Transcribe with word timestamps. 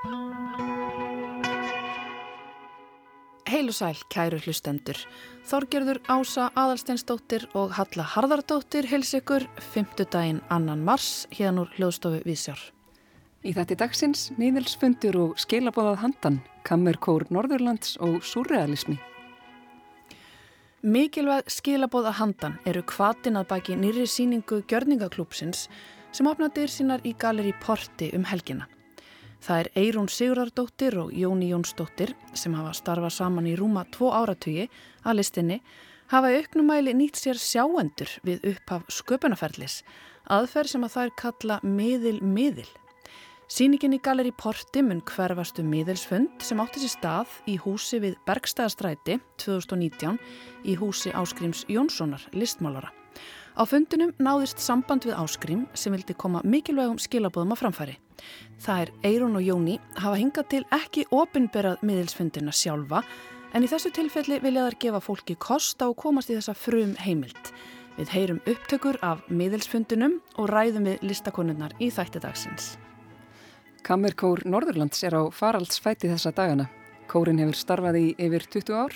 Heil 0.00 0.16
og 3.68 3.74
sæl, 3.76 3.98
kæru 4.08 4.38
hlustendur. 4.40 4.96
Þorgerður 5.44 6.00
Ása 6.08 6.48
Adalsteinsdóttir 6.56 7.44
og 7.52 7.76
Halla 7.76 8.08
Harðardóttir 8.08 8.88
hils 8.88 9.12
ykkur 9.18 9.44
5. 9.74 10.08
daginn 10.08 10.40
annan 10.48 10.80
mars 10.88 11.28
hérna 11.36 11.66
úr 11.66 11.74
hljóðstofu 11.76 12.24
Vísjár. 12.24 12.56
Í 13.44 13.52
þetta 13.52 13.76
dagsins 13.84 14.32
miðelsfundur 14.40 15.20
og 15.20 15.36
skilabóðað 15.36 16.00
handan, 16.06 16.40
kammerkór 16.64 17.28
Norðurlands 17.28 18.00
og 18.00 18.24
surrealismi. 18.24 18.96
Mikilvæg 20.80 21.52
skilabóða 21.52 22.16
handan 22.16 22.56
eru 22.64 22.80
kvatin 22.88 23.36
að 23.36 23.52
baki 23.52 23.76
nýri 23.76 24.08
síningu 24.08 24.64
Gjörningaklúpsins 24.64 25.68
sem 26.08 26.26
opnaðir 26.26 26.72
sínar 26.72 27.04
í 27.04 27.12
galeri 27.12 27.52
Porti 27.60 28.16
um 28.16 28.24
helgina. 28.24 28.64
Það 29.40 29.60
er 29.60 29.68
Eirún 29.80 30.08
Sigurardóttir 30.12 30.96
og 31.00 31.14
Jóni 31.16 31.48
Jónsdóttir 31.48 32.12
sem 32.36 32.52
hafa 32.58 32.74
starfað 32.76 33.14
saman 33.16 33.48
í 33.48 33.54
rúma 33.56 33.86
tvo 33.88 34.10
áratugi 34.12 34.66
að 35.00 35.16
listinni 35.16 35.60
hafa 36.12 36.34
auknumæli 36.36 36.92
nýtt 36.96 37.16
sér 37.16 37.40
sjáendur 37.40 38.12
við 38.26 38.44
upphaf 38.52 38.84
sköpunarferðlis, 38.92 39.80
aðferð 40.28 40.74
sem 40.74 40.84
að 40.84 40.94
það 40.96 41.08
er 41.08 41.16
kalla 41.24 41.58
miðil-miðil. 41.64 42.68
Sýningin 43.50 43.96
í 43.96 44.02
Galeri 44.04 44.30
Porti 44.36 44.84
mun 44.86 45.00
hverfastu 45.08 45.64
miðilsfund 45.66 46.44
sem 46.44 46.60
átti 46.62 46.84
sér 46.84 46.94
stað 46.98 47.40
í 47.50 47.56
húsi 47.64 47.98
við 48.04 48.20
Bergstæðastræti 48.28 49.18
2019 49.42 50.20
í 50.68 50.78
húsi 50.78 51.16
Áskrims 51.16 51.64
Jónssonar, 51.66 52.28
listmálara. 52.36 52.99
Á 53.58 53.66
fundunum 53.66 54.12
náðist 54.22 54.60
samband 54.62 55.04
við 55.08 55.18
Áskrím 55.18 55.64
sem 55.74 55.94
vildi 55.94 56.14
koma 56.14 56.42
mikilvægum 56.46 57.00
skilabóðum 57.02 57.54
á 57.54 57.60
framfæri. 57.60 57.96
Það 58.62 58.82
er 58.82 58.92
Eirún 59.08 59.38
og 59.40 59.42
Jóni 59.42 59.78
hafa 59.96 60.20
hingað 60.20 60.48
til 60.52 60.62
ekki 60.76 61.06
ofinberað 61.10 61.82
miðilsfundina 61.82 62.54
sjálfa 62.54 63.02
en 63.54 63.66
í 63.66 63.70
þessu 63.70 63.90
tilfelli 63.96 64.38
vilja 64.44 64.68
þær 64.68 64.78
gefa 64.84 65.02
fólki 65.02 65.36
kost 65.40 65.82
á 65.82 65.90
að 65.90 65.98
komast 65.98 66.30
í 66.30 66.36
þessa 66.36 66.54
frum 66.54 66.94
heimild. 67.02 67.52
Við 67.98 68.12
heyrum 68.14 68.40
upptökur 68.46 69.00
af 69.02 69.26
miðilsfundunum 69.28 70.20
og 70.38 70.52
ræðum 70.52 70.86
við 70.86 71.02
listakonunnar 71.10 71.74
í 71.82 71.90
þættidagsins. 71.90 72.76
Kammerkór 73.82 74.44
Norðurlands 74.46 75.02
er 75.02 75.16
á 75.18 75.22
faraldsfæti 75.34 76.12
þessa 76.12 76.30
dagana. 76.36 76.68
Kórin 77.10 77.40
hefur 77.42 77.58
starfað 77.58 77.98
í 77.98 78.06
yfir 78.22 78.46
20 78.46 78.78
ár 78.78 78.94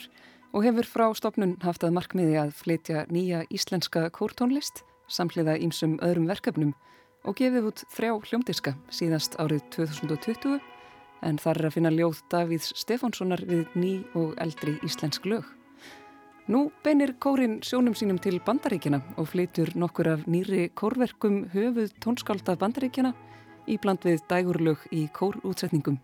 og 0.55 0.63
hefur 0.63 0.87
frá 0.87 1.07
stopnun 1.19 1.57
haft 1.65 1.83
að 1.83 1.97
markmiði 1.97 2.37
að 2.39 2.53
flytja 2.55 3.05
nýja 3.11 3.43
íslenska 3.51 4.07
kórtónlist 4.15 4.85
samhliða 5.11 5.57
ímsum 5.59 5.97
öðrum 6.05 6.29
verkefnum 6.31 6.71
og 7.27 7.37
gefið 7.41 7.67
út 7.71 7.83
þrjá 7.91 8.13
hljómdiska 8.29 8.75
síðast 8.95 9.35
árið 9.43 9.65
2020 9.75 10.61
en 11.25 11.41
þar 11.43 11.59
er 11.59 11.69
að 11.69 11.75
finna 11.75 11.93
ljóð 11.95 12.23
Davíðs 12.31 12.71
Stefánssonar 12.79 13.43
við 13.49 13.67
ný 13.75 13.93
og 14.15 14.35
eldri 14.39 14.77
íslensk 14.87 15.27
lög. 15.27 15.45
Nú 16.47 16.69
beinir 16.85 17.15
kórin 17.19 17.59
sjónum 17.65 17.97
sínum 17.97 18.21
til 18.21 18.39
bandaríkjana 18.45 19.01
og 19.17 19.31
flytur 19.33 19.73
nokkur 19.75 20.13
af 20.13 20.27
nýri 20.29 20.69
kórverkum 20.77 21.47
höfuð 21.55 21.97
tónskálda 22.05 22.59
bandaríkjana 22.61 23.15
í 23.67 23.79
bland 23.81 24.05
við 24.05 24.21
dægurlög 24.29 24.85
í 24.93 25.09
kórútsetningum. 25.17 25.99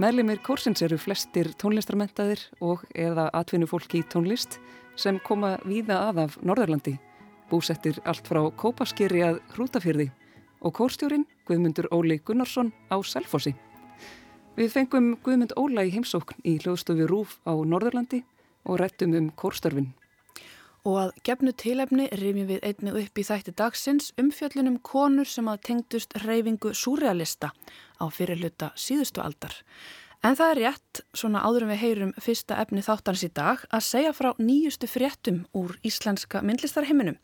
Meðlimir 0.00 0.38
kórsins 0.40 0.80
eru 0.80 0.96
flestir 0.96 1.50
tónlistarmentaðir 1.60 2.40
og 2.64 2.80
eða 2.96 3.26
atvinnufólki 3.36 4.00
í 4.00 4.06
tónlist 4.08 4.56
sem 4.96 5.18
koma 5.20 5.58
víða 5.68 5.98
að 6.08 6.20
af 6.22 6.38
Norðurlandi 6.40 6.94
búsettir 7.50 7.98
allt 8.08 8.24
frá 8.24 8.40
Kópaskýri 8.56 9.20
að 9.26 9.42
Hrútafyrði 9.52 10.08
og 10.64 10.72
kórstjórin 10.78 11.26
Guðmundur 11.44 11.90
Óli 11.92 12.16
Gunnarsson 12.24 12.72
á 12.88 12.96
Selfossi. 13.04 13.52
Við 14.56 14.72
fengum 14.72 15.12
Guðmund 15.20 15.52
Óla 15.60 15.84
í 15.84 15.92
heimsókn 15.92 16.40
í 16.40 16.56
hljóðstofi 16.62 17.04
Rúf 17.12 17.36
á 17.44 17.52
Norðurlandi 17.52 18.22
og 18.64 18.80
rættum 18.80 19.12
um 19.18 19.28
kórstörfin. 19.36 19.92
Og 20.82 20.96
að 20.98 21.10
gefnu 21.22 21.52
tilefni 21.54 22.08
rifjum 22.10 22.48
við 22.48 22.64
einni 22.66 22.92
upp 22.98 23.18
í 23.18 23.24
þætti 23.26 23.54
dagsins 23.54 24.10
umfjöllunum 24.18 24.80
konur 24.82 25.28
sem 25.30 25.46
að 25.46 25.60
tengdust 25.68 26.16
reyfingu 26.24 26.72
súrealista 26.74 27.52
á 28.02 28.04
fyrirluta 28.10 28.72
síðustu 28.74 29.22
aldar. 29.22 29.54
En 30.22 30.36
það 30.38 30.52
er 30.52 30.60
rétt, 30.62 31.02
svona 31.18 31.42
áður 31.42 31.64
en 31.66 31.72
við 31.72 31.80
heyrum 31.82 32.12
fyrsta 32.22 32.58
efni 32.62 32.82
þáttans 32.82 33.24
í 33.26 33.30
dag, 33.34 33.62
að 33.74 33.86
segja 33.86 34.12
frá 34.14 34.28
nýjustu 34.38 34.90
fréttum 34.90 35.40
úr 35.58 35.74
íslenska 35.86 36.42
myndlistarheiminum. 36.46 37.16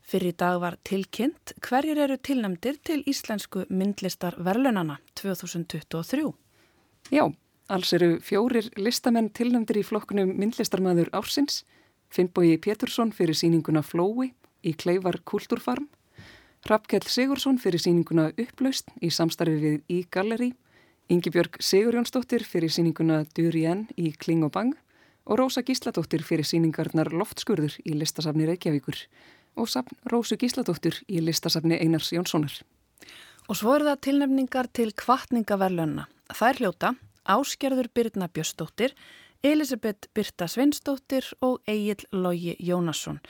Fyrir 0.00 0.32
dag 0.40 0.60
var 0.62 0.78
tilkynnt 0.84 1.52
hverjir 1.60 2.00
eru 2.04 2.16
tilnæmdir 2.16 2.78
til 2.84 3.02
íslensku 3.08 3.66
myndlistarverlunana 3.68 4.96
2023. 5.20 6.32
Já, 7.12 7.24
alls 7.68 7.92
eru 7.92 8.16
fjórir 8.24 8.70
listamenn 8.80 9.28
tilnæmdir 9.36 9.82
í 9.82 9.84
flokkunum 9.84 10.32
myndlistarmaður 10.40 11.12
ársins, 11.16 11.62
Finnbói 12.10 12.56
Pétursson 12.58 13.12
fyrir 13.14 13.38
síninguna 13.38 13.82
Flói 13.86 14.32
í 14.66 14.74
Kleivar 14.74 15.20
Kultúrfarm, 15.24 15.88
Rappkjell 16.66 17.06
Sigursson 17.08 17.58
fyrir 17.58 17.80
síninguna 17.80 18.28
Upplaust 18.34 18.90
í 19.00 19.08
samstarfi 19.14 19.56
við 19.62 19.76
Í-Galleri, 19.88 20.50
Ingi 21.10 21.30
Björg 21.32 21.56
Sigurjónsdóttir 21.62 22.44
fyrir 22.44 22.70
síninguna 22.70 23.22
Durien 23.34 23.86
í 23.96 24.12
Kling 24.12 24.44
og 25.30 25.38
Rósa 25.38 25.62
Gísladóttir 25.62 26.24
fyrir 26.26 26.46
síningarnar 26.46 27.12
Loftskurður 27.14 27.76
í 27.84 27.94
listasafni 27.94 28.48
Reykjavíkur 28.48 28.98
og 29.60 29.68
safn 29.70 29.94
Rósu 30.10 30.38
Gísladóttir 30.40 31.00
í 31.06 31.20
listasafni 31.22 31.78
Einars 31.78 32.10
Jónssonar. 32.14 32.52
Og 33.46 33.58
svo 33.58 33.76
eru 33.76 33.86
það 33.86 34.02
tilnefningar 34.06 34.70
til 34.74 34.90
kvartningaverlunna. 34.94 36.08
Það 36.34 36.48
er 36.48 36.60
hljóta 36.60 36.92
Áskerður 37.30 37.90
Birna 37.94 38.30
Björstóttir, 38.32 38.94
Elisabeth 39.42 40.08
Birta 40.14 40.44
Svinsdóttir 40.48 41.24
og 41.40 41.62
Egil 41.66 42.02
Lógi 42.12 42.56
Jónasson. 42.60 43.20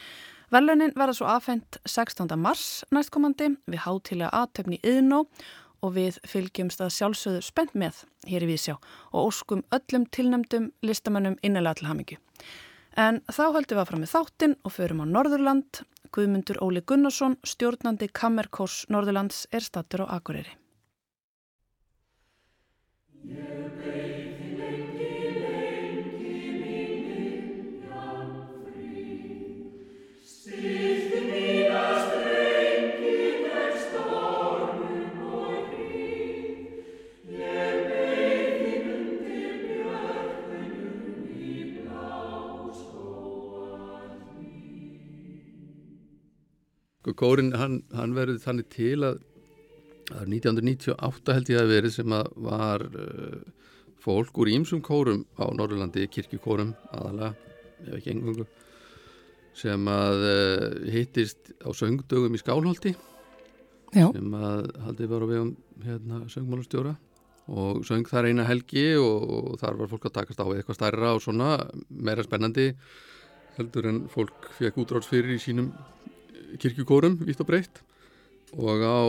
Verlunin 0.51 0.91
verða 0.99 1.15
svo 1.15 1.29
afhengt 1.31 1.79
16. 1.87 2.27
mars 2.35 2.83
næstkomandi 2.91 3.53
við 3.71 3.85
hátilega 3.85 4.33
aðtöfni 4.35 4.81
yðnó 4.83 5.21
og 5.81 5.95
við 5.95 6.19
fylgjumst 6.27 6.83
að 6.83 6.97
sjálfsögðu 6.97 7.45
spennt 7.47 7.77
með 7.79 8.03
hér 8.27 8.43
í 8.43 8.51
Vísjá 8.51 8.75
og 9.13 9.31
óskum 9.31 9.63
öllum 9.71 10.09
tilnæmdum 10.11 10.73
listamönnum 10.83 11.39
innilega 11.47 11.79
til 11.79 11.91
hamingju. 11.93 12.19
En 12.99 13.23
þá 13.31 13.45
höldum 13.55 13.79
við 13.79 13.85
að 13.85 13.91
fram 13.93 14.03
með 14.03 14.15
þáttinn 14.17 14.59
og 14.67 14.75
förum 14.75 15.05
á 15.07 15.13
Norðurland. 15.15 15.85
Guðmundur 16.11 16.59
Óli 16.59 16.83
Gunnarsson, 16.83 17.39
stjórnandi 17.47 18.11
Kammerkors 18.11 18.83
Norðurlands, 18.91 19.45
er 19.55 19.63
stattur 19.63 20.03
á 20.11 20.19
Akureyri. 20.19 20.59
Sko 47.11 47.27
kórin 47.27 47.51
hann, 47.59 47.81
hann 47.91 48.13
verður 48.15 48.39
þannig 48.39 48.69
til 48.71 49.03
að, 49.03 49.17
að 50.15 50.29
1998 50.31 51.35
held 51.35 51.51
ég 51.51 51.59
að 51.59 51.73
verið 51.73 51.95
sem 51.97 52.13
að 52.15 52.29
var 52.47 52.85
uh, 52.87 53.41
fólk 53.99 54.39
úr 54.39 54.51
ímsum 54.53 54.83
kórum 54.85 55.25
á 55.35 55.51
Norrlandi, 55.51 56.07
kirkjukórum 56.07 56.71
aðalega, 56.95 57.33
ef 57.83 57.99
ekki 57.99 58.15
engungu 58.15 58.47
sem 59.59 59.91
að 59.91 60.23
uh, 60.31 60.65
hittist 60.95 61.51
á 61.67 61.75
söngdögum 61.75 62.39
í 62.39 62.43
Skálholti 62.45 62.95
Já. 63.91 64.07
sem 64.15 64.39
að 64.39 64.71
haldið 64.87 65.11
var 65.11 65.27
á 65.27 65.31
vegum 65.35 65.55
hérna, 65.83 66.23
söngmálustjóra 66.31 66.95
og 67.51 67.83
söng 67.89 68.07
þar 68.07 68.31
eina 68.31 68.47
helgi 68.47 68.93
og, 69.03 69.31
og 69.35 69.55
þar 69.59 69.83
var 69.83 69.97
fólk 69.97 70.13
að 70.13 70.21
takast 70.21 70.39
á 70.39 70.47
eitthvað 70.47 70.79
stærra 70.79 71.17
og 71.17 71.25
svona 71.27 71.57
meira 71.91 72.23
spennandi 72.23 72.71
heldur 73.59 73.91
en 73.91 74.05
fólk 74.13 74.53
fekk 74.61 74.85
útráðsfyrir 74.85 75.35
í 75.35 75.43
sínum 75.43 75.75
kirkjukórum 76.59 77.19
vitt 77.27 77.43
og 77.43 77.51
breytt 77.51 77.83
og 78.57 78.83
á 78.83 79.01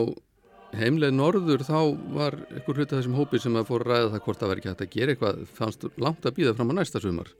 heimlega 0.77 1.15
norður 1.15 1.63
þá 1.67 1.79
var 2.15 2.37
einhver 2.51 2.77
hlut 2.77 2.91
af 2.91 2.99
þessum 2.99 3.17
hópi 3.17 3.41
sem 3.41 3.55
að 3.59 3.69
fóra 3.69 3.83
að 3.83 3.89
ræða 3.91 4.11
það 4.13 4.25
hvort 4.25 4.41
það 4.41 4.51
verði 4.51 4.61
ekki 4.61 4.71
hægt 4.71 4.85
að 4.85 4.93
gera 4.95 5.15
eitthvað 5.15 5.41
fannst 5.57 5.87
langt 5.99 6.27
að 6.27 6.37
býða 6.37 6.53
fram 6.57 6.71
á 6.71 6.73
næsta 6.77 7.01
sumar 7.03 7.31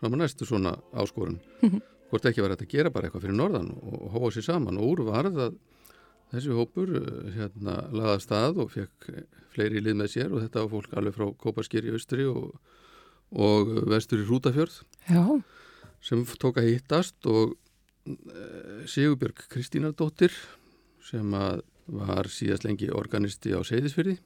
fram 0.00 0.14
á 0.14 0.16
næstu 0.20 0.46
svona 0.46 0.76
áskorun. 0.92 1.40
Hvort 2.10 2.28
ekki 2.28 2.44
verði 2.44 2.56
hægt 2.56 2.66
að 2.66 2.74
gera 2.74 2.92
bara 2.94 3.08
eitthvað 3.08 3.26
fyrir 3.26 3.38
norðan 3.40 3.72
og 3.80 4.06
hóa 4.14 4.28
sér 4.34 4.46
saman. 4.46 4.78
Og 4.78 4.92
úr 4.92 5.04
varð 5.08 5.40
að 5.48 5.58
þessi 6.34 6.54
hópur 6.54 6.92
eh, 7.00 7.34
hérna 7.34 7.76
laða 7.94 8.16
stað 8.22 8.62
og 8.62 8.72
fekk 8.74 9.10
fleiri 9.54 9.82
lið 9.82 10.00
með 10.02 10.12
sér 10.12 10.32
og 10.32 10.42
þetta 10.44 10.64
var 10.64 10.72
fólk 10.74 10.96
alveg 10.98 11.16
frá 11.16 11.28
Kóparskýri 11.42 11.94
austri 11.96 12.26
og, 12.30 12.56
og 13.32 13.72
vestur 13.90 14.22
í 14.22 14.26
Rútafjörð 14.28 14.80
Já. 15.08 15.22
sem 16.04 16.24
tók 16.38 16.60
að 16.60 16.70
hittast 16.74 17.30
og 17.30 17.56
Sigurbjörg 18.86 19.46
Kristínardóttir 19.50 20.34
sem 21.06 21.36
var 21.86 22.30
síðast 22.30 22.66
lengi 22.66 22.88
organisti 22.94 23.54
á 23.54 23.60
Seyðisfyrði 23.66 24.16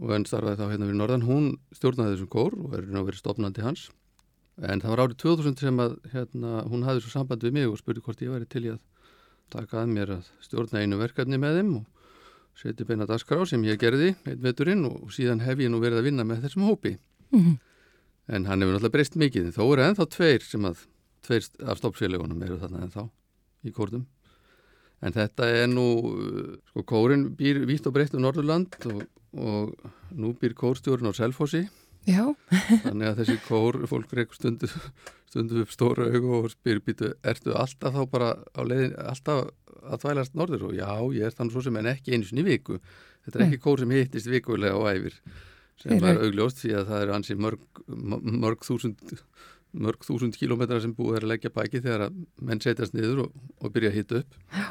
og 0.00 0.14
enn 0.16 0.26
starfaði 0.26 0.58
þá 0.58 0.72
hérna 0.72 0.88
við 0.88 0.98
Norðan. 0.98 1.26
Hún 1.28 1.50
stjórnaði 1.76 2.16
þessum 2.16 2.32
kór 2.32 2.56
og 2.58 2.76
er 2.78 2.88
verið 2.88 3.20
stopnandi 3.20 3.64
hans. 3.64 3.88
En 4.62 4.82
það 4.82 4.92
var 4.92 5.02
árið 5.04 5.18
2000 5.22 5.60
sem 5.60 5.80
að 5.82 5.96
hérna, 6.12 6.62
hún 6.70 6.84
hafði 6.86 7.04
svo 7.04 7.12
samband 7.14 7.42
við 7.42 7.56
mig 7.56 7.68
og 7.70 7.80
spurði 7.80 8.04
hvort 8.06 8.22
ég 8.22 8.30
væri 8.34 8.46
til 8.50 8.64
í 8.68 8.72
að 8.74 8.80
taka 9.50 9.82
að 9.82 9.92
mér 9.92 10.14
að 10.16 10.30
stjórna 10.44 10.82
einu 10.82 10.98
verkefni 11.00 11.40
með 11.42 11.58
þeim 11.58 11.72
og 11.80 12.58
seti 12.58 12.86
beina 12.86 13.06
dagskrá 13.10 13.42
sem 13.50 13.64
ég 13.66 13.80
gerði 13.82 14.12
einn 14.28 14.42
veturinn 14.42 14.86
og 14.86 15.10
síðan 15.14 15.42
hef 15.42 15.58
ég 15.58 15.72
nú 15.72 15.80
verið 15.82 16.00
að 16.00 16.08
vinna 16.08 16.26
með 16.26 16.46
þessum 16.46 16.68
hópi. 16.68 16.96
Mm 17.34 17.40
-hmm. 17.40 17.56
en 18.28 18.46
hann 18.46 18.60
hefur 18.62 18.72
náttúrulega 18.72 18.94
breyst 18.94 19.16
mikið 19.16 19.50
þó 19.56 19.64
eru 19.72 19.82
ennþá 19.82 20.06
tveir 20.06 20.42
sem 20.42 20.64
að 20.64 20.86
tveir 21.24 21.46
af 21.64 21.80
stoppfélagunum 21.80 22.42
eru 22.46 22.58
þarna 22.60 22.84
ennþá 22.86 23.06
í 23.64 23.72
kórnum. 23.74 24.04
En 25.04 25.12
þetta 25.12 25.48
er 25.52 25.66
nú 25.68 25.86
sko 26.70 26.84
kórin 26.88 27.30
býr 27.36 27.64
vítt 27.68 27.88
og 27.88 27.96
breytt 27.96 28.14
um 28.16 28.24
Norðurland 28.24 28.76
og, 28.88 29.02
og 29.36 29.74
nú 30.16 30.32
býr 30.40 30.56
kórstjórn 30.56 31.10
á 31.10 31.12
Selfossi. 31.16 31.66
Já. 32.08 32.24
þannig 32.86 33.10
að 33.10 33.20
þessi 33.22 33.38
kór 33.46 33.80
fólk 33.88 34.12
reykur 34.12 34.36
stundu, 34.36 34.68
stundu 35.30 35.62
upp 35.64 35.72
stóra 35.72 36.08
augu 36.12 36.38
og 36.42 36.50
spyr 36.52 36.82
býtu, 36.84 37.14
ertu 37.24 37.54
alltaf 37.56 37.96
þá 37.96 38.02
bara 38.12 38.30
á 38.52 38.60
leiðin, 38.60 38.92
alltaf 39.00 39.48
að 39.84 40.04
þvælast 40.04 40.36
norður? 40.36 40.68
Og 40.68 40.76
já, 40.76 40.90
ég 41.16 41.28
er 41.28 41.36
þannig 41.36 41.56
svo 41.56 41.64
sem 41.64 41.80
en 41.80 41.90
ekki 41.94 42.14
einu 42.14 42.28
sinni 42.28 42.44
viku. 42.46 42.78
Þetta 43.24 43.40
er 43.40 43.46
ekki 43.48 43.64
kór 43.64 43.80
sem 43.80 43.96
hittist 43.96 44.28
vikulega 44.28 44.76
og 44.76 44.88
æfir 44.92 45.20
sem 45.80 45.98
var 46.00 46.20
augljóst 46.22 46.60
því 46.62 46.74
að 46.78 46.90
það 46.90 47.04
eru 47.04 47.14
ansi 47.16 47.36
mörg, 47.40 47.64
mörg 48.44 48.62
þúsund 48.66 49.00
mörg 49.74 50.06
þúsund 50.06 50.38
kílómetra 50.38 50.80
sem 50.82 50.94
búið 50.96 51.18
er 51.18 51.26
að 51.26 51.32
leggja 51.34 51.54
bæki 51.54 51.82
þegar 51.82 52.08
að 52.08 52.18
menn 52.40 52.62
setjast 52.64 52.96
niður 52.96 53.26
og, 53.26 53.38
og 53.60 53.74
byrja 53.74 53.92
að 53.92 53.98
hitta 53.98 54.20
upp 54.22 54.38
Já. 54.54 54.68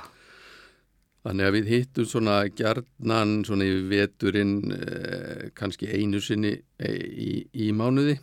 þannig 1.27 1.49
að 1.49 1.57
við 1.57 1.73
hittum 1.73 2.09
svona 2.09 2.37
gjarnan 2.47 3.35
svona 3.47 3.67
í 3.67 3.75
veturinn 3.91 4.55
eh, 4.77 5.51
kannski 5.57 5.91
einu 5.91 6.21
sinni 6.23 6.55
e, 6.79 6.95
í, 6.95 7.31
í 7.53 7.69
mánuði 7.75 8.17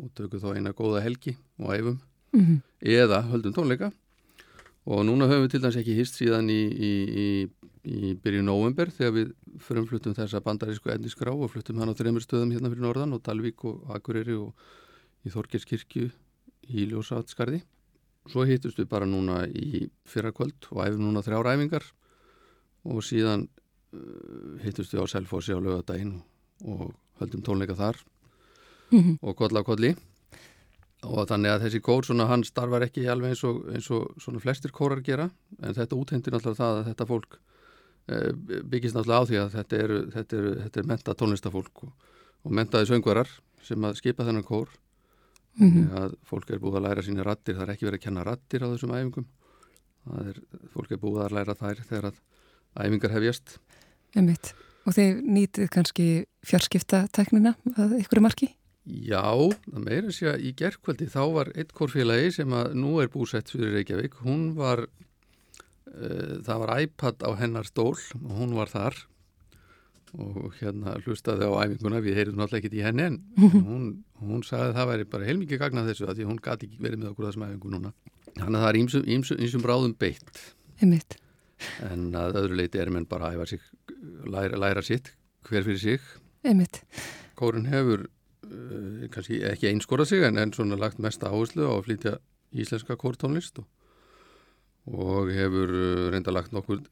og 0.00 0.14
tökum 0.16 0.40
þá 0.42 0.54
eina 0.56 0.76
góða 0.76 1.04
helgi 1.04 1.36
og 1.60 1.74
æfum 1.74 1.98
Mm 2.32 2.40
-hmm. 2.40 2.58
eða 2.80 3.22
höldum 3.26 3.52
tónleika 3.52 3.92
og 4.86 5.04
núna 5.04 5.26
höfum 5.26 5.44
við 5.44 5.50
til 5.50 5.62
dæmis 5.62 5.76
ekki 5.76 5.96
hýst 5.98 6.14
síðan 6.14 6.46
í, 6.50 6.62
í, 6.88 6.92
í, 7.22 7.26
í 7.84 8.14
byrju 8.22 8.42
november 8.42 8.86
þegar 8.86 9.12
við 9.12 9.32
frumfluttum 9.58 10.14
þessa 10.14 10.40
bandarísku 10.40 10.90
endiskrá 10.94 11.32
og 11.34 11.50
fluttum 11.50 11.78
hann 11.78 11.90
á 11.90 11.98
þreymur 11.98 12.22
stöðum 12.22 12.52
hérna 12.54 12.70
fyrir 12.70 12.86
norðan 12.86 13.12
og 13.12 13.22
Dalvík 13.22 13.64
og 13.64 13.82
Akureyri 13.90 14.34
og 14.38 14.54
í 15.26 15.32
Þorgerskirkju 15.32 16.10
í 16.70 16.86
Ljósatskarði 16.90 17.62
svo 18.30 18.44
hittust 18.48 18.78
við 18.78 18.88
bara 18.90 19.08
núna 19.08 19.42
í 19.48 19.88
fyrrakvöld 20.08 20.68
og 20.70 20.84
æfum 20.84 21.06
núna 21.06 21.24
þrjár 21.24 21.50
æfingar 21.54 21.86
og 22.88 23.02
síðan 23.04 23.48
uh, 23.96 24.56
hittust 24.64 24.94
við 24.94 25.04
á 25.04 25.12
Selfossi 25.12 25.56
á 25.56 25.60
lögadaginn 25.60 26.20
og, 26.64 26.92
höldum 27.20 27.42
tónleika 27.44 27.76
þar 27.76 27.98
Mm 28.90 29.00
-hmm. 29.00 29.18
og 29.22 29.36
kolla 29.36 29.60
á 29.60 29.64
kolli. 29.64 29.96
Og 31.02 31.28
þannig 31.28 31.50
að 31.50 31.62
þessi 31.64 31.80
kór 31.80 32.04
svona 32.04 32.26
hann 32.26 32.44
starfar 32.44 32.82
ekki 32.82 33.06
alveg 33.08 33.30
eins 33.30 33.44
og, 33.44 33.56
eins 33.72 33.90
og 33.90 34.14
svona 34.18 34.40
flestir 34.40 34.70
kórar 34.70 35.00
gera 35.00 35.30
en 35.62 35.74
þetta 35.74 35.96
úthendir 35.96 36.32
náttúrulega 36.32 36.60
það 36.60 36.78
að 36.78 36.86
þetta 36.88 37.06
fólk 37.06 37.38
e, 38.08 38.32
byggist 38.70 38.94
náttúrulega 38.94 39.20
á 39.22 39.28
því 39.28 39.36
að 39.40 39.50
þetta 39.56 39.76
er, 39.76 39.90
þetta 40.14 40.36
er, 40.36 40.44
þetta 40.62 40.80
er 40.80 40.86
menta 40.86 41.14
tónlistafólk 41.14 41.84
og, 41.84 41.92
og 42.44 42.52
mentaði 42.52 42.86
söngvarar 42.86 43.28
sem 43.62 43.84
að 43.84 43.96
skipa 43.96 44.24
þennan 44.24 44.44
kór 44.44 44.68
Mm 45.58 45.70
-hmm. 45.70 45.90
að 45.98 46.14
fólk 46.24 46.50
er 46.50 46.60
búið 46.62 46.76
að 46.78 46.86
læra 46.86 47.02
sína 47.02 47.24
rattir 47.26 47.56
það 47.56 47.62
er 47.62 47.72
ekki 47.74 47.86
verið 47.86 47.98
að 47.98 48.04
kenna 48.04 48.24
rattir 48.24 48.62
á 48.62 48.70
þessum 48.70 48.94
æfingum 48.94 49.26
það 50.04 50.28
er, 50.30 50.36
fólk 50.72 50.90
er 50.92 51.00
búið 51.02 51.24
að 51.24 51.34
læra 51.36 51.54
þær 51.54 51.82
þegar 51.88 52.06
að 52.10 52.16
æfingar 52.80 53.14
hefjast 53.16 53.58
Einmitt. 54.16 54.54
Og 54.88 54.96
þið 54.96 55.20
nýtið 55.28 55.68
kannski 55.70 56.06
fjarskipta 56.46 57.04
teknina 57.14 57.54
að 57.76 57.98
ykkur 58.00 58.22
marki? 58.24 58.48
Já, 58.88 59.22
það 59.68 59.84
meira 59.84 60.14
sé 60.14 60.30
að 60.32 60.46
í 60.48 60.54
gerðkvöldi 60.56 61.06
þá 61.12 61.22
var 61.34 61.50
eitt 61.54 61.74
kórfélagi 61.76 62.32
sem 62.40 62.54
að 62.56 62.72
nú 62.80 62.96
er 63.02 63.10
búsett 63.12 63.52
fyrir 63.52 63.76
Reykjavík, 63.76 64.16
hún 64.24 64.54
var 64.56 64.86
uh, 64.88 66.40
það 66.46 66.62
var 66.64 66.72
iPad 66.86 67.26
á 67.28 67.30
hennar 67.38 67.68
stól 67.68 67.94
og 67.94 68.32
hún 68.40 68.56
var 68.56 68.72
þar 68.72 68.96
og 70.18 70.54
hérna 70.58 70.96
hlustaði 71.04 71.46
á 71.46 71.52
æfinguna, 71.62 72.00
við 72.02 72.18
heyrum 72.18 72.38
náttúrulega 72.40 72.66
ekki 72.66 72.80
í 72.80 72.84
henni 72.84 73.06
en 73.06 73.18
hún, 73.68 73.84
hún 74.18 74.44
sagði 74.46 74.70
að 74.70 74.78
það 74.78 74.90
væri 74.90 75.08
bara 75.12 75.28
heilmikið 75.28 75.62
gagnað 75.62 75.90
þessu 75.92 76.08
því 76.10 76.28
hún 76.28 76.40
gati 76.42 76.68
ekki 76.68 76.82
verið 76.82 77.02
með 77.02 77.12
okkur 77.12 77.28
þessum 77.28 77.46
æfingu 77.46 77.74
núna. 77.74 77.92
Þannig 78.34 78.58
að 78.58 78.64
það 78.64 78.70
er 78.70 78.78
ímsum, 78.80 79.04
ímsum, 79.16 79.42
ímsum 79.46 79.66
ráðum 79.66 79.96
beitt 80.00 80.42
Einmitt. 80.80 81.16
en 81.86 82.08
að 82.18 82.40
öðru 82.42 82.60
leiti 82.60 82.82
er 82.82 82.92
menn 82.94 83.08
bara 83.10 83.30
að 83.30 83.38
æfa 83.38 83.48
sig, 83.52 83.66
læra, 84.26 84.60
læra 84.60 84.84
sitt 84.86 85.12
hver 85.48 85.66
fyrir 85.66 85.82
sig. 85.82 86.08
Einmitt. 86.46 86.82
Kórun 87.38 87.68
hefur 87.70 88.06
uh, 88.06 89.06
kannski 89.14 89.42
ekki 89.46 89.70
einskorað 89.70 90.12
sig 90.12 90.24
en, 90.26 90.40
en 90.40 90.54
svona 90.56 90.78
lagt 90.80 91.02
mest 91.02 91.22
áherslu 91.26 91.68
á 91.68 91.72
að 91.74 91.84
flytja 91.88 92.16
íslenska 92.50 92.96
kórtónlist 92.98 93.62
og, 93.62 93.68
og 94.90 95.30
hefur 95.34 95.70
uh, 95.70 96.08
reynda 96.14 96.34
lagt 96.34 96.54
nokkur 96.56 96.82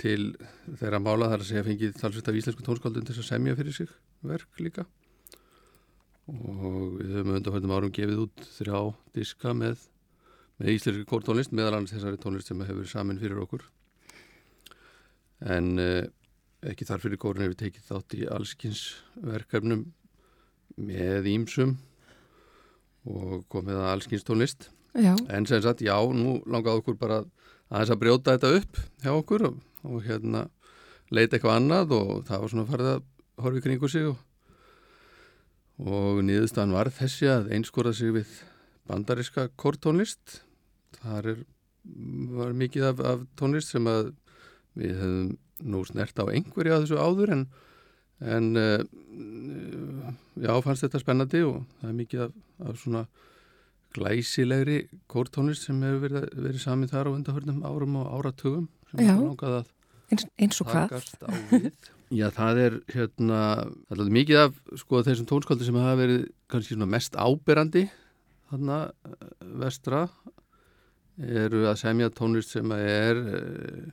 til 0.00 0.32
þeirra 0.80 1.00
mála 1.02 1.28
þar 1.30 1.42
að 1.42 1.48
segja 1.50 1.66
fengið 1.66 1.98
talsvist 1.98 2.30
af 2.30 2.38
íslensku 2.38 2.64
tónskáldun 2.64 3.06
til 3.08 3.16
að 3.18 3.28
semja 3.28 3.56
fyrir 3.58 3.76
sig 3.76 3.90
verk 4.26 4.62
líka. 4.62 4.86
Og 6.30 6.96
við 7.00 7.16
höfum 7.18 7.36
undanfjöndum 7.36 7.74
árum 7.74 7.92
gefið 7.94 8.22
út 8.24 8.46
þrjá 8.56 8.80
diska 9.16 9.54
með, 9.56 9.84
með 10.60 10.72
íslenski 10.76 11.06
kórtónlist 11.10 11.52
meðal 11.52 11.76
annars 11.76 11.94
þessari 11.96 12.20
tónlist 12.22 12.50
sem 12.50 12.64
hefur 12.64 12.88
samin 12.88 13.20
fyrir 13.20 13.42
okkur. 13.44 13.66
En 15.40 15.72
uh, 15.80 16.04
ekki 16.64 16.88
þar 16.88 17.04
fyrir 17.04 17.20
kórun 17.20 17.44
hefur 17.46 17.60
tekið 17.60 17.88
þátt 17.88 18.18
í 18.18 18.26
allskins 18.28 18.84
verkefnum 19.24 19.86
með 20.80 21.28
ímsum 21.32 21.78
og 23.08 23.42
komið 23.52 23.80
að 23.80 23.90
allskins 23.94 24.26
tónlist. 24.26 24.70
Já. 24.90 25.14
en 25.30 25.46
sem 25.46 25.60
sagt, 25.62 25.84
já, 25.86 25.94
nú 26.10 26.40
langaði 26.50 26.80
okkur 26.80 26.96
bara 26.98 27.20
aðeins 27.70 27.92
að 27.94 28.00
brjóta 28.00 28.32
þetta 28.34 28.56
upp 28.58 28.78
hjá 29.04 29.10
okkur 29.14 29.44
og, 29.46 29.60
og 29.86 30.02
hérna 30.04 30.46
leita 31.10 31.36
eitthvað 31.36 31.58
annað 31.58 31.94
og 31.96 32.10
það 32.28 32.42
var 32.42 32.52
svona 32.52 32.68
farið 32.68 32.90
að 32.94 33.06
horfi 33.44 33.64
kringu 33.64 33.90
sig 33.90 34.06
og, 34.10 34.18
og 35.80 36.20
niðurstaðan 36.26 36.76
var 36.76 36.92
þessi 36.94 37.30
að 37.30 37.50
einskora 37.56 37.94
sig 37.96 38.14
við 38.14 38.34
bandariska 38.90 39.48
kórtónlist 39.60 40.40
þar 41.00 41.32
er, 41.34 41.40
var 42.36 42.54
mikið 42.58 42.90
af, 42.90 43.02
af 43.12 43.24
tónlist 43.38 43.72
sem 43.72 43.86
að 43.90 44.12
við 44.78 44.94
hefum 45.00 45.32
nú 45.70 45.82
snert 45.84 46.20
á 46.20 46.24
einhverju 46.30 46.74
að 46.74 46.86
þessu 46.86 47.00
áður 47.00 47.34
en, 47.34 47.42
en 48.20 48.46
uh, 48.56 50.12
já, 50.40 50.52
fannst 50.64 50.86
þetta 50.86 51.02
spennandi 51.02 51.42
og 51.44 51.60
það 51.80 51.90
er 51.90 51.98
mikið 51.98 52.24
af, 52.26 52.38
af 52.64 52.80
svona 52.80 53.04
glæsilegri 53.96 54.84
kórtónlist 55.10 55.66
sem 55.66 55.82
hefur 55.82 56.06
verið, 56.06 56.28
verið 56.38 56.62
samið 56.62 56.94
þar 56.94 57.10
á 57.10 57.16
undarhörnum 57.16 57.62
árum 57.66 57.98
og 58.00 58.10
áratugum 58.14 58.68
sem 58.90 59.02
er 59.02 59.18
langað 59.18 59.58
að 59.60 59.76
Eins, 60.10 60.26
eins 60.42 60.60
og 60.62 60.70
hvað? 60.70 60.90
takast 60.90 61.22
á 61.22 61.30
við. 61.30 61.70
Já, 62.20 62.26
það 62.34 62.58
er 62.58 62.76
hérna, 62.90 63.40
það 63.86 64.00
er 64.02 64.14
mikið 64.16 64.38
af 64.40 64.56
sko 64.80 65.02
þessum 65.06 65.28
tónskáldi 65.30 65.66
sem 65.68 65.76
hafa 65.78 65.98
verið 66.00 66.24
kannski 66.50 66.74
svona 66.74 66.88
mest 66.90 67.14
áberandi 67.14 67.84
þarna 68.50 68.78
eh, 69.06 69.28
vestra 69.62 70.00
eru 71.20 71.66
að 71.70 71.78
semja 71.84 72.10
tónlist 72.16 72.56
sem 72.56 72.72
er 72.74 73.20
eh, 73.36 73.86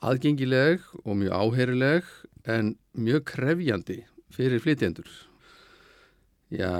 aðgengileg 0.00 0.82
og 1.04 1.18
mjög 1.20 1.36
áheyrileg 1.36 2.12
en 2.50 2.74
mjög 2.96 3.26
krefjandi 3.30 4.00
fyrir 4.34 4.62
flytjendur. 4.64 5.06
Já, 6.50 6.70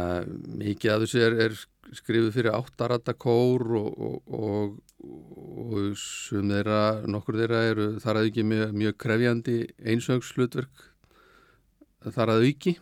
mikið 0.59 0.91
af 0.97 1.03
þessu 1.05 1.21
er, 1.23 1.35
er 1.47 1.53
skrifuð 1.95 2.33
fyrir 2.35 2.55
áttarata 2.57 3.13
kór 3.15 3.63
og, 3.79 3.91
og, 4.03 4.33
og, 4.35 4.79
og 5.07 5.93
sum 6.01 6.51
þeirra, 6.51 6.81
nokkur 7.07 7.39
þeirra 7.39 7.61
eru 7.71 7.87
þar 8.03 8.19
að 8.21 8.31
auki 8.31 8.45
mjög, 8.51 8.73
mjög 8.83 8.97
krefjandi 9.05 9.57
einsöngslutverk 9.93 10.83
þar 12.17 12.33
að 12.35 12.47
auki. 12.49 12.75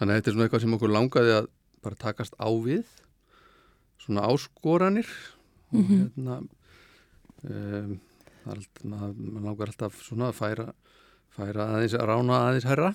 Þannig 0.00 0.10
að 0.10 0.18
þetta 0.18 0.30
er 0.30 0.34
svona 0.34 0.46
eitthvað 0.48 0.64
sem 0.64 0.74
okkur 0.78 0.94
langaði 0.96 1.34
að 1.36 1.48
bara 1.84 2.00
takast 2.00 2.34
á 2.42 2.48
við, 2.64 2.84
svona 4.02 4.26
áskoranir 4.32 5.06
og 5.70 5.78
Mhm. 5.78 5.94
hérna, 5.94 6.40
um, 7.50 7.94
það 8.44 8.66
maður, 8.84 9.14
maður 9.18 9.46
langar 9.48 9.70
alltaf 9.72 10.02
svona 10.06 10.28
að 10.30 10.36
færa, 10.38 10.66
færa 11.34 11.68
aðeins, 11.74 11.94
að 11.98 12.06
rána 12.10 12.40
aðeins 12.48 12.66
herra 12.68 12.90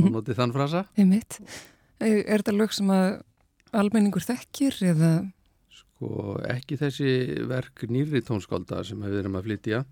og 0.00 0.08
notið 0.16 0.36
þann 0.40 0.52
frasa. 0.56 0.82
Einmitt. 0.96 1.38
Er 1.40 1.50
er 2.02 2.42
þetta 2.42 2.54
lög 2.56 2.74
sem 2.76 2.90
að 2.92 3.08
almenningur 3.72 4.24
þekkir 4.26 4.78
eða 4.92 5.12
Sko 5.72 6.38
ekki 6.50 6.76
þessi 6.80 7.10
verk 7.48 7.84
nýri 7.88 8.20
tónskálda 8.26 8.82
sem 8.84 9.00
við 9.06 9.20
erum 9.22 9.38
að 9.38 9.46
flytja 9.48 9.84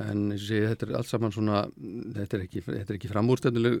en 0.00 0.28
segi 0.38 0.68
þetta 0.70 0.86
er 0.86 0.92
allt 1.00 1.08
saman 1.10 1.32
svona 1.34 1.62
þetta 2.14 2.36
er 2.38 2.44
ekki, 2.44 2.60
þetta 2.62 2.92
er 2.92 2.98
ekki 2.98 3.10
framúrstenduleg 3.10 3.80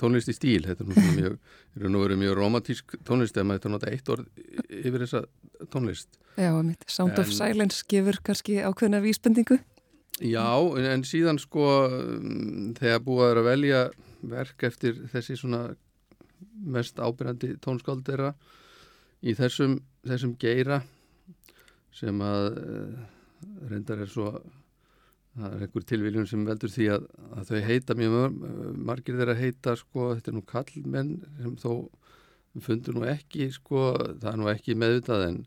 tónlist 0.00 0.28
í 0.28 0.34
stíl, 0.36 0.60
þetta 0.66 0.84
er 0.84 0.90
nú 0.90 0.96
svona 0.98 1.14
mjög 1.16 2.10
er 2.12 2.20
mjög 2.20 2.36
romantísk 2.36 2.96
tónlist 3.08 3.38
ef 3.40 3.46
maður 3.48 3.62
þetta 3.62 3.72
nota 3.72 3.92
eitt 3.94 4.12
orð 4.12 4.26
yfir 4.68 5.06
þessa 5.06 5.22
tónlist 5.72 6.18
Já, 6.36 6.52
einmitt. 6.54 6.84
Sound 6.88 7.18
of 7.18 7.26
En- 7.26 7.36
Silence 7.36 7.82
gefur 7.88 8.20
kannski 8.24 8.60
ákveðna 8.62 9.00
vísbendingu? 9.02 9.58
Já, 10.20 10.44
en 10.92 11.02
síðan 11.08 11.40
sko 11.40 11.64
þegar 12.78 13.02
búið 13.04 13.40
að 13.40 13.48
velja 13.48 13.80
verk 14.20 14.62
eftir 14.68 15.00
þessi 15.12 15.36
svona 15.40 15.70
mest 16.76 17.00
ábyrgandi 17.00 17.54
tónskáldera 17.62 18.34
í 19.20 19.34
þessum, 19.36 19.78
þessum 20.06 20.36
geira 20.40 20.80
sem 21.94 22.20
að 22.24 22.46
uh, 22.60 23.04
reyndar 23.70 24.04
er 24.04 24.10
svo 24.10 24.32
það 25.36 25.54
er 25.54 25.64
einhver 25.64 25.86
tilviljun 25.86 26.28
sem 26.28 26.42
veldur 26.46 26.72
því 26.72 26.88
að, 26.96 27.06
að 27.38 27.50
þau 27.50 27.60
heita 27.68 27.96
mjög 27.98 28.36
margir 28.90 29.18
þeirra 29.20 29.36
heita 29.38 29.76
sko, 29.78 30.10
þetta 30.16 30.32
er 30.32 30.36
nú 30.36 30.44
kallmenn 30.48 31.12
sem 31.38 31.56
þó 31.60 31.72
fundur 32.64 32.98
nú 32.98 33.06
ekki 33.06 33.46
sko, 33.54 33.92
það 34.18 34.30
er 34.32 34.40
nú 34.40 34.50
ekki 34.50 34.76
meðvitað 34.78 35.26
en, 35.28 35.40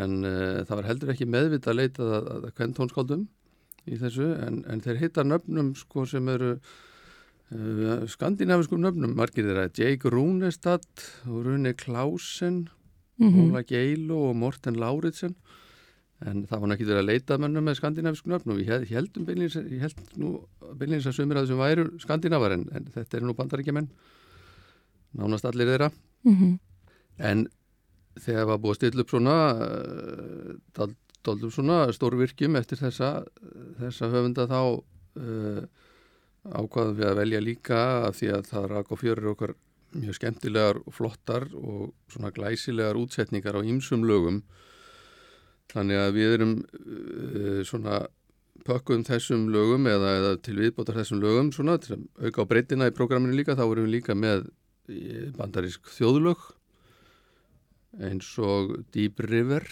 en 0.00 0.18
uh, 0.26 0.60
það 0.66 0.74
var 0.74 0.90
heldur 0.90 1.14
ekki 1.14 1.30
meðvitað 1.30 1.74
að 1.74 1.80
leita 1.80 2.08
að, 2.08 2.30
að 2.34 2.48
hvern 2.58 2.76
tónskáldum 2.80 3.24
í 3.88 3.98
þessu 4.00 4.32
en, 4.44 4.62
en 4.68 4.82
þeir 4.84 5.02
heita 5.04 5.24
nöfnum 5.24 5.72
sko 5.78 6.04
sem 6.08 6.28
eru 6.32 6.56
skandinaviskum 7.48 8.82
nöfnum 8.82 9.14
margir 9.16 9.46
þeirra. 9.46 9.70
Jake 9.72 10.10
Runestad 10.12 10.84
Rune 11.24 11.72
Klausen 11.74 12.68
mm 13.18 13.28
-hmm. 13.28 13.50
Óla 13.50 13.62
Geilo 13.62 14.30
og 14.30 14.36
Morten 14.36 14.76
Lauritsen. 14.76 15.34
En 16.26 16.46
það 16.46 16.60
var 16.60 16.68
náttúrulega 16.68 16.98
að 16.98 17.06
leita 17.06 17.38
mönnum 17.38 17.64
með 17.64 17.78
skandinavisku 17.78 18.28
nöfn 18.28 18.50
og 18.50 18.58
ég 18.58 18.88
held 18.90 19.16
um 19.16 19.24
beinleins, 19.24 19.54
ég 19.54 19.80
held 19.80 19.98
nú 20.16 20.44
beinleins 20.74 21.06
að 21.06 21.14
sömur 21.14 21.36
að 21.36 21.46
þessum 21.46 21.62
væru 21.62 21.98
skandinavar 21.98 22.52
en, 22.52 22.68
en 22.74 22.84
þetta 22.84 23.16
er 23.16 23.22
nú 23.22 23.34
bandaríkjumenn 23.34 23.88
nánast 25.14 25.44
allir 25.44 25.66
þeirra. 25.66 25.90
Mm 26.24 26.34
-hmm. 26.34 26.58
en 27.18 27.48
þegar 28.18 28.40
það 28.40 28.50
var 28.50 28.58
búið 28.58 28.70
að 28.70 28.74
stilla 28.74 29.00
upp 29.00 29.10
svona 29.10 29.36
uh, 29.54 30.88
doldum 31.22 31.50
svona 31.50 31.92
stórvirkjum 31.92 32.56
eftir 32.56 32.78
þessa, 32.78 33.24
þessa 33.78 34.10
höfunda 34.10 34.46
þá 34.46 34.60
uh, 34.74 35.62
ákvaðum 36.46 36.98
við 36.98 37.08
að 37.08 37.18
velja 37.22 37.40
líka 37.42 37.80
af 38.08 38.18
því 38.18 38.30
að 38.36 38.46
það 38.52 38.68
rak 38.72 38.92
og 38.92 39.00
fjörir 39.02 39.32
okkar 39.32 39.54
mjög 39.96 40.18
skemmtilegar 40.18 40.80
og 40.84 40.94
flottar 40.94 41.48
og 41.56 41.92
svona 42.12 42.30
glæsilegar 42.34 42.98
útsetningar 43.00 43.56
á 43.56 43.60
ýmsum 43.64 44.04
lögum. 44.06 44.42
Þannig 45.72 46.00
að 46.00 46.14
við 46.16 46.34
erum 46.36 46.54
uh, 46.60 47.60
svona 47.68 48.02
pökkum 48.68 49.04
þessum 49.06 49.48
lögum 49.52 49.86
eða, 49.88 50.14
eða 50.18 50.32
til 50.44 50.58
viðbótar 50.58 50.98
þessum 51.00 51.22
lögum 51.22 51.50
svona 51.54 51.78
til 51.80 51.96
að 51.96 52.28
auka 52.28 52.44
á 52.44 52.50
breytina 52.50 52.88
í 52.88 52.96
prógraminu 52.96 53.36
líka. 53.36 53.56
Þá 53.56 53.64
erum 53.66 53.88
við 53.88 53.94
líka 53.98 54.16
með 54.16 54.48
bandarísk 55.36 55.88
þjóðlög 55.98 56.46
eins 58.04 58.28
og 58.40 58.76
Deep 58.94 59.20
River. 59.24 59.64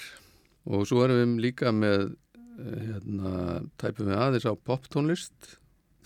Og 0.66 0.88
svo 0.88 1.04
erum 1.04 1.37
við 1.37 1.44
líka 1.50 1.73
með 1.73 2.08
uh, 2.11 2.80
hérna, 2.80 3.62
tæpum 3.80 4.11
við 4.11 4.20
aðeins 4.20 4.49
á 4.49 4.52
poptónlist 4.56 5.56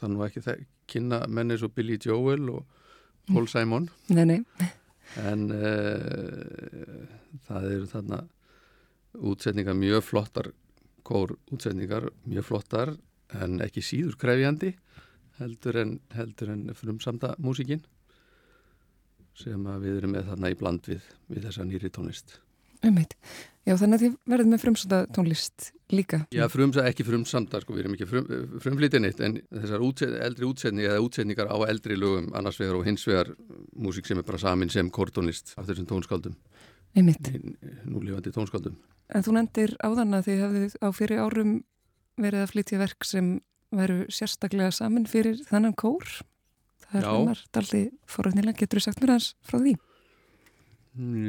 þannig 0.00 0.21
að 0.21 0.28
ekki 0.30 0.66
kynna 0.90 1.23
menni 1.28 1.59
svo 1.61 1.71
Billy 1.75 1.99
Joel 2.00 2.49
og 2.50 2.64
Paul 3.30 3.47
Simon. 3.49 3.88
Nei, 4.11 4.25
nei. 4.26 4.69
En 5.21 5.49
uh, 5.50 7.07
það 7.47 7.69
eru 7.75 7.88
þarna 7.90 8.21
útsetningar 9.30 9.75
mjög 9.78 10.04
flottar 10.07 10.50
kór 11.07 11.35
útsetningar 11.50 12.11
mjög 12.28 12.47
flottar 12.47 12.92
en 13.40 13.59
ekki 13.64 13.83
síður 13.83 14.19
krefjandi 14.21 14.75
heldur 15.40 15.80
en, 15.80 15.97
heldur 16.14 16.52
en 16.54 16.69
frumsamda 16.76 17.35
músikinn 17.42 17.83
sem 19.40 19.66
við 19.83 20.00
erum 20.00 20.14
með 20.14 20.30
þarna 20.30 20.52
í 20.52 20.59
bland 20.61 20.87
við, 20.90 21.02
við 21.30 21.47
þessa 21.49 21.66
nýri 21.66 21.90
tónlist 21.95 22.38
Umheit, 22.87 23.17
já 23.69 23.75
þannig 23.77 23.99
að 23.99 24.05
þið 24.05 24.17
verðum 24.33 24.55
með 24.55 24.63
frumsamda 24.65 25.01
tónlist 25.17 25.71
líka 25.93 26.23
Já, 26.33 26.45
frumsa, 26.53 26.87
ekki 26.89 27.05
frumsamda, 27.05 27.61
sko, 27.65 27.75
við 27.77 27.85
erum 27.85 27.97
ekki 27.97 28.09
frum, 28.09 28.31
frumflýtinnitt 28.65 29.21
en 29.27 29.41
þessar 29.49 29.85
útset, 29.85 30.15
eldri 30.25 30.49
útsetningar 30.49 30.95
eða 30.95 31.05
útsetningar 31.07 31.51
á 31.53 31.57
eldri 31.69 31.99
lögum 31.99 32.31
annars 32.39 32.61
vegar 32.61 32.79
og 32.79 32.87
hins 32.89 33.05
vegar 33.09 33.35
músik 33.75 34.09
sem 34.09 34.21
er 34.21 34.27
bara 34.27 34.41
samin 34.41 34.73
sem 34.73 34.89
kórtónlist 34.89 35.55
af 35.59 35.69
þessum 35.69 35.91
tónskaldum 35.91 36.39
Umheit 36.99 37.35
Núlífandi 37.87 38.33
tónskaldum 38.35 38.79
En 39.11 39.25
þú 39.27 39.35
nendir 39.35 39.75
áðan 39.83 40.15
að 40.15 40.27
þið 40.29 40.43
hafið 40.45 40.75
á 40.79 40.89
fyrir 40.95 41.23
árum 41.25 41.55
verið 42.21 42.45
að 42.45 42.53
flytja 42.53 42.81
verk 42.81 43.07
sem 43.09 43.31
veru 43.75 44.05
sérstaklega 44.11 44.71
saman 44.75 45.07
fyrir 45.11 45.41
þannan 45.49 45.75
kór. 45.79 46.07
Það 46.85 46.99
er 47.01 47.09
hannar 47.09 47.41
daldi 47.55 47.83
foröðnilega. 48.11 48.59
Getur 48.63 48.81
þú 48.81 48.85
sagt 48.87 49.03
mér 49.03 49.15
aðeins 49.15 49.33
frá 49.47 49.59
því? 49.59 49.75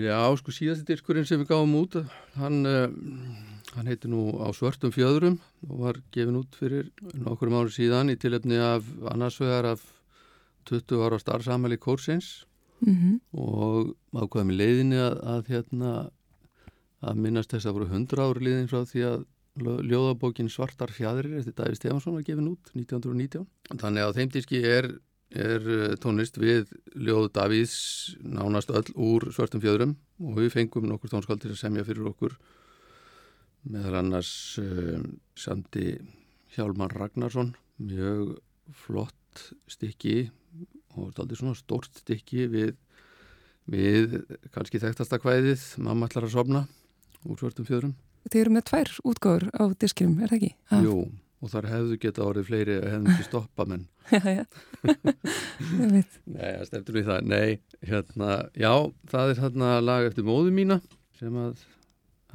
Já, 0.01 0.19
sko 0.39 0.53
síðast 0.55 0.87
diskurinn 0.87 1.27
sem 1.29 1.41
við 1.41 1.51
gáum 1.51 1.73
út, 1.77 1.99
hann, 2.33 2.61
uh, 2.65 2.87
hann 3.75 3.89
heiti 3.89 4.09
nú 4.09 4.31
á 4.41 4.49
svörtum 4.57 4.93
fjöðurum 4.93 5.37
og 5.69 5.75
var 5.85 5.99
gefin 6.11 6.39
út 6.39 6.57
fyrir 6.57 6.89
nokkur 7.13 7.51
mánu 7.53 7.69
síðan 7.69 8.09
í 8.09 8.17
tilöfni 8.17 8.57
af 8.57 8.87
annarsvegar 9.13 9.69
af 9.75 9.83
20 10.65 11.05
ára 11.05 11.19
starfsamæli 11.21 11.77
kórsins 11.77 12.45
mm 12.81 12.95
-hmm. 12.95 13.19
og 13.33 13.95
ákvaðum 14.13 14.51
í 14.51 14.57
leiðinni 14.57 14.97
að, 14.97 15.15
að 15.23 15.47
hérna 15.47 15.91
að 17.01 17.21
minnast 17.21 17.51
þess 17.53 17.65
að 17.65 17.73
voru 17.77 17.87
100 17.89 18.25
ári 18.25 18.45
liðin 18.45 18.69
frá 18.71 18.81
því 18.85 19.05
að 19.09 19.25
ljóðabókin 19.59 20.49
Svartar 20.49 20.91
fjadrir 20.91 21.39
eftir 21.39 21.53
Daví 21.53 21.75
Stefansson 21.75 22.15
var 22.15 22.23
gefin 22.23 22.51
út 22.53 22.71
1919. 22.73 23.47
Þannig 23.81 24.05
að 24.05 24.15
þeim 24.15 24.29
diski 24.31 24.61
er, 24.63 24.87
er 25.31 25.63
eh, 25.63 25.95
tónlist 26.01 26.37
við 26.41 26.71
ljóðu 26.95 27.31
Davís 27.35 27.75
nánast 28.19 28.71
öll 28.73 28.87
úr 28.95 29.29
Svartum 29.31 29.63
fjöðrum 29.63 29.95
og 30.21 30.41
við 30.41 30.51
fengum 30.55 30.89
nokkur 30.89 31.13
tónskaldir 31.13 31.53
að 31.53 31.61
semja 31.61 31.85
fyrir 31.87 32.09
okkur 32.11 32.35
meðal 33.71 33.99
annars 34.01 34.33
um, 34.61 35.19
Sandi 35.37 35.93
Hjálmar 36.55 36.93
Ragnarsson 36.97 37.53
mjög 37.81 38.39
flott 38.83 39.17
stykki 39.69 40.31
og 40.97 41.13
þetta 41.13 41.27
er 41.29 41.39
svona 41.39 41.59
stórt 41.59 42.01
stykki 42.01 42.47
við, 42.51 42.75
við 43.71 44.17
kannski 44.51 44.81
þekktasta 44.81 45.21
kvæðið 45.21 45.65
Mamma 45.85 46.09
ætlar 46.09 46.27
að 46.27 46.35
sopna 46.35 46.65
úr 47.21 47.37
svörtum 47.39 47.67
fjöðrum. 47.67 47.93
Þið 48.27 48.41
eru 48.43 48.53
með 48.55 48.65
tvær 48.69 48.93
útgáður 49.07 49.45
á 49.53 49.63
diskinum, 49.81 50.19
er 50.21 50.31
það 50.31 50.37
ekki? 50.39 50.51
Jú, 50.85 50.95
og 51.41 51.49
þar 51.49 51.65
hefðu 51.71 51.95
geta 52.01 52.25
orðið 52.25 52.47
fleiri 52.49 52.75
að 52.77 52.89
hefðu 52.93 53.07
ekki 53.13 53.25
stoppa, 53.27 53.65
menn. 53.69 53.85
já, 54.15 54.21
já. 54.29 54.43
Nei, 55.81 56.03
það 56.41 56.65
stefnir 56.69 56.97
við 56.97 57.05
það. 57.09 57.19
Nei, 57.31 57.49
hérna, 57.89 58.29
já, 58.53 58.73
það 59.13 59.25
er 59.33 59.37
hérna 59.45 59.69
lag 59.83 60.01
eftir 60.09 60.23
móðu 60.27 60.51
mína 60.55 60.77
sem 61.17 61.33
að 61.41 61.55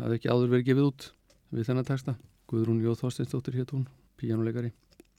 hafi 0.00 0.12
ekki 0.18 0.32
áður 0.32 0.52
verið 0.54 0.68
gefið 0.70 0.88
út 0.90 1.02
við 1.54 1.62
þennan 1.70 1.88
texta. 1.88 2.12
Guðrún 2.50 2.82
Jóð 2.82 3.00
Þorsteinsdóttir 3.02 3.54
hétt 3.58 3.72
hún, 3.74 3.86
píjánuleikari. 4.20 4.70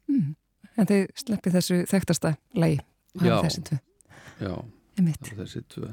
Mm. 0.08 0.36
En 0.78 0.86
þið 0.88 1.04
sleppið 1.24 1.52
þessu 1.58 1.76
þekktasta 1.90 2.30
lagi. 2.56 2.78
Já, 3.18 3.40
á 3.40 3.42
þessi 3.48 3.62
tvö. 5.72 5.88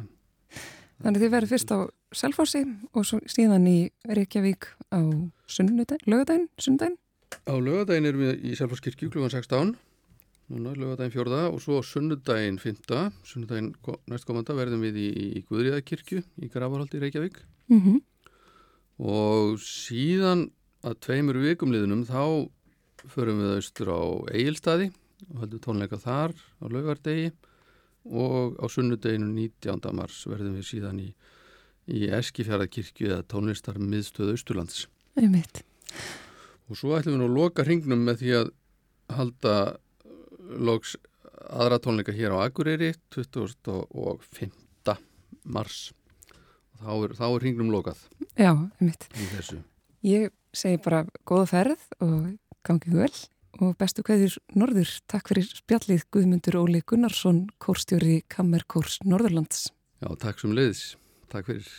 Þannig 1.03 1.25
þið 1.25 1.33
verður 1.35 1.51
fyrst 1.51 1.71
á 1.75 1.79
Selfossi 2.15 2.63
og 2.95 3.03
síðan 3.09 3.67
í 3.69 3.79
Reykjavík 4.07 4.63
á 4.95 5.03
sunnudagin, 5.51 6.05
lögadagin, 6.07 6.47
sunnudagin? 6.61 6.97
Á 7.43 7.55
lögadagin 7.59 8.09
erum 8.09 8.25
við 8.25 8.47
í 8.47 8.55
Selfosskirkju 8.59 9.11
kl. 9.13 9.27
16, 9.33 9.75
núna 10.53 10.75
lögadagin 10.79 11.15
fjörða 11.15 11.43
og 11.51 11.61
svo 11.65 11.81
sunnudagin 11.85 12.59
5. 12.63 12.91
Sunnudagin 13.27 13.73
næstkomanda 14.11 14.57
verðum 14.57 14.85
við 14.87 15.01
í, 15.03 15.09
í 15.39 15.45
Guðriðakirkju 15.49 16.23
í 16.23 16.51
Gravarhaldi 16.53 17.01
í 17.01 17.05
Reykjavík 17.05 17.41
mm 17.73 17.81
-hmm. 17.81 18.03
og 18.99 19.59
síðan 19.61 20.51
að 20.85 21.01
tveimur 21.07 21.41
vikumliðunum 21.41 22.05
þá 22.07 22.51
förum 23.09 23.41
við 23.43 23.57
austur 23.59 23.89
á 23.93 24.03
Egilstaði 24.33 24.93
og 25.31 25.41
höldum 25.43 25.65
tónleika 25.65 25.99
þar 26.01 26.33
á 26.37 26.65
lögardegi 26.69 27.33
og 28.05 28.59
á 28.61 28.65
sunnudeginu 28.69 29.31
19. 29.33 29.81
mars 29.97 30.25
verðum 30.29 30.59
við 30.59 30.69
síðan 30.69 31.01
í, 31.01 31.09
í 31.89 32.09
Eskifjaraðkirkju 32.13 33.09
eða 33.11 33.29
tónlistar 33.29 33.81
miðstöðu 33.81 34.37
Östurlands. 34.37 34.87
Einmitt. 35.17 35.65
Og 36.71 36.79
svo 36.81 36.95
ætlum 36.97 37.17
við 37.17 37.21
nú 37.21 37.29
að 37.29 37.37
loka 37.39 37.65
hringnum 37.67 38.05
með 38.07 38.23
því 38.23 38.31
að 38.39 38.53
halda 39.15 39.55
loks 40.65 40.95
aðra 41.45 41.79
tónleika 41.83 42.13
hér 42.15 42.35
á 42.37 42.45
Akureyri 42.47 42.95
25. 43.15 44.97
mars. 45.45 45.93
Þá 46.81 46.91
er, 46.97 47.15
þá 47.17 47.27
er 47.29 47.45
hringnum 47.45 47.71
lokað. 47.73 48.01
Já, 48.37 48.53
einmitt. 48.81 49.09
Ég 50.05 50.33
segi 50.55 50.81
bara 50.85 51.05
góða 51.29 51.47
ferð 51.53 51.87
og 52.05 52.35
gangið 52.67 52.99
vel 53.05 53.15
og 53.63 53.77
bestu 53.79 54.03
kveðir 54.07 54.35
Norður. 54.59 54.91
Takk 55.11 55.31
fyrir 55.31 55.47
spjallið 55.49 56.07
Guðmundur 56.15 56.59
Óli 56.65 56.83
Gunnarsson, 56.83 57.47
kórstjóri 57.63 58.23
Kammerkórs 58.33 58.99
Norðurlands. 59.07 59.69
Já, 60.03 60.09
takk 60.21 60.43
sem 60.43 60.55
leiðis. 60.57 60.95
Takk 61.33 61.53
fyrir. 61.53 61.73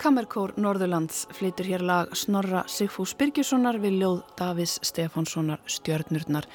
Kammerkór 0.00 0.54
Norðurlands 0.56 1.26
flytur 1.36 1.66
hér 1.68 1.82
lag 1.84 2.14
Snorra 2.16 2.62
Sigfús 2.72 3.10
Byrkjussonar 3.20 3.76
við 3.82 3.98
ljóð 4.00 4.20
Davís 4.38 4.78
Stefánssonar 4.88 5.60
Stjörnurnar. 5.68 6.46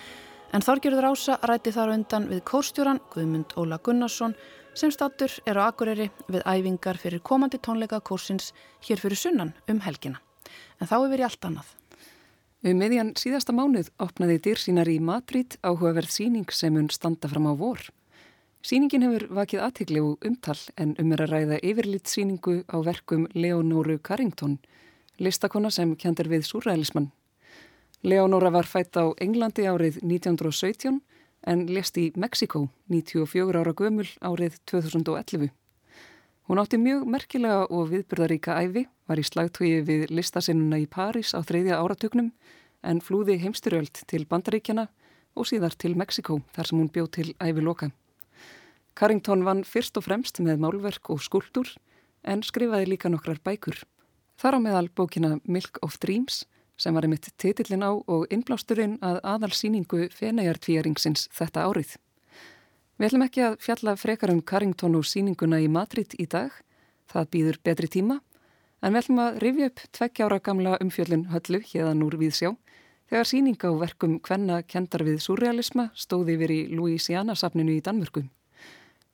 En 0.50 0.66
Þorgjörður 0.66 1.12
Ása 1.12 1.36
ræti 1.46 1.70
þar 1.76 1.92
undan 1.94 2.26
við 2.32 2.42
kórstjóran 2.50 3.04
Guðmund 3.14 3.54
Óla 3.62 3.78
Gunnarsson 3.86 4.34
sem 4.74 4.90
stattur 4.90 5.30
er 5.46 5.60
á 5.62 5.70
Akureyri 5.70 6.08
við 6.26 6.42
æfingar 6.42 6.98
fyrir 6.98 7.22
komandi 7.22 7.60
tónleika 7.62 8.00
kórsins 8.02 8.50
hér 8.88 9.04
fyrir 9.04 9.22
sunnan 9.22 9.54
um 9.70 9.84
helgina. 9.86 10.18
En 10.82 10.90
þá 10.90 10.96
er 11.04 11.12
verið 11.14 11.28
allt 11.30 11.50
annað. 11.52 11.70
Um 12.66 12.82
meðjan 12.82 13.14
síðasta 13.14 13.54
mánuð 13.54 13.94
opnaði 14.02 14.40
dýrsínar 14.42 14.90
í 14.90 14.98
Madrid 14.98 15.60
áhugaverð 15.62 16.18
síning 16.18 16.50
sem 16.50 16.74
hún 16.74 16.90
standa 16.90 17.30
fram 17.30 17.46
á 17.46 17.54
vor. 17.54 17.86
Sýningin 18.66 19.04
hefur 19.06 19.28
vakið 19.38 19.62
aðtikli 19.62 20.00
og 20.02 20.24
umtal 20.26 20.58
en 20.82 20.96
um 20.98 21.12
er 21.14 21.22
að 21.22 21.34
ræða 21.36 21.58
yfirlitsýningu 21.70 22.54
á 22.66 22.82
verkum 22.82 23.28
Leonóru 23.38 24.00
Carrington, 24.02 24.56
listakona 25.22 25.70
sem 25.70 25.92
kjandir 25.94 26.32
við 26.32 26.48
súræðlismann. 26.48 27.12
Leonóra 28.02 28.50
var 28.50 28.66
fætt 28.66 28.98
á 28.98 29.14
Englandi 29.22 29.68
árið 29.70 30.00
1917 30.02 30.98
en 31.46 31.62
lest 31.70 32.00
í 32.02 32.08
Mexiko 32.18 32.64
94 32.90 33.60
ára 33.62 33.74
gömul 33.78 34.08
árið 34.26 34.58
2011. 34.66 35.52
Hún 36.50 36.62
átti 36.64 36.80
mjög 36.82 37.06
merkilega 37.06 37.68
og 37.70 37.92
viðbyrðaríka 37.92 38.56
æfi, 38.66 38.88
var 39.06 39.22
í 39.22 39.28
slagtögi 39.30 39.84
við 39.86 40.08
listasinnuna 40.10 40.80
í 40.82 40.88
París 40.90 41.36
á 41.38 41.46
þreyðja 41.46 41.78
áratugnum 41.84 42.34
en 42.82 43.04
flúði 43.06 43.38
heimstyrjöld 43.46 44.02
til 44.10 44.26
Bandaríkjana 44.26 44.88
og 45.38 45.46
síðar 45.46 45.78
til 45.78 45.94
Mexiko 45.94 46.40
þar 46.58 46.72
sem 46.72 46.82
hún 46.82 46.90
bjóð 46.90 47.12
til 47.20 47.30
æfi 47.38 47.62
loka. 47.62 47.92
Carrington 48.96 49.44
vann 49.44 49.66
fyrst 49.68 49.98
og 50.00 50.06
fremst 50.06 50.40
með 50.40 50.62
málverk 50.64 51.10
og 51.12 51.20
skuldur 51.24 51.68
en 52.24 52.44
skrifaði 52.44 52.94
líka 52.94 53.10
nokkrar 53.12 53.42
bækur. 53.44 53.82
Þar 54.40 54.56
á 54.56 54.60
meðal 54.64 54.88
bókina 54.88 55.40
Milk 55.44 55.80
of 55.84 55.98
Dreams 56.00 56.46
sem 56.80 56.96
var 56.96 57.04
einmitt 57.04 57.28
titillin 57.40 57.84
á 57.84 57.92
og 57.92 58.26
innblásturinn 58.32 58.98
að 59.04 59.20
aðalsýningu 59.24 60.10
feneiartvíjaringsins 60.16 61.28
þetta 61.36 61.66
árið. 61.68 61.96
Við 62.96 63.08
ætlum 63.10 63.26
ekki 63.26 63.44
að 63.44 63.58
fjalla 63.64 63.96
frekar 64.00 64.32
um 64.32 64.40
Carrington 64.42 64.96
og 64.96 65.08
sýninguna 65.08 65.60
í 65.64 65.68
Madrid 65.72 66.16
í 66.16 66.28
dag, 66.32 66.52
það 67.12 67.30
býður 67.36 67.60
betri 67.68 67.92
tíma, 67.92 68.22
en 68.80 68.96
við 68.96 69.02
ætlum 69.02 69.22
að 69.26 69.42
rifja 69.44 69.70
upp 69.72 69.84
tveggjára 69.98 70.40
gamla 70.40 70.78
umfjöllun 70.84 71.28
höllu 71.34 71.60
hérðan 71.68 72.06
úr 72.08 72.16
við 72.22 72.40
sjá 72.40 72.50
þegar 73.12 73.30
sýninga 73.30 73.72
á 73.72 73.74
verkum 73.84 74.16
hvenna 74.24 74.62
kendar 74.64 75.04
við 75.04 75.20
surrealisma 75.28 75.90
stóði 75.94 76.40
yfir 76.40 76.56
í 76.56 76.62
Louisiana 76.72 77.36
safninu 77.36 77.76
í 77.76 77.84
Danmörku. 77.84 78.24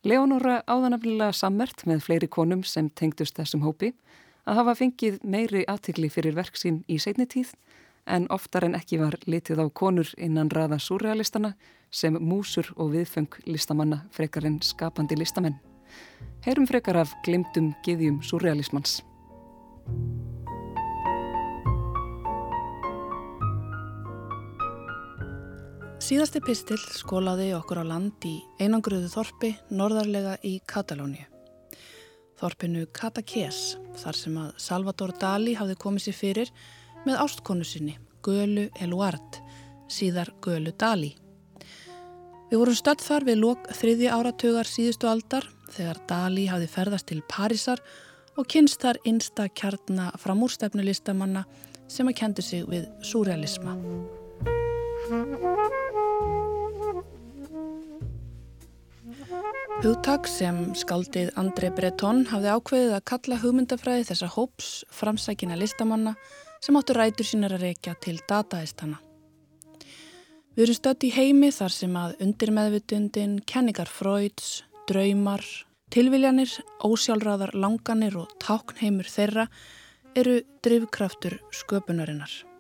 Leonora 0.02 0.64
áðanafnilega 0.66 1.30
sammert 1.38 1.84
með 1.86 2.00
fleiri 2.08 2.28
konum 2.32 2.64
sem 2.66 2.88
tengdust 2.98 3.36
þessum 3.38 3.62
hópi 3.62 3.92
að 4.50 4.58
hafa 4.58 4.74
fengið 4.80 5.20
meiri 5.22 5.62
aðtikli 5.70 6.10
fyrir 6.10 6.34
verksinn 6.34 6.80
í 6.90 6.98
seinni 6.98 7.28
tíð 7.30 7.52
en 8.10 8.26
oftar 8.34 8.66
en 8.66 8.74
ekki 8.80 8.98
var 8.98 9.20
litið 9.30 9.62
á 9.62 9.66
konur 9.70 10.10
innan 10.18 10.50
raða 10.50 10.80
surrealistana 10.82 11.54
sem 11.94 12.18
músur 12.18 12.72
og 12.78 12.96
viðfeng 12.96 13.38
listamanna 13.46 14.02
frekar 14.10 14.50
en 14.50 14.58
skapandi 14.66 15.20
listamenn. 15.20 15.60
Heyrum 16.48 16.66
frekar 16.66 16.98
af 17.04 17.14
glimtum 17.22 17.76
giðjum 17.86 18.24
surrealismans. 18.26 19.04
Síðasti 26.12 26.42
pistil 26.44 26.76
skólaði 26.92 27.54
okkur 27.56 27.80
á 27.80 27.88
land 27.88 28.26
í 28.28 28.34
einangruðu 28.60 29.08
þorpi 29.14 29.54
norðarlega 29.72 30.34
í 30.44 30.58
Katalóni. 30.68 31.22
Þorpinu 32.36 32.82
Cataques, 32.92 33.78
þar 33.96 34.20
sem 34.20 34.36
að 34.42 34.50
Salvador 34.60 35.14
Dali 35.16 35.54
hafði 35.56 35.78
komið 35.80 36.04
sér 36.10 36.18
fyrir 36.18 36.52
með 37.06 37.22
ástkonu 37.24 37.64
sinni, 37.64 37.96
Gölu 38.28 38.68
Eluard, 38.84 39.40
síðar 39.88 40.34
Gölu 40.44 40.76
Dali. 40.76 41.14
Við 42.52 42.60
vorum 42.60 42.76
stödd 42.82 43.08
þar 43.08 43.32
við 43.32 43.44
lok 43.46 43.72
þriði 43.80 44.12
áratugar 44.12 44.68
síðustu 44.68 45.08
aldar 45.08 45.48
þegar 45.72 46.02
Dali 46.12 46.50
hafði 46.52 46.74
ferðast 46.74 47.08
til 47.08 47.22
Parísar 47.24 47.80
og 48.36 48.52
kynst 48.52 48.84
þar 48.84 49.00
einsta 49.08 49.48
kjarnar 49.48 50.20
framúrstefnulistamanna 50.20 51.48
sem 51.88 52.12
að 52.12 52.20
kendi 52.20 52.44
sig 52.44 52.68
við 52.68 52.92
surrealisma. 53.00 53.80
Hugtak 59.82 60.28
sem 60.30 60.60
skaldið 60.78 61.32
André 61.42 61.72
Breton 61.74 62.28
hafði 62.30 62.52
ákveðið 62.54 62.92
að 62.94 63.06
kalla 63.10 63.40
hugmyndafræði 63.42 64.04
þessa 64.12 64.30
hóps 64.36 64.68
framsækina 64.94 65.58
listamanna 65.58 66.14
sem 66.62 66.78
áttu 66.78 66.94
rætur 66.94 67.26
sínar 67.26 67.56
að 67.58 67.66
reykja 67.66 67.96
til 68.04 68.20
dataistana. 68.30 69.00
Við 70.54 70.64
erum 70.68 70.78
stött 70.78 71.08
í 71.08 71.12
heimi 71.16 71.50
þar 71.56 71.74
sem 71.74 71.98
að 71.98 72.16
undirmeðvitundin, 72.28 73.40
kenningar 73.48 73.90
fröyds, 73.90 74.62
draumar, 74.86 75.42
tilviljanir, 75.90 76.54
ósjálfráðar 76.86 77.56
langanir 77.58 78.20
og 78.22 78.38
táknheimur 78.44 79.10
þeirra 79.10 79.50
eru 80.14 80.42
drivkraftur 80.62 81.40
sköpunarinnar. 81.56 82.51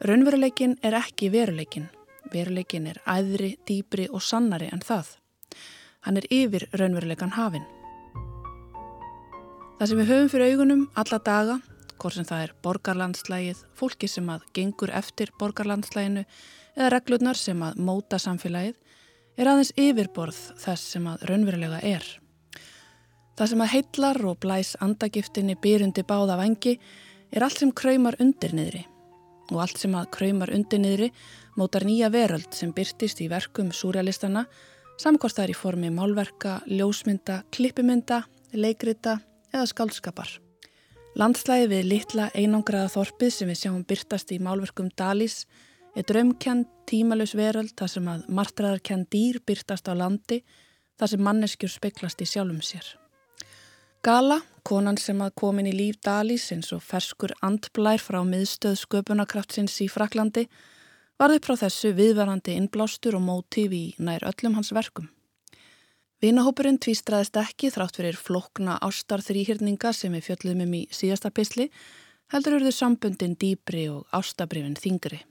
Raunveruleikin 0.00 0.78
er 0.82 0.94
ekki 0.96 1.26
veruleikin. 1.28 1.90
Veruleikin 2.32 2.86
er 2.88 3.02
æðri, 3.04 3.50
dýbri 3.68 4.06
og 4.08 4.22
sannari 4.24 4.70
en 4.72 4.80
það. 4.80 5.10
Hann 6.06 6.16
er 6.16 6.26
yfir 6.32 6.62
raunveruleikan 6.72 7.34
hafinn. 7.34 7.66
Það 9.76 9.90
sem 9.90 9.98
við 10.00 10.08
höfum 10.08 10.30
fyrir 10.32 10.54
augunum 10.54 10.86
alla 11.02 11.18
daga, 11.26 11.56
hvort 12.00 12.16
sem 12.16 12.24
það 12.30 12.44
er 12.46 12.54
borgarlandslægið, 12.64 13.60
fólki 13.76 14.08
sem 14.08 14.30
að 14.32 14.46
gengur 14.56 14.92
eftir 14.96 15.34
borgarlandslæginu 15.42 16.22
eða 16.78 16.88
reglurnar 16.94 17.36
sem 17.36 17.60
að 17.60 17.82
móta 17.84 18.16
samfélagið, 18.24 18.78
er 19.36 19.50
aðeins 19.52 19.74
yfirborð 19.76 20.38
þess 20.62 20.94
sem 20.94 21.10
að 21.12 21.26
raunverulega 21.28 21.82
er. 21.90 22.06
Það 23.36 23.52
sem 23.52 23.66
að 23.66 23.72
heillar 23.74 24.22
og 24.32 24.40
blæs 24.40 24.72
andagiftinni 24.80 25.58
byrjundi 25.60 26.06
báða 26.08 26.40
vangi 26.40 26.78
er 27.36 27.44
allt 27.44 27.60
sem 27.60 27.74
kræmar 27.76 28.16
undir 28.24 28.56
niðri 28.56 28.86
og 29.50 29.62
allt 29.64 29.80
sem 29.80 29.94
að 29.98 30.10
kræmar 30.16 30.52
undir 30.54 30.82
niðri 30.82 31.08
mótar 31.58 31.86
nýja 31.86 32.10
veröld 32.12 32.52
sem 32.56 32.72
byrtist 32.74 33.20
í 33.24 33.28
verkum 33.30 33.72
það 35.38 35.44
er 35.46 35.52
í 35.54 35.56
formi 35.56 35.90
málverka, 35.90 36.60
ljósmynda, 36.68 37.42
klippimynda, 37.54 38.22
leikrita 38.52 39.18
eða 39.54 39.66
skaldskapar. 39.70 40.34
Landslæði 41.18 41.70
við 41.72 41.88
litla 41.88 42.28
einangraða 42.38 42.92
þorpið 42.92 43.32
sem 43.34 43.50
við 43.50 43.60
sjáum 43.62 43.82
byrtast 43.88 44.30
í 44.30 44.38
málverkum 44.38 44.90
Dalís 44.94 45.42
er 45.96 46.06
drömkend 46.06 46.68
tímalus 46.86 47.34
veröld 47.34 47.74
þar 47.78 47.94
sem 47.94 48.10
að 48.12 48.26
martraðarkend 48.30 49.08
dýr 49.10 49.40
byrtast 49.46 49.90
á 49.90 49.94
landi 49.96 50.42
þar 51.00 51.14
sem 51.14 51.24
manneskjur 51.26 51.72
speiklast 51.72 52.22
í 52.22 52.28
sjálfum 52.28 52.60
sér. 52.62 52.86
Gala, 54.00 54.38
konan 54.64 54.96
sem 54.96 55.18
að 55.20 55.34
komin 55.36 55.66
í 55.68 55.74
líf 55.76 55.98
Dalís 56.00 56.46
eins 56.54 56.70
og 56.72 56.80
ferskur 56.80 57.34
andblær 57.44 58.00
frá 58.00 58.22
miðstöð 58.24 58.78
sköpunarkraftsins 58.80 59.74
í 59.84 59.90
Fraklandi 59.92 60.46
varði 61.20 61.42
frá 61.44 61.58
þessu 61.66 61.90
viðvarandi 61.98 62.54
innblástur 62.56 63.18
og 63.18 63.26
mótíf 63.26 63.76
í 63.76 63.82
nær 64.00 64.24
öllum 64.32 64.56
hans 64.56 64.72
verkum. 64.72 65.10
Vinahópurinn 66.24 66.80
tvístraðist 66.80 67.36
ekki 67.44 67.68
þrátt 67.76 68.00
fyrir 68.00 68.16
flokna 68.16 68.80
ástar 68.80 69.20
þrýhyrninga 69.20 69.92
sem 69.92 70.16
við 70.16 70.30
fjöldum 70.30 70.64
um 70.64 70.74
í 70.80 70.84
síðasta 70.88 71.28
pisli, 71.28 71.68
heldur 72.32 72.56
eruðu 72.56 72.72
sambundin 72.72 73.36
dýbri 73.36 73.90
og 73.92 74.08
ástabrifin 74.16 74.80
þingri. 74.80 75.26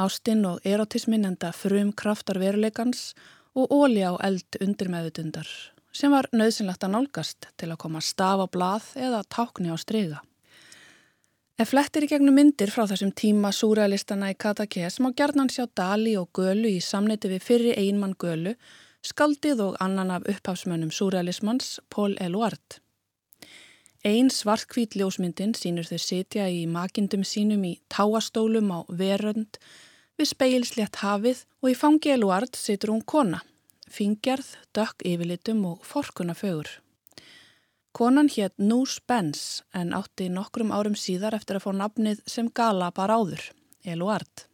Ástinn 0.00 0.46
og 0.48 0.64
erotismin 0.64 1.28
enda 1.28 1.52
frum 1.52 1.92
kraftar 1.92 2.40
veruleikans 2.40 3.10
og 3.52 3.68
óli 3.68 4.08
á 4.08 4.16
eld 4.24 4.56
undir 4.64 4.88
meðutundar 4.88 5.52
sem 5.92 6.12
var 6.12 6.28
nöðsynlegt 6.32 6.84
að 6.84 6.94
nálgast 6.94 7.48
til 7.56 7.70
að 7.72 7.80
koma 7.84 8.02
staf 8.04 8.42
á 8.44 8.46
blað 8.46 8.88
eða 8.96 9.22
tákni 9.28 9.72
á 9.72 9.76
streyga. 9.80 10.20
Ef 11.58 11.72
flettir 11.72 12.04
í 12.06 12.08
gegnum 12.12 12.36
myndir 12.38 12.70
frá 12.70 12.84
þessum 12.86 13.10
tíma 13.18 13.50
súrealistana 13.50 14.28
í 14.30 14.36
Katakés 14.38 15.00
má 15.02 15.08
gerðnan 15.18 15.50
sjá 15.50 15.64
Dali 15.74 16.12
og 16.20 16.28
Gölu 16.38 16.70
í 16.70 16.78
samniti 16.78 17.32
við 17.32 17.42
fyrri 17.42 17.72
einmann 17.74 18.14
Gölu, 18.14 18.52
skaldið 19.02 19.64
og 19.64 19.80
annan 19.82 20.12
af 20.14 20.28
upphafsmönnum 20.30 20.92
súrealismans, 20.94 21.80
Paul 21.90 22.14
Eluard. 22.22 22.78
Einn 24.06 24.30
svartkvít 24.30 24.94
ljósmyndin 24.94 25.56
sínur 25.58 25.88
þau 25.88 25.98
sitja 25.98 26.46
í 26.46 26.62
makindum 26.70 27.24
sínum 27.26 27.64
í 27.66 27.74
táastólum 27.90 28.70
á 28.70 28.86
verönd 28.86 29.58
við 30.14 30.30
speilslétt 30.30 31.02
hafið 31.02 31.42
og 31.58 31.72
í 31.72 31.78
fangi 31.78 32.14
Eluard 32.14 32.54
situr 32.54 32.94
hún 32.94 33.02
kona, 33.02 33.42
fingjarð, 33.92 34.50
dökk 34.76 35.04
yfirlitum 35.08 35.64
og 35.68 35.86
forkunna 35.86 36.34
fögur. 36.38 36.68
Konan 37.92 38.28
hétt 38.30 38.54
Nús 38.58 38.98
Benz 39.06 39.62
en 39.74 39.94
átti 39.96 40.28
nokkrum 40.30 40.70
árum 40.70 40.94
síðar 40.94 41.34
eftir 41.34 41.58
að 41.58 41.64
fá 41.66 41.72
nafnið 41.74 42.20
sem 42.26 42.50
gala 42.54 42.92
bara 42.94 43.16
áður, 43.18 43.42
Eluard. 43.84 44.44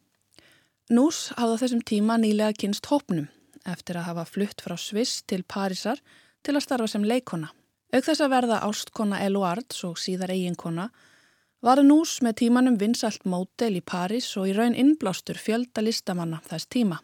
Nús 0.90 1.30
hafði 1.36 1.56
á 1.56 1.60
þessum 1.64 1.82
tíma 1.84 2.16
nýlega 2.20 2.56
kynst 2.60 2.86
hópnum 2.88 3.26
eftir 3.64 3.98
að 3.98 4.08
hafa 4.10 4.24
flutt 4.28 4.60
frá 4.64 4.76
Sviss 4.80 5.22
til 5.28 5.42
Parísar 5.42 6.00
til 6.44 6.54
að 6.54 6.64
starfa 6.66 6.88
sem 6.92 7.04
leikona. 7.04 7.50
Auk 7.94 8.04
þess 8.04 8.24
að 8.24 8.32
verða 8.34 8.62
ástkona 8.66 9.20
Eluards 9.24 9.84
og 9.88 9.98
síðar 10.00 10.34
eiginkona 10.34 10.90
var 11.64 11.80
Nús 11.80 12.18
með 12.20 12.38
tímanum 12.42 12.76
vinsalt 12.80 13.24
mótel 13.24 13.78
í 13.78 13.84
París 13.84 14.28
og 14.36 14.50
í 14.50 14.56
raun 14.56 14.76
innblástur 14.76 15.38
fjölda 15.40 15.84
listamanna 15.84 16.42
þess 16.44 16.68
tíma. 16.68 16.98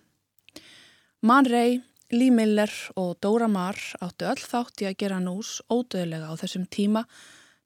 Man 1.25 1.49
Ray, 1.49 1.81
Lee 2.11 2.31
Miller 2.35 2.71
og 2.99 3.21
Dora 3.23 3.47
Maar 3.47 3.77
áttu 4.03 4.27
öll 4.27 4.41
þátt 4.43 4.83
í 4.83 4.87
að 4.89 4.97
gera 4.99 5.21
Nús 5.23 5.61
ódöðlega 5.71 6.27
á 6.27 6.35
þessum 6.41 6.65
tíma 6.67 7.05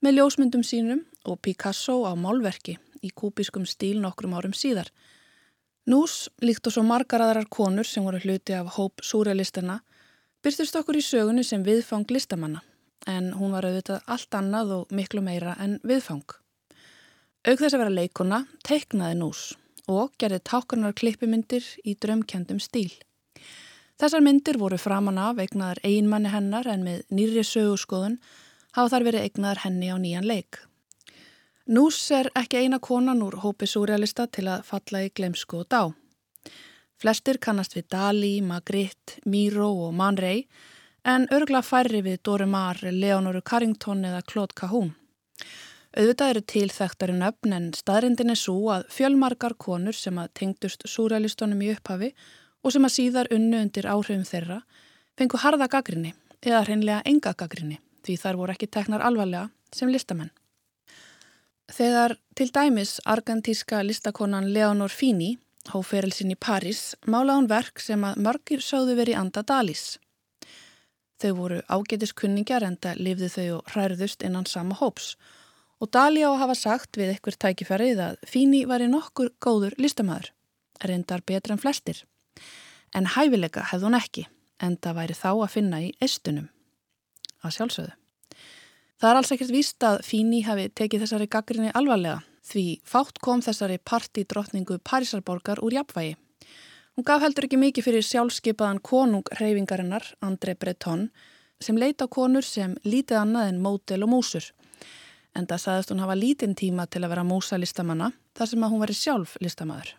með 0.04 0.18
ljósmyndum 0.18 0.64
sínum 0.68 1.00
og 1.24 1.38
Picasso 1.40 2.02
á 2.04 2.12
málverki 2.12 2.74
í 3.00 3.08
kúbískum 3.08 3.64
stíl 3.64 4.02
nokkrum 4.02 4.36
árum 4.36 4.52
síðar. 4.52 4.90
Nús, 5.88 6.28
líkt 6.44 6.68
og 6.68 6.76
svo 6.76 6.84
margar 6.84 7.24
aðrar 7.24 7.48
konur 7.48 7.88
sem 7.88 8.04
voru 8.04 8.20
hluti 8.20 8.52
af 8.52 8.76
hóp 8.76 9.00
súrealistana, 9.00 9.78
byrstist 10.44 10.76
okkur 10.76 11.00
í 11.00 11.04
sögunni 11.08 11.44
sem 11.44 11.64
viðfang 11.64 12.12
listamanna, 12.12 12.60
en 13.08 13.32
hún 13.40 13.56
var 13.56 13.64
auðvitað 13.64 14.04
allt 14.04 14.36
annað 14.36 14.76
og 14.76 14.92
miklu 14.92 15.24
meira 15.24 15.56
en 15.56 15.78
viðfang. 15.88 16.36
Auk 17.48 17.60
þess 17.60 17.72
að 17.72 17.80
vera 17.86 17.96
leikona, 17.96 18.44
teiknaði 18.60 19.20
Nús 19.24 19.54
og 19.88 20.12
gerði 20.20 20.44
tákarnar 20.44 20.92
klippimyndir 20.96 21.64
í 21.84 21.96
drömkjandum 21.96 22.60
stíl. 22.60 22.92
Þessar 24.00 24.24
myndir 24.26 24.58
voru 24.58 24.78
framan 24.80 25.18
af 25.22 25.38
eignaðar 25.38 25.78
einmanni 25.86 26.32
hennar 26.32 26.66
en 26.66 26.82
með 26.82 27.04
nýri 27.14 27.44
sögurskoðun 27.46 28.16
hafa 28.74 28.90
þar 28.90 29.06
verið 29.06 29.26
eignaðar 29.28 29.60
henni 29.64 29.90
á 29.94 29.96
nýjan 30.02 30.26
leik. 30.26 30.58
Nús 31.70 32.00
er 32.12 32.28
ekki 32.36 32.64
eina 32.64 32.80
konan 32.82 33.22
úr 33.24 33.38
hópi 33.44 33.68
súrealista 33.70 34.26
til 34.26 34.48
að 34.50 34.66
falla 34.66 35.04
í 35.06 35.12
glemsku 35.14 35.62
og 35.62 35.68
dá. 35.70 35.82
Flestir 37.00 37.38
kannast 37.38 37.76
við 37.78 37.86
Dali, 37.94 38.34
Magritte, 38.42 39.20
Miro 39.24 39.70
og 39.86 39.94
Man 39.94 40.18
Ray 40.18 40.44
en 41.04 41.28
örgla 41.32 41.62
færri 41.62 42.02
við 42.02 42.20
Dóri 42.26 42.50
Mar, 42.50 42.80
Leonoru 42.82 43.42
Carrington 43.46 44.04
eða 44.04 44.22
Claude 44.26 44.58
Cahún. 44.58 44.94
Auðvitað 45.94 46.30
eru 46.32 46.42
tilþæktari 46.50 47.14
nöfn 47.14 47.54
en 47.54 47.66
staðrindin 47.76 48.34
er 48.34 48.40
svo 48.40 48.56
að 48.74 48.88
fjölmarkar 48.90 49.54
konur 49.54 49.94
sem 49.94 50.16
að 50.18 50.32
tengdust 50.40 50.82
súrealistunum 50.90 51.62
í 51.62 51.70
upphafi 51.76 52.10
og 52.64 52.72
sem 52.72 52.86
að 52.86 52.94
síðar 52.96 53.30
unnu 53.34 53.60
undir 53.60 53.86
áhrifum 53.86 54.24
þeirra 54.28 54.62
fengu 55.18 55.40
harða 55.40 55.68
gaggrinni 55.70 56.14
eða 56.42 56.64
hreinlega 56.64 57.04
enga 57.08 57.34
gaggrinni 57.36 57.78
því 58.04 58.16
þær 58.20 58.40
voru 58.40 58.54
ekki 58.54 58.70
teknar 58.72 59.04
alvarlega 59.04 59.50
sem 59.74 59.90
listamenn. 59.92 60.32
Þegar 61.72 62.18
til 62.36 62.50
dæmis 62.52 62.98
argentíska 63.08 63.80
listakonan 63.82 64.50
Leonor 64.52 64.92
Fini 64.92 65.36
hóferilsinn 65.72 66.34
í 66.34 66.36
París 66.36 66.92
málaði 67.08 67.38
hún 67.38 67.50
verk 67.52 67.80
sem 67.80 68.04
að 68.04 68.20
mörgir 68.26 68.64
sáðu 68.64 68.98
verið 68.98 69.20
anda 69.20 69.42
Dalís. 69.42 69.98
Þau 71.20 71.32
voru 71.38 71.60
ágetiskunningar 71.72 72.66
en 72.66 72.76
það 72.76 73.00
lifði 73.06 73.30
þau 73.36 73.48
og 73.58 73.72
hræðust 73.72 74.24
innan 74.26 74.48
sama 74.50 74.76
hóps 74.80 75.14
og 75.80 75.90
Dali 75.92 76.22
á 76.24 76.30
að 76.30 76.40
hafa 76.42 76.56
sagt 76.58 76.98
við 77.00 77.14
ykkur 77.16 77.38
tækifærið 77.40 78.00
að 78.00 78.18
Fini 78.28 78.64
var 78.68 78.84
í 78.84 78.88
nokkur 78.88 79.32
góður 79.42 79.74
listamæður, 79.80 80.30
reyndar 80.84 81.24
betra 81.26 81.56
en 81.56 81.62
flestir. 81.62 82.04
En 82.94 83.10
hæfileika 83.16 83.66
hefði 83.70 83.88
hún 83.88 83.98
ekki 83.98 84.26
en 84.62 84.76
það 84.78 84.98
væri 85.00 85.18
þá 85.18 85.30
að 85.32 85.52
finna 85.56 85.80
í 85.82 85.92
eistunum 86.02 86.50
að 87.44 87.56
sjálfsögðu. 87.58 87.94
Það 89.00 89.10
er 89.10 89.18
alls 89.18 89.32
ekkert 89.34 89.52
víst 89.52 89.84
að 89.84 90.02
Fíni 90.06 90.44
hafi 90.46 90.68
tekið 90.70 91.04
þessari 91.04 91.26
gaggrinni 91.30 91.72
alvarlega 91.74 92.20
því 92.44 92.64
fátt 92.86 93.18
kom 93.24 93.42
þessari 93.44 93.80
partidrottningu 93.82 94.78
Parísarborgar 94.84 95.62
úr 95.64 95.74
jafnvægi. 95.78 96.14
Hún 96.94 97.06
gaf 97.08 97.24
heldur 97.24 97.48
ekki 97.48 97.58
mikið 97.58 97.88
fyrir 97.88 98.06
sjálfskeipaðan 98.06 98.78
konung 98.84 99.26
reyfingarinnar, 99.40 100.04
André 100.22 100.54
Breton, 100.54 101.08
sem 101.58 101.78
leita 101.80 102.06
konur 102.06 102.46
sem 102.46 102.76
lítið 102.84 103.18
annað 103.24 103.50
en 103.50 103.60
mótel 103.64 104.04
og 104.06 104.12
músur. 104.12 104.46
En 105.34 105.48
það 105.50 105.64
saðist 105.64 105.90
hún 105.90 106.04
hafa 106.04 106.14
lítinn 106.14 106.54
tíma 106.54 106.86
til 106.86 107.02
að 107.02 107.16
vera 107.16 107.26
músa 107.26 107.58
listamanna 107.58 108.12
þar 108.38 108.52
sem 108.52 108.62
að 108.62 108.74
hún 108.74 108.84
veri 108.84 108.98
sjálf 109.00 109.36
listamæður. 109.42 109.96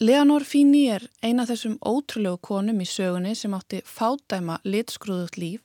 Leonor 0.00 0.46
Fíni 0.48 0.86
er 0.88 1.02
eina 1.20 1.44
þessum 1.44 1.74
ótrúlegu 1.84 2.38
konum 2.40 2.78
í 2.80 2.86
sögunni 2.88 3.34
sem 3.36 3.52
átti 3.52 3.82
fádæma 3.84 4.54
litskruðut 4.64 5.36
líf 5.36 5.60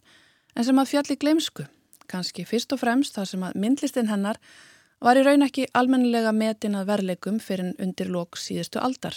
en 0.59 0.67
sem 0.67 0.81
að 0.81 0.89
fjalli 0.89 1.15
glemsku 1.21 1.63
kannski 2.11 2.43
fyrst 2.43 2.75
og 2.75 2.81
fremst 2.81 3.15
þar 3.15 3.29
sem 3.31 3.47
að 3.47 3.55
myndlistin 3.63 4.11
hennar 4.11 4.41
var 4.99 5.15
í 5.15 5.23
raun 5.23 5.47
ekki 5.47 5.69
almennilega 5.71 6.35
metin 6.35 6.75
að 6.75 6.91
verlegum 6.91 7.39
fyrir 7.39 7.71
undir 7.79 8.11
lok 8.11 8.35
síðustu 8.35 8.83
aldar. 8.83 9.15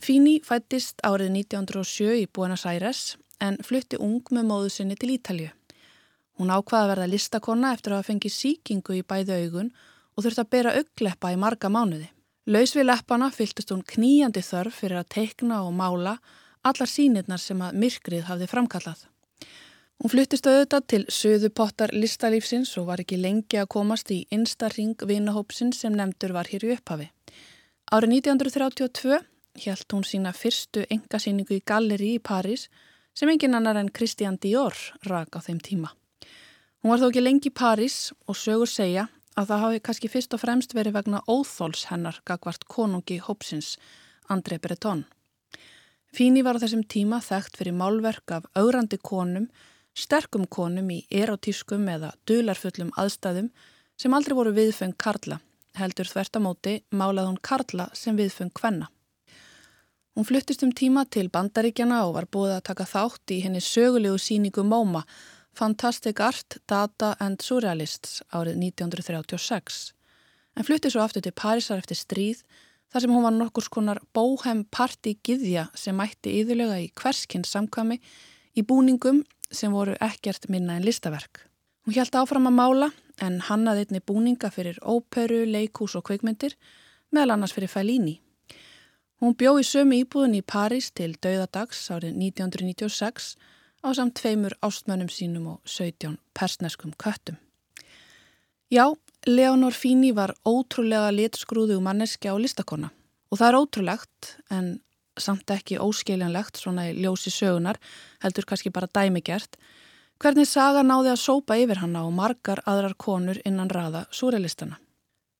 Fíni 0.00 0.38
fættist 0.40 1.04
árið 1.04 1.34
1907 1.44 2.22
í 2.24 2.26
Buenos 2.32 2.64
Aires 2.64 3.18
en 3.44 3.60
flutti 3.60 4.00
ung 4.00 4.24
með 4.32 4.48
móðu 4.48 4.72
sinni 4.72 4.96
til 4.96 5.18
Ítalju. 5.20 5.52
Hún 6.40 6.48
ákvaði 6.48 6.86
að 6.86 6.94
verða 6.96 7.12
listakonna 7.12 7.76
eftir 7.76 7.92
að 7.92 8.00
hafa 8.00 8.14
fengið 8.14 8.40
síkingu 8.40 9.02
í 9.02 9.04
bæðu 9.04 9.42
augun 9.42 9.74
og 10.16 10.24
þurfti 10.24 10.46
að 10.46 10.54
bera 10.56 10.78
augleppa 10.80 11.36
í 11.36 11.44
marga 11.44 11.68
mánuði. 11.68 12.14
Laus 12.48 12.72
við 12.72 12.86
leppana 12.88 13.26
fylgtist 13.28 13.74
hún 13.74 13.82
kníjandi 13.84 14.40
þörf 14.40 14.78
fyrir 14.80 15.02
að 15.02 15.10
teikna 15.12 15.58
og 15.66 15.74
mála 15.76 16.14
allar 16.64 16.88
sínirnar 16.88 17.42
sem 17.42 17.60
að 17.60 17.74
myrkrið 17.82 18.22
hafði 18.24 18.46
framkallað. 18.48 19.02
Hún 20.00 20.12
fluttist 20.14 20.48
auðvitað 20.48 20.86
til 20.88 21.00
söðupottar 21.12 21.92
listalífsins 21.92 22.72
og 22.80 22.86
var 22.88 23.02
ekki 23.02 23.18
lengi 23.20 23.60
að 23.60 23.68
komast 23.74 24.08
í 24.14 24.22
instarring 24.32 24.96
vinahópsins 25.10 25.82
sem 25.82 25.92
nefndur 25.92 26.32
var 26.38 26.48
hér 26.48 26.64
í 26.64 26.72
upphafi. 26.78 27.10
Árið 27.92 28.16
1932 28.16 29.20
hjælt 29.60 29.92
hún 29.92 30.08
sína 30.08 30.32
fyrstu 30.32 30.86
engasýningu 30.88 31.58
í 31.58 31.64
galleri 31.68 32.14
í 32.16 32.24
París 32.30 32.70
sem 33.12 33.28
engin 33.28 33.58
annar 33.60 33.76
en 33.76 33.92
Christian 33.92 34.40
Dior 34.40 34.72
rak 35.04 35.36
á 35.36 35.44
þeim 35.44 35.60
tíma. 35.60 35.92
Hún 36.80 36.94
var 36.94 37.04
þó 37.04 37.10
ekki 37.10 37.26
lengi 37.26 37.52
í 37.52 37.58
París 37.60 38.14
og 38.24 38.40
sögur 38.40 38.72
segja 38.72 39.10
að 39.38 39.52
það 39.52 39.62
hafi 39.64 39.80
kannski 39.86 40.10
fyrst 40.10 40.34
og 40.34 40.42
fremst 40.42 40.74
verið 40.74 40.96
vegna 40.98 41.22
óþóls 41.30 41.86
hennar 41.92 42.18
gagvart 42.26 42.66
konungi 42.66 43.20
hópsins 43.22 43.76
André 44.28 44.58
Breton. 44.58 45.04
Fíni 46.12 46.42
var 46.42 46.58
á 46.58 46.62
þessum 46.62 46.82
tíma 46.88 47.20
þekkt 47.22 47.58
fyrir 47.60 47.76
málverk 47.76 48.32
af 48.34 48.48
augrandi 48.58 48.98
konum 48.98 49.48
sterkum 49.98 50.46
konum 50.46 50.90
í 50.90 51.02
erotískum 51.10 51.86
eða 51.90 52.12
dularfullum 52.28 52.92
aðstæðum 52.98 53.50
sem 53.98 54.14
aldrei 54.14 54.36
voru 54.38 54.54
viðfeng 54.56 54.94
Karla, 54.98 55.40
heldur 55.78 56.08
þvertamóti 56.08 56.78
málað 56.94 57.30
hún 57.30 57.42
Karla 57.42 57.88
sem 57.98 58.16
viðfeng 58.18 58.54
Kvenna. 58.54 58.88
Hún 60.14 60.26
fluttist 60.26 60.64
um 60.66 60.72
tíma 60.74 61.04
til 61.06 61.28
Bandaríkjana 61.30 62.00
og 62.06 62.16
var 62.16 62.26
búið 62.26 62.56
að 62.56 62.64
taka 62.70 62.86
þátt 62.90 63.34
í 63.34 63.42
henni 63.44 63.60
sögulegu 63.62 64.18
síningu 64.18 64.64
MoMA, 64.66 65.04
Fantastic 65.58 66.20
Art, 66.20 66.56
Data 66.70 67.16
and 67.18 67.42
Surrealists 67.42 68.20
árið 68.30 68.60
1936. 68.62 69.78
En 70.54 70.66
fluttist 70.66 70.94
svo 70.94 71.02
aftur 71.02 71.24
til 71.24 71.34
Parísar 71.34 71.80
eftir 71.82 71.98
stríð 71.98 72.44
þar 72.92 73.02
sem 73.02 73.14
hún 73.16 73.26
var 73.26 73.34
nokkur 73.34 73.66
skonar 73.66 73.98
bóhem 74.14 74.60
party 74.70 75.16
giðja 75.26 75.64
sem 75.74 75.98
mætti 75.98 76.36
yðurlega 76.38 76.78
í 76.84 76.86
hverskinn 76.94 77.42
samkvami 77.42 77.98
í 78.54 78.62
búningum 78.70 79.24
sem 79.50 79.74
voru 79.74 79.98
ekkert 79.98 80.46
minna 80.46 80.78
en 80.78 80.86
listaverk. 80.86 81.42
Hún 81.82 81.98
hjælt 81.98 82.14
áfram 82.22 82.46
að 82.52 82.58
mála 82.60 82.92
en 83.18 83.42
hannaði 83.50 83.88
einni 83.88 84.04
búninga 84.06 84.54
fyrir 84.54 84.78
óperu, 84.86 85.42
leikús 85.42 85.98
og 85.98 86.06
kveikmyndir, 86.06 86.54
meðal 87.10 87.34
annars 87.34 87.56
fyrir 87.56 87.74
Fælíni. 87.74 88.20
Hún 89.18 89.34
bjó 89.34 89.58
í 89.58 89.66
sömu 89.66 90.04
íbúðin 90.04 90.38
í 90.38 90.46
París 90.46 90.94
til 90.94 91.16
dauðadags 91.18 91.88
árið 91.90 92.14
1996 92.14 93.32
á 93.84 93.88
samt 93.94 94.16
tveimur 94.18 94.56
ástmönnum 94.62 95.10
sínum 95.12 95.46
og 95.54 95.60
17 95.64 96.18
persneskum 96.34 96.92
köttum. 96.98 97.36
Já, 98.70 98.94
Leonor 99.26 99.72
Fini 99.72 100.12
var 100.12 100.34
ótrúlega 100.44 101.10
litskrúðu 101.14 101.80
manneski 101.80 102.28
á 102.28 102.36
listakonna 102.36 102.90
og 103.30 103.38
það 103.38 103.48
er 103.48 103.58
ótrúlegt 103.60 104.30
en 104.50 104.80
samt 105.18 105.50
ekki 105.50 105.80
óskiljanlegt 105.82 106.60
svona 106.60 106.88
í 106.90 106.96
ljósi 107.02 107.30
sögunar, 107.34 107.78
heldur 108.22 108.46
kannski 108.46 108.70
bara 108.70 108.88
dæmigert, 108.94 109.56
hvernig 110.22 110.46
saga 110.48 110.84
náði 110.86 111.12
að 111.14 111.22
sópa 111.22 111.58
yfir 111.58 111.82
hanna 111.82 112.04
og 112.06 112.14
margar 112.14 112.62
aðrar 112.66 112.94
konur 112.98 113.40
innan 113.44 113.70
raða 113.70 114.06
súreilistana. 114.14 114.78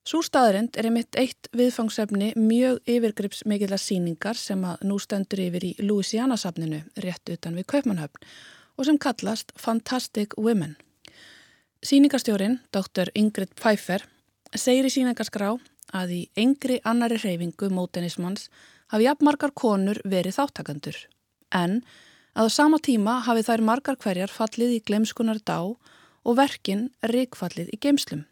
Sú 0.09 0.23
staðrind 0.25 0.79
er 0.81 0.87
einmitt 0.89 1.17
eitt 1.21 1.51
viðfangsefni 1.53 2.31
mjög 2.41 2.79
yfirgrips 2.89 3.43
mikill 3.51 3.75
að 3.77 3.83
síningar 3.83 4.39
sem 4.41 4.63
að 4.65 4.85
nú 4.89 4.95
stendur 5.05 5.43
yfir 5.45 5.67
í 5.69 5.73
Louisiana-safninu 5.85 6.79
rétt 7.05 7.29
utan 7.35 7.59
við 7.59 7.67
Kaupmannhöfn 7.69 8.23
og 8.79 8.87
sem 8.89 8.97
kallast 9.05 9.53
Fantastic 9.61 10.33
Women. 10.41 10.79
Síningarstjórin, 11.85 12.57
dr. 12.73 13.11
Ingrid 13.21 13.53
Pfeiffer, 13.59 14.07
segir 14.57 14.89
í 14.89 14.93
síningarskrá 14.95 15.51
að 15.93 16.15
í 16.17 16.23
engri 16.41 16.79
annari 16.89 17.21
reyfingu 17.21 17.69
mótenismans 17.69 18.49
hafi 18.95 19.11
jafn 19.11 19.29
margar 19.29 19.53
konur 19.53 20.01
verið 20.09 20.39
þáttakandur. 20.39 21.03
En 21.53 21.83
að 22.33 22.49
á 22.49 22.57
sama 22.57 22.81
tíma 22.81 23.19
hafi 23.29 23.45
þær 23.45 23.67
margar 23.73 24.01
hverjar 24.01 24.33
fallið 24.33 24.79
í 24.79 24.83
glemskunar 24.89 25.45
dá 25.45 25.59
og 25.69 26.41
verkin 26.41 26.89
ríkfallið 27.05 27.77
í 27.77 27.83
geimslum. 27.85 28.25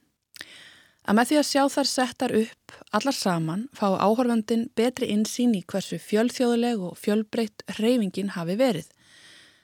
Að 1.07 1.15
með 1.15 1.29
því 1.31 1.37
að 1.39 1.47
sjá 1.47 1.63
þær 1.71 1.89
settar 1.89 2.33
upp 2.35 2.73
allar 2.99 3.15
saman 3.15 3.61
fá 3.79 3.87
áhorfandin 3.95 4.65
betri 4.75 5.07
insýn 5.15 5.55
í 5.55 5.63
hversu 5.63 6.01
fjölþjóðuleg 6.03 6.83
og 6.83 6.97
fjölbreytt 6.99 7.63
reyfingin 7.79 8.33
hafi 8.35 8.57
verið. 8.59 8.89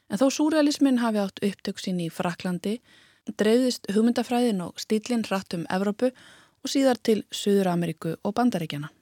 En 0.07 0.21
þó 0.21 0.29
súrealismin 0.31 1.01
hafi 1.03 1.19
átt 1.19 1.43
upptöksin 1.43 1.99
í 2.05 2.07
Fraklandi, 2.15 2.77
dreifðist 3.27 3.91
hugmyndafræðin 3.91 4.63
og 4.63 4.79
stílinn 4.79 5.27
hratt 5.27 5.57
um 5.59 5.67
Evrópu 5.67 6.13
og 6.13 6.71
síðar 6.71 7.03
til 7.03 7.25
Suður 7.35 7.73
Ameríku 7.75 8.15
og 8.23 8.37
Bandaríkjana. 8.39 8.93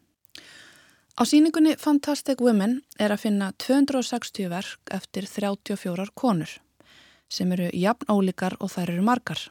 Á 1.21 1.23
síningunni 1.29 1.77
Fantastic 1.77 2.41
Women 2.41 2.81
er 2.97 3.13
að 3.13 3.27
finna 3.27 3.53
260 3.61 4.49
verk 4.49 4.93
eftir 4.97 5.29
34 5.29 6.09
konur 6.17 6.57
sem 7.31 7.53
eru 7.53 7.69
jafn 7.77 8.09
ólíkar 8.09 8.57
og 8.59 8.73
þær 8.73 8.97
eru 8.97 9.03
margar. 9.05 9.43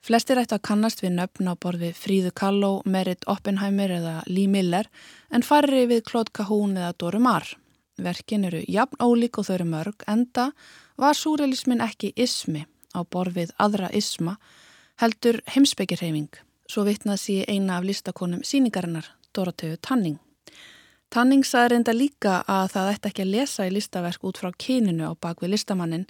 Flestir 0.00 0.38
ætti 0.40 0.56
að 0.56 0.64
kannast 0.64 1.02
við 1.04 1.12
nöfn 1.18 1.50
á 1.52 1.54
borði 1.60 1.90
Fríðu 1.92 2.30
Kalló, 2.32 2.70
Merit 2.88 3.26
Oppenheimer 3.28 3.92
eða 3.92 4.14
Lee 4.30 4.48
Miller 4.48 4.88
en 5.28 5.44
farri 5.44 5.82
við 5.90 6.06
Claude 6.08 6.32
Cahún 6.32 6.72
eða 6.78 6.94
Dóru 6.96 7.20
Marr. 7.20 7.44
Verkin 8.00 8.46
eru 8.48 8.62
jafn 8.64 8.96
ólík 8.96 9.36
og 9.36 9.44
þau 9.44 9.54
eru 9.58 9.66
mörg, 9.68 10.04
enda 10.08 10.52
var 10.96 11.18
súrealismin 11.18 11.84
ekki 11.84 12.14
ismi 12.16 12.64
á 12.96 13.04
borfið 13.04 13.52
aðra 13.60 13.90
isma, 13.92 14.38
heldur 15.02 15.42
heimsbyggjarheiming, 15.52 16.30
svo 16.64 16.86
vitnað 16.88 17.20
sé 17.20 17.36
eina 17.44 17.76
af 17.76 17.84
listakonum 17.84 18.40
síningarinnar, 18.40 19.04
Dorotheu 19.36 19.76
Tanning. 19.84 20.16
Tanning 21.10 21.44
saði 21.44 21.74
reynda 21.74 21.92
líka 21.92 22.38
að 22.48 22.72
það 22.72 22.92
ætti 22.94 23.10
ekki 23.10 23.26
að 23.26 23.34
lesa 23.34 23.66
í 23.68 23.74
listaverk 23.74 24.24
út 24.24 24.40
frá 24.40 24.48
kyninu 24.56 25.10
á 25.10 25.12
bakvið 25.12 25.52
listamannin, 25.56 26.08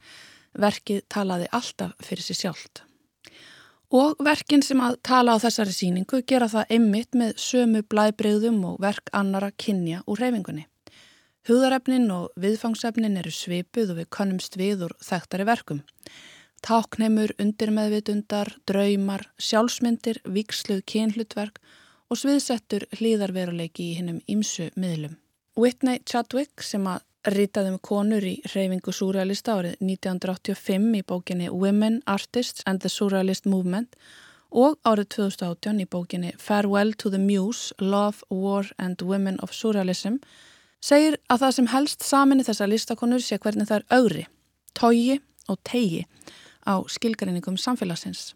verkið 0.55 1.03
talaði 1.11 1.50
alltaf 1.50 1.98
fyrir 2.05 2.26
sér 2.26 2.40
sjálft. 2.44 2.85
Og 3.90 4.20
verkin 4.22 4.62
sem 4.62 4.79
að 4.79 5.00
tala 5.03 5.35
á 5.35 5.42
þessari 5.42 5.72
síningu 5.74 6.20
gera 6.22 6.46
það 6.50 6.74
einmitt 6.76 7.16
með 7.18 7.33
sömu 7.42 7.81
blæbreyðum 7.90 8.61
og 8.68 8.76
verk 8.83 9.11
annara 9.11 9.50
kynja 9.59 10.05
úr 10.07 10.22
reyfingunni. 10.22 10.68
Húðarefnin 11.50 12.07
og 12.14 12.29
viðfangsefnin 12.38 13.18
eru 13.18 13.33
svipuð 13.35 13.90
og 13.90 13.98
við 13.98 14.09
kannumst 14.14 14.55
við 14.61 14.85
úr 14.87 14.94
þekktari 15.03 15.48
verkum. 15.48 15.83
Tákneimur, 16.62 17.33
undirmeðvitundar, 17.40 18.53
draumar, 18.68 19.24
sjálfsmyndir, 19.42 20.20
viksluð 20.22 20.85
kynhlutverk 20.87 21.59
og 22.12 22.20
sviðsettur 22.20 22.87
hlýðarveruleiki 22.94 23.90
í 23.90 23.98
hinnum 23.98 24.22
ímsu 24.31 24.68
miðlum. 24.79 25.16
Whitney 25.59 25.98
Chadwick 26.07 26.62
sem 26.62 26.87
að 26.87 27.03
ritaði 27.28 27.74
um 27.74 27.78
konur 27.85 28.24
í 28.24 28.38
reyfingu 28.54 28.92
surrealista 28.94 29.59
árið 29.59 29.76
1985 29.85 30.98
í 31.00 31.02
bókinni 31.04 31.50
Women, 31.52 32.00
Artists 32.06 32.64
and 32.66 32.80
the 32.80 32.88
Surrealist 32.88 33.46
Movement 33.46 33.96
og 34.50 34.78
árið 34.88 35.11
2018 35.16 35.83
í 35.85 35.87
bókinni 35.90 36.33
Farewell 36.38 36.94
to 36.96 37.11
the 37.11 37.20
Muse, 37.20 37.74
Love, 37.80 38.24
War 38.30 38.66
and 38.78 39.02
Women 39.02 39.38
of 39.42 39.52
Surrealism 39.52 40.20
segir 40.80 41.18
að 41.28 41.44
það 41.44 41.56
sem 41.56 41.70
helst 41.74 42.04
saminni 42.06 42.46
þessa 42.46 42.68
listakonur 42.70 43.22
sé 43.22 43.38
hvernig 43.38 43.68
það 43.68 43.83
er 43.83 43.98
augri, 43.98 44.26
tógi 44.72 45.20
og 45.48 45.61
tegi 45.64 46.06
á 46.64 46.80
skilgarinningum 46.88 47.59
samfélagsins. 47.61 48.35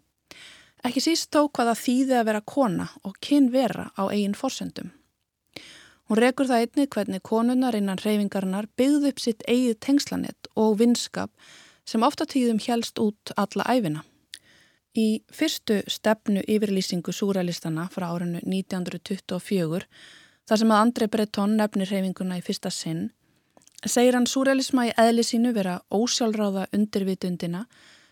Ekki 0.85 1.01
síst 1.01 1.31
þó 1.33 1.47
hvaða 1.49 1.73
þýði 1.79 2.19
að 2.19 2.27
vera 2.29 2.45
kona 2.45 2.87
og 3.01 3.17
kyn 3.23 3.49
vera 3.53 3.89
á 3.97 4.05
eigin 4.11 4.37
forsendum. 4.37 4.91
Hún 6.09 6.21
rekur 6.21 6.49
það 6.49 6.65
einni 6.65 6.87
hvernig 6.87 7.23
konunnar 7.25 7.75
innan 7.75 8.01
reyfingarnar 8.01 8.67
byggði 8.77 9.13
upp 9.13 9.21
sitt 9.23 9.45
eigið 9.47 9.79
tengslanett 9.81 10.51
og 10.55 10.77
vinskap 10.81 11.31
sem 11.85 12.03
ofta 12.05 12.25
tíðum 12.29 12.59
helst 12.67 12.99
út 13.01 13.33
alla 13.35 13.65
æfina. 13.69 14.03
Í 14.95 15.21
fyrstu 15.33 15.81
stefnu 15.91 16.45
yfirlýsingu 16.47 17.11
súrælistana 17.11 17.89
frá 17.91 18.07
árinu 18.13 18.39
1924 18.45 19.89
Þar 20.45 20.61
sem 20.61 20.71
að 20.71 20.81
Andrei 20.83 21.09
Breton 21.09 21.53
nefnir 21.57 21.89
reyfinguna 21.89 22.37
í 22.37 22.43
fyrsta 22.45 22.69
sinn, 22.69 23.07
segir 23.81 24.13
hann 24.13 24.27
súrealisma 24.29 24.85
í 24.85 24.93
eðli 25.01 25.25
sínu 25.25 25.55
vera 25.55 25.79
ósjálfráða 25.89 26.67
undirvitundina 26.77 27.63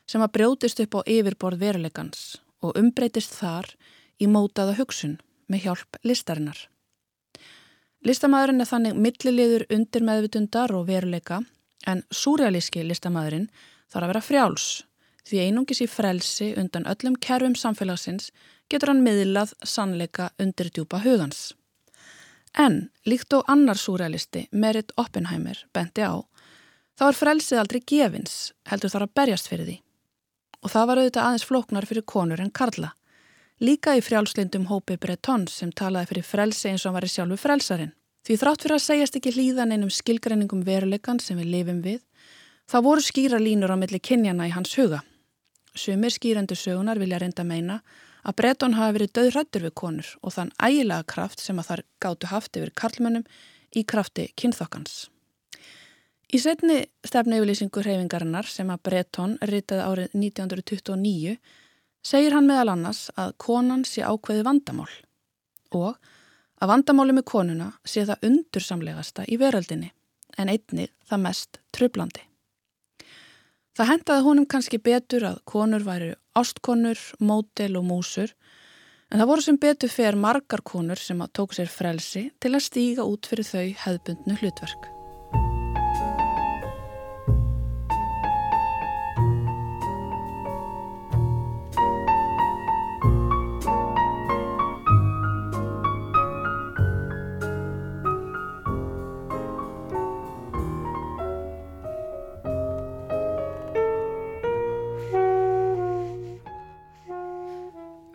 sem 0.10 0.24
að 0.26 0.34
brjótist 0.40 0.82
upp 0.82 0.98
á 0.98 1.02
yfirborð 1.06 1.62
veruleikans 1.62 2.24
og 2.66 2.80
umbreytist 2.80 3.38
þar 3.38 3.70
í 4.18 4.30
mótaða 4.30 4.80
hugsun 4.80 5.20
með 5.46 5.68
hjálp 5.68 6.02
listarinnar. 6.02 6.58
Listamæðurinn 8.04 8.60
er 8.60 8.68
þannig 8.68 8.98
milliliður 9.00 9.64
undir 9.72 10.04
meðvitundar 10.04 10.74
og 10.76 10.88
veruleika 10.90 11.40
en 11.88 12.02
súrealíski 12.12 12.84
listamæðurinn 12.84 13.48
þarf 13.92 14.04
að 14.04 14.12
vera 14.12 14.24
frjáls 14.28 14.66
því 15.28 15.44
einungis 15.46 15.82
í 15.84 15.88
frelsi 15.88 16.50
undan 16.60 16.88
öllum 16.90 17.16
kerfum 17.16 17.56
samfélagsins 17.56 18.32
getur 18.72 18.92
hann 18.92 19.04
miðlað 19.06 19.54
sannleika 19.64 20.32
undir 20.42 20.72
djúpa 20.74 21.00
hugans. 21.04 21.54
En 22.54 22.90
líkt 23.10 23.34
og 23.34 23.48
annar 23.50 23.80
súrealisti, 23.80 24.48
Merit 24.52 24.92
Oppenheimer, 24.98 25.58
benti 25.74 26.04
á, 26.06 26.22
þá 27.00 27.08
er 27.08 27.18
frelsið 27.18 27.62
aldrei 27.62 27.82
gefins, 27.82 28.36
heldur 28.70 28.92
þar 28.94 29.08
að 29.08 29.16
berjast 29.20 29.50
fyrir 29.50 29.70
því. 29.70 29.78
Og 30.64 30.74
það 30.76 30.88
var 30.90 31.02
auðvitað 31.02 31.28
aðeins 31.28 31.48
flóknar 31.50 31.88
fyrir 31.90 32.06
konur 32.06 32.44
en 32.44 32.52
Karla. 32.54 32.94
Líka 33.64 33.94
í 33.96 34.02
frjálslindum 34.04 34.66
hópi 34.68 34.98
Breton 35.00 35.46
sem 35.48 35.70
talaði 35.72 36.10
fyrir 36.10 36.26
frelsi 36.28 36.68
eins 36.68 36.84
og 36.84 36.98
var 36.98 37.06
í 37.08 37.12
sjálfu 37.12 37.38
frelsarin. 37.40 37.94
Því 38.28 38.36
þrátt 38.42 38.66
fyrir 38.66 38.76
að 38.76 38.84
segjast 38.84 39.16
ekki 39.16 39.32
hlýðan 39.38 39.72
einum 39.72 39.92
skilgreiningum 39.94 40.66
veruleikan 40.68 41.22
sem 41.24 41.40
við 41.40 41.52
lifum 41.54 41.80
við, 41.86 42.02
þá 42.68 42.78
voru 42.84 43.06
skýra 43.06 43.40
línur 43.40 43.72
á 43.72 43.80
milli 43.80 44.02
kynjana 44.04 44.50
í 44.50 44.52
hans 44.52 44.76
huga. 44.76 45.00
Sumir 45.80 46.12
skýrendu 46.12 46.60
sögunar 46.60 47.00
vilja 47.00 47.22
reynda 47.24 47.48
meina 47.48 47.80
að 48.28 48.38
Breton 48.42 48.76
hafi 48.76 48.98
verið 48.98 49.16
döðrættur 49.16 49.68
við 49.70 49.76
konur 49.80 50.12
og 50.20 50.36
þann 50.36 50.52
ægilega 50.60 51.08
kraft 51.16 51.40
sem 51.40 51.64
að 51.64 51.70
þar 51.72 51.88
gáttu 52.04 52.34
haft 52.36 52.60
yfir 52.60 52.76
karlmönnum 52.76 53.28
í 53.72 53.88
krafti 53.88 54.28
kynþokkans. 54.36 55.08
Í 56.36 56.40
setni 56.42 56.82
stefnu 57.08 57.40
yfirlýsingu 57.40 57.80
hreyfingarinnar 57.80 58.48
sem 58.50 58.68
að 58.76 58.84
Breton 58.90 59.40
ritaði 59.48 59.88
árið 59.88 60.16
1929 60.20 61.38
segir 62.04 62.36
hann 62.36 62.48
meðal 62.50 62.74
annars 62.76 63.08
að 63.20 63.36
konan 63.42 63.86
sé 63.88 64.04
ákveði 64.04 64.44
vandamál 64.46 64.92
og 65.74 65.96
að 66.62 66.72
vandamáli 66.72 67.16
með 67.18 67.28
konuna 67.32 67.72
sé 67.88 68.06
það 68.08 68.28
undursamlegasta 68.30 69.26
í 69.28 69.40
veröldinni 69.42 69.92
en 70.38 70.50
einnig 70.50 70.92
það 71.10 71.24
mest 71.26 71.60
tröflandi. 71.76 72.24
Það 73.74 73.90
hendaði 73.90 74.26
honum 74.28 74.50
kannski 74.50 74.78
betur 74.78 75.26
að 75.32 75.42
konur 75.50 75.86
væri 75.86 76.14
ástkonur, 76.38 77.00
mótel 77.20 77.78
og 77.80 77.88
músur 77.90 78.34
en 79.10 79.20
það 79.22 79.30
voru 79.30 79.46
sem 79.46 79.60
betur 79.62 79.94
fer 79.94 80.18
margar 80.18 80.62
konur 80.66 81.02
sem 81.02 81.22
að 81.26 81.34
tók 81.40 81.58
sér 81.58 81.72
frelsi 81.74 82.28
til 82.42 82.54
að 82.54 82.68
stíga 82.70 83.08
út 83.10 83.30
fyrir 83.30 83.50
þau 83.50 83.68
hefðbundnu 83.86 84.42
hlutverk. 84.42 84.93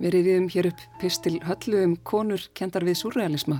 Við 0.09 0.15
rifjum 0.15 0.47
hér 0.49 0.67
upp 0.71 0.83
pistil 1.03 1.35
höllu 1.45 1.83
um 1.85 1.91
konur 2.01 2.41
kendar 2.57 2.81
við 2.87 2.95
surrealisma. 2.97 3.59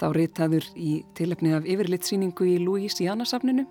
Þá 0.00 0.06
reytaður 0.16 0.64
í 0.80 1.02
tilefni 1.12 1.52
af 1.52 1.68
yfirlitsýningu 1.68 2.46
í 2.48 2.54
Louisiana-safninu. 2.62 3.66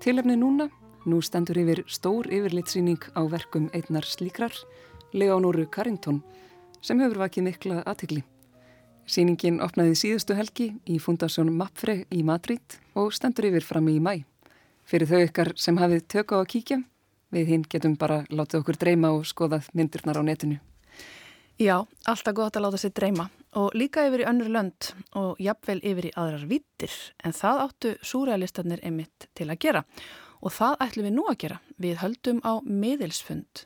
Tilefni 0.00 0.38
núna, 0.40 0.70
nú 1.04 1.20
stendur 1.20 1.60
yfir 1.60 1.84
stór 1.84 2.32
yfirlitsýning 2.32 3.04
á 3.12 3.28
verkum 3.28 3.68
einnar 3.76 4.08
slíkrar, 4.08 4.56
Leonóru 5.12 5.68
Carrington, 5.68 6.24
sem 6.80 7.04
hefur 7.04 7.26
vakið 7.26 7.48
mikla 7.50 7.84
aðtikli. 7.84 8.24
Sýningin 9.04 9.60
opnaði 9.60 10.00
síðustu 10.00 10.40
helgi 10.40 10.72
í 10.88 10.96
Fundación 10.96 11.52
Mapfre 11.52 12.06
í 12.08 12.24
Madrid 12.24 12.80
og 12.96 13.12
stendur 13.12 13.52
yfir 13.52 13.68
fram 13.68 13.92
í 13.92 14.00
mæ. 14.00 14.22
Fyrir 14.88 15.12
þau 15.12 15.26
ykkar 15.28 15.56
sem 15.60 15.76
hafið 15.76 16.06
tök 16.08 16.32
á 16.32 16.40
að 16.40 16.52
kíkja, 16.56 16.84
við 17.28 17.50
hinn 17.52 17.68
getum 17.68 18.00
bara 18.00 18.22
látið 18.32 18.62
okkur 18.62 18.80
dreyma 18.80 19.12
og 19.12 19.28
skoðað 19.28 19.68
myndirnar 19.76 20.16
á 20.16 20.24
netinu. 20.24 20.64
Já, 21.54 21.84
alltaf 22.10 22.34
gott 22.34 22.56
að 22.58 22.64
láta 22.64 22.78
sér 22.82 22.90
dreyma 22.98 23.28
og 23.54 23.76
líka 23.78 24.02
yfir 24.08 24.24
í 24.24 24.26
önnur 24.26 24.48
lönd 24.50 24.88
og 25.14 25.38
jafnvel 25.38 25.76
yfir 25.86 26.08
í 26.08 26.10
aðrar 26.18 26.48
vittir 26.50 26.96
en 27.22 27.36
það 27.36 27.60
áttu 27.64 27.92
súrealistarnir 28.02 28.82
einmitt 28.82 29.28
til 29.38 29.46
að 29.46 29.60
gera 29.62 29.82
og 30.42 30.50
það 30.50 30.82
ætlum 30.82 31.06
við 31.06 31.14
nú 31.14 31.28
að 31.30 31.38
gera. 31.44 31.60
Við 31.78 32.00
höldum 32.02 32.42
á 32.42 32.58
miðilsfund. 32.66 33.62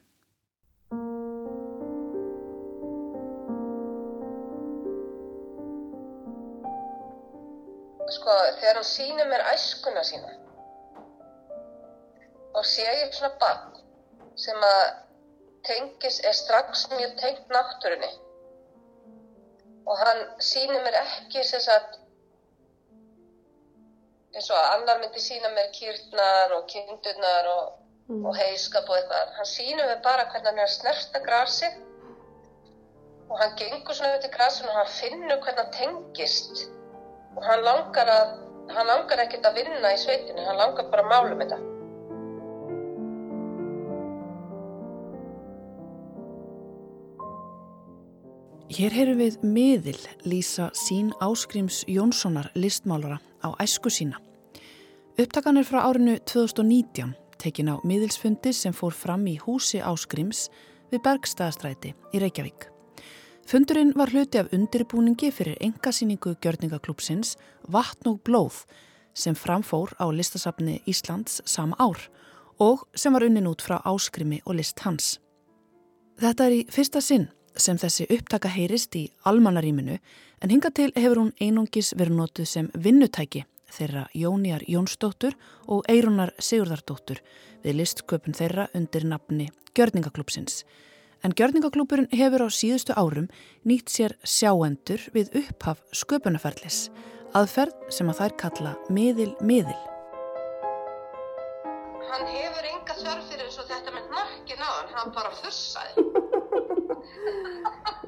Sko, 8.18 8.36
þegar 8.60 8.82
hún 8.82 8.88
sýnir 8.92 9.32
mér 9.32 9.48
æskuna 9.54 10.04
sína 10.04 10.36
og 12.52 12.64
sé 12.68 12.84
ég 12.84 13.16
svona 13.16 13.32
bann 13.40 13.84
sem 14.36 14.60
að 14.74 15.07
tengis 15.66 16.20
er 16.24 16.32
strax 16.32 16.86
mjög 16.90 17.16
tengt 17.20 17.48
náttúrunni 17.54 18.10
og 19.88 19.98
hann 19.98 20.20
sýnir 20.50 20.82
mér 20.84 20.96
ekki 21.00 21.44
sem 21.44 21.60
sagt 21.60 21.98
eins 24.34 24.50
og 24.50 24.56
að 24.60 24.70
annar 24.76 24.98
myndi 25.02 25.20
sína 25.24 25.50
mér 25.56 25.70
kýrnar 25.76 26.56
og 26.58 26.66
kindurnar 26.72 27.46
og, 27.56 27.76
Mm. 28.08 28.24
og 28.26 28.36
heiskap 28.36 28.88
og 28.88 28.96
eitthvað. 28.96 29.32
Hann 29.36 29.44
sýnir 29.44 29.84
mér 29.88 30.02
bara 30.02 30.24
hvernig 30.32 30.46
hann 30.46 30.58
er 30.58 30.64
að 30.64 30.76
snerta 30.78 31.18
grasi 31.20 31.66
og 33.28 33.38
hann 33.38 33.56
gengur 33.60 33.94
svona 33.94 34.16
út 34.16 34.24
í 34.24 34.30
grasinu 34.32 34.70
og 34.70 34.76
hann 34.78 34.86
finnur 35.00 35.36
hvernig 35.42 35.58
hann 35.58 35.72
tengist 35.76 36.62
og 37.36 37.42
hann 37.44 37.60
langar 37.66 38.08
að 38.08 38.28
hann 38.72 38.86
langar 38.86 39.18
ekkert 39.24 39.44
að 39.44 39.54
vinna 39.60 39.92
í 39.92 39.98
sveitinu, 40.00 40.44
hann 40.46 40.56
langar 40.56 40.88
bara 40.90 41.02
að 41.02 41.10
mála 41.12 41.32
um 41.32 41.42
þetta. 41.42 41.77
Hér 48.68 48.92
heyrum 48.92 49.22
við 49.22 49.36
miðil 49.48 50.00
lýsa 50.28 50.66
sín 50.76 51.06
áskrims 51.24 51.86
Jónssonar 51.88 52.50
listmálara 52.52 53.16
á 53.40 53.56
æsku 53.64 53.88
sína. 53.88 54.18
Upptakan 55.16 55.56
er 55.56 55.64
frá 55.64 55.86
árinu 55.88 56.18
2019, 56.28 57.14
tekin 57.40 57.72
á 57.72 57.80
miðilsfundi 57.80 58.52
sem 58.52 58.76
fór 58.76 58.92
fram 58.92 59.24
í 59.24 59.38
húsi 59.40 59.80
áskrims 59.80 60.50
við 60.92 61.00
Bergstæðastræti 61.06 61.94
í 62.12 62.20
Reykjavík. 62.20 62.66
Fundurinn 63.48 63.94
var 63.96 64.12
hluti 64.12 64.42
af 64.42 64.52
undirbúningi 64.52 65.32
fyrir 65.32 65.56
engasýningu 65.64 66.34
gjörningaklúpsins 66.36 67.38
Vatn 67.72 68.12
og 68.12 68.20
blóð 68.20 68.66
sem 69.16 69.32
framfór 69.32 69.96
á 69.96 70.12
listasafni 70.12 70.82
Íslands 70.84 71.40
sama 71.48 71.80
ár 71.80 72.04
og 72.60 72.84
sem 72.92 73.16
var 73.16 73.24
unnin 73.24 73.48
út 73.48 73.64
frá 73.64 73.80
áskrimi 73.80 74.42
og 74.44 74.60
list 74.60 74.84
hans. 74.84 75.16
Þetta 76.20 76.50
er 76.50 76.60
í 76.60 76.62
fyrsta 76.68 77.00
sinn 77.00 77.30
sem 77.58 77.78
þessi 77.78 78.06
upptaka 78.14 78.50
heyrist 78.54 78.96
í 78.96 79.08
almannaríminu 79.28 79.98
en 80.42 80.50
hinga 80.50 80.70
til 80.74 80.90
hefur 80.96 81.24
hún 81.24 81.36
einungis 81.42 81.92
verið 81.98 82.20
notuð 82.22 82.48
sem 82.48 82.70
vinnutæki 82.74 83.44
þeirra 83.74 84.06
Jóníar 84.16 84.64
Jónsdóttur 84.68 85.36
og 85.66 85.86
Eirunar 85.90 86.32
Sigurðardóttur 86.38 87.20
við 87.64 87.80
listsköpun 87.80 88.36
þeirra 88.36 88.68
undir 88.76 89.06
nafni 89.08 89.48
Gjörningaklúpsins. 89.76 90.64
En 91.22 91.34
Gjörningaklúpurinn 91.34 92.10
hefur 92.14 92.46
á 92.46 92.48
síðustu 92.54 92.94
árum 92.94 93.28
nýtt 93.66 93.90
sér 93.90 94.14
sjáendur 94.22 95.02
við 95.14 95.34
upphaf 95.42 95.82
sköpunarferðlis, 95.92 96.88
aðferð 97.34 97.74
sem 97.94 98.10
að 98.10 98.22
þær 98.22 98.36
kalla 98.44 98.74
miðil-miðil. 98.88 99.78
Hann 102.08 102.30
hefur 102.30 102.70
enga 102.70 102.98
þörf 103.02 103.28
fyrir 103.28 103.50
eins 103.50 103.60
og 103.60 103.68
þetta 103.68 103.98
með 103.98 104.14
nakkin 104.14 104.64
á 104.64 104.70
hann, 104.70 104.90
hann 104.94 105.14
bara 105.18 105.34
fussaði. 105.42 106.06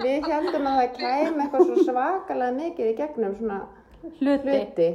Við 0.01 0.27
heldum 0.33 0.69
að 0.71 0.79
það 0.81 0.93
kæm 0.99 1.41
eitthvað 1.45 1.65
svo 1.69 1.87
svakalega 1.87 2.57
mikið 2.57 2.91
í 2.91 2.97
gegnum 3.01 3.35
svona 3.39 3.61
hluti. 4.03 4.39
hluti. 4.47 4.91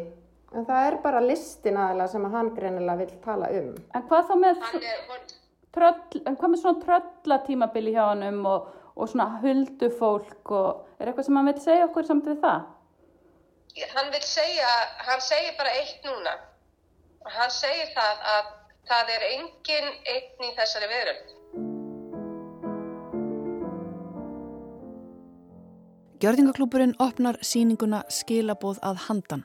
En 0.55 0.65
það 0.67 0.87
er 0.89 0.97
bara 1.03 1.23
listin 1.23 1.77
aðalega 1.77 2.11
sem 2.13 2.25
að 2.25 2.37
hann 2.37 2.53
greinilega 2.55 3.01
vil 3.01 3.19
tala 3.25 3.49
um. 3.59 3.73
En 3.97 4.05
hvað 4.09 4.29
þá 4.29 4.35
með, 4.41 4.61
Hann 4.63 4.87
er, 4.91 5.03
hann, 5.09 5.27
tröll, 5.75 6.21
en 6.23 6.39
hvað 6.39 6.53
með 6.53 6.63
svona 6.63 6.83
tröllatímabili 6.85 7.95
hjá 7.95 8.03
hannum 8.07 8.41
og, 8.49 8.71
og 8.95 9.11
svona 9.11 9.41
huldufólk 9.43 10.55
og 10.55 10.99
er 10.99 11.11
eitthvað 11.11 11.27
sem 11.27 11.39
hann 11.41 11.51
vil 11.51 11.61
segja 11.67 11.89
okkur 11.89 12.09
samt 12.09 12.31
við 12.31 12.41
það? 12.45 12.71
hann 13.95 14.11
vil 14.11 14.23
segja, 14.23 14.67
hann 15.07 15.21
segir 15.21 15.57
bara 15.57 15.73
eitt 15.75 16.05
núna. 16.07 16.37
Hann 17.37 17.51
segir 17.51 17.91
það 17.91 18.27
að 18.35 18.51
það 18.87 19.15
er 19.17 19.29
engin 19.33 19.89
einn 20.15 20.51
í 20.51 20.53
þessari 20.55 20.91
veröld. 20.91 21.74
Gjörningaklúpurinn 26.15 26.93
opnar 27.03 27.35
síninguna 27.43 28.05
skilaboð 28.07 28.77
að 28.87 29.01
handan 29.09 29.41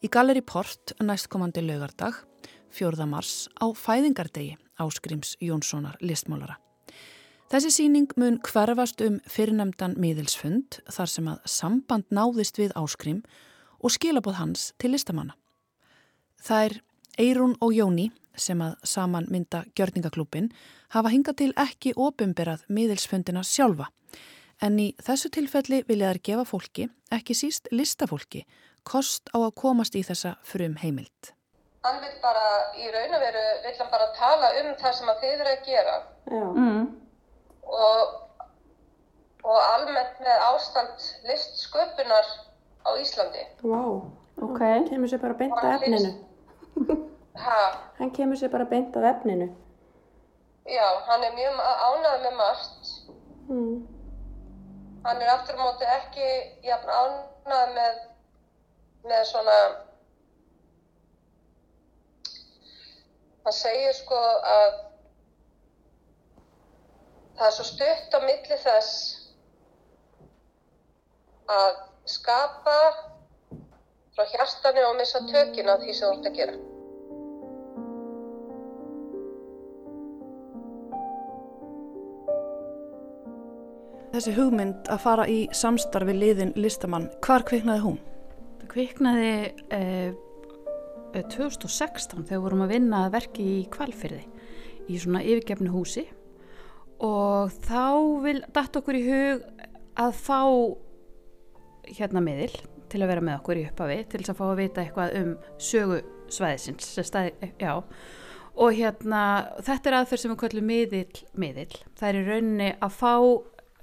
í 0.00 0.08
Galleri 0.08 0.40
Port 0.40 0.94
næstkomandi 1.04 1.60
laugardag, 1.60 2.22
4. 2.72 3.04
mars 3.04 3.50
á 3.60 3.68
fæðingardegi 3.76 4.54
áskrims 4.80 5.34
Jónssonar 5.44 5.98
listmálara. 6.00 6.56
Þessi 7.52 7.74
síning 7.74 8.08
mun 8.16 8.38
hverfast 8.40 9.04
um 9.04 9.18
fyrirnemdan 9.28 9.98
miðilsfund 10.00 10.78
þar 10.88 11.12
sem 11.12 11.28
að 11.28 11.44
samband 11.44 12.08
náðist 12.08 12.56
við 12.56 12.72
áskrim 12.72 13.20
og 13.84 13.92
skilaboð 13.92 14.40
hans 14.40 14.72
til 14.80 14.94
listamanna. 14.96 15.36
Það 16.40 16.70
er 16.70 16.78
Eirún 17.20 17.54
og 17.60 17.76
Jóni 17.76 18.08
sem 18.32 18.64
að 18.64 18.80
saman 18.80 19.28
mynda 19.28 19.66
gjörningaklúpin 19.76 20.48
hafa 20.96 21.12
hingað 21.12 21.40
til 21.44 21.52
ekki 21.68 21.92
opimberað 22.00 22.64
miðilsfundina 22.72 23.44
sjálfa 23.44 23.92
en 24.62 24.78
í 24.82 24.88
þessu 25.04 25.30
tilfelli 25.34 25.82
vilja 25.88 26.12
þær 26.12 26.20
gefa 26.28 26.44
fólki, 26.50 26.88
ekki 27.14 27.34
síst 27.38 27.68
listafólki, 27.72 28.44
kost 28.88 29.30
á 29.34 29.38
að 29.38 29.54
komast 29.60 29.94
í 29.98 30.02
þessa 30.06 30.36
frum 30.42 30.76
heimild. 30.82 31.32
Hann 31.86 32.00
vil 32.02 32.14
bara, 32.22 32.44
í 32.76 32.88
raun 32.90 33.14
og 33.14 33.20
veru, 33.22 33.42
vil 33.64 33.74
hann 33.78 33.90
bara 33.92 34.08
tala 34.18 34.48
um 34.60 34.72
það 34.80 34.96
sem 34.98 35.08
að 35.12 35.20
þið 35.22 35.34
eru 35.36 35.52
að 35.52 35.66
gera 35.68 35.96
Já. 36.26 36.46
Mm. 36.58 36.88
og, 37.62 38.16
og 39.44 39.58
almennt 39.62 40.18
með 40.24 40.42
ástand 40.48 41.06
listsköpunar 41.30 42.26
á 42.82 42.90
Íslandi. 42.98 43.44
Vá. 43.62 43.82
Ok. 44.42 44.58
Hann 44.62 44.88
kemur 44.90 45.10
sér 45.10 45.22
bara 45.22 45.34
beint 45.38 45.54
að 45.62 45.76
efninu. 45.78 46.16
Ha, 47.38 47.58
Hann 48.00 48.10
kemur 48.10 48.34
sér 48.40 48.50
bara 48.50 48.64
beint 48.66 48.96
að 48.98 49.04
efninu. 49.12 49.46
já, 50.66 50.86
hann 51.06 51.22
er 51.22 51.36
mjög 51.36 51.60
ánægð 51.62 52.24
með 52.24 52.32
margt. 52.40 52.88
Mm. 53.46 53.76
Hann 55.08 55.22
er 55.24 55.30
aftur 55.32 55.56
á 55.56 55.64
móti 55.64 55.86
ekki 55.88 56.24
jafn 56.68 56.90
ánægð 56.92 57.70
með, 57.76 57.94
með 59.08 59.22
svona, 59.30 59.54
hann 63.46 63.56
segir 63.60 63.96
sko 63.96 64.18
að 64.52 64.76
það 67.38 67.46
er 67.48 67.56
svo 67.56 67.66
stutt 67.70 68.18
á 68.18 68.20
milli 68.26 68.60
þess 68.66 68.92
að 71.56 71.80
skapa 72.18 72.78
frá 74.12 74.26
hjartanu 74.34 74.88
og 74.90 74.98
missa 75.00 75.24
tökin 75.32 75.72
á 75.72 75.80
því 75.80 75.94
sem 75.94 76.04
þú 76.04 76.18
ert 76.18 76.34
að 76.34 76.42
gera. 76.42 76.60
Þessi 84.18 84.32
hugmynd 84.34 84.88
að 84.90 84.98
fara 84.98 85.24
í 85.30 85.44
samstarfi 85.54 86.10
liðin 86.10 86.48
listamann, 86.58 87.04
hvar 87.22 87.44
kviknaði 87.46 87.82
hún? 87.84 87.98
Það 88.58 88.70
kviknaði 88.72 89.34
eh, 89.76 90.16
2016 91.14 92.24
þegar 92.26 92.40
vorum 92.42 92.64
að 92.64 92.72
vinna 92.72 93.04
að 93.04 93.12
verki 93.14 93.44
í 93.46 93.60
kvalfyrði 93.70 94.24
í 94.90 94.98
svona 94.98 95.20
yfirgefnu 95.22 95.70
húsi. 95.70 96.02
Og 96.98 97.54
þá 97.68 97.84
vil 98.24 98.40
datt 98.56 98.78
okkur 98.80 98.98
í 98.98 99.02
hug 99.06 99.44
að 100.02 100.16
fá 100.18 100.40
hérna 101.86 102.22
miðil 102.26 102.56
til 102.90 103.04
að 103.04 103.12
vera 103.12 103.22
með 103.28 103.36
okkur 103.36 103.60
í 103.60 103.62
upphafi 103.68 104.00
til 104.02 104.22
þess 104.24 104.32
að 104.32 104.40
fá 104.40 104.44
að 104.48 104.62
vita 104.64 104.82
eitthvað 104.82 105.14
um 105.20 105.30
sögu 105.68 106.00
svæðisins 106.26 106.88
sem 106.96 107.06
staði, 107.06 107.52
já. 107.62 107.76
Og 108.58 108.74
hérna 108.80 109.22
þetta 109.62 109.92
er 109.92 109.98
aðferð 110.00 110.24
sem 110.24 110.34
við 110.34 110.40
kallum 110.42 110.68
miðil, 110.72 111.22
miðil 111.38 111.70
það 111.94 112.08
er 112.10 112.18
í 112.18 112.26
rauninni 112.32 112.72
að 112.82 112.98
fá 112.98 113.14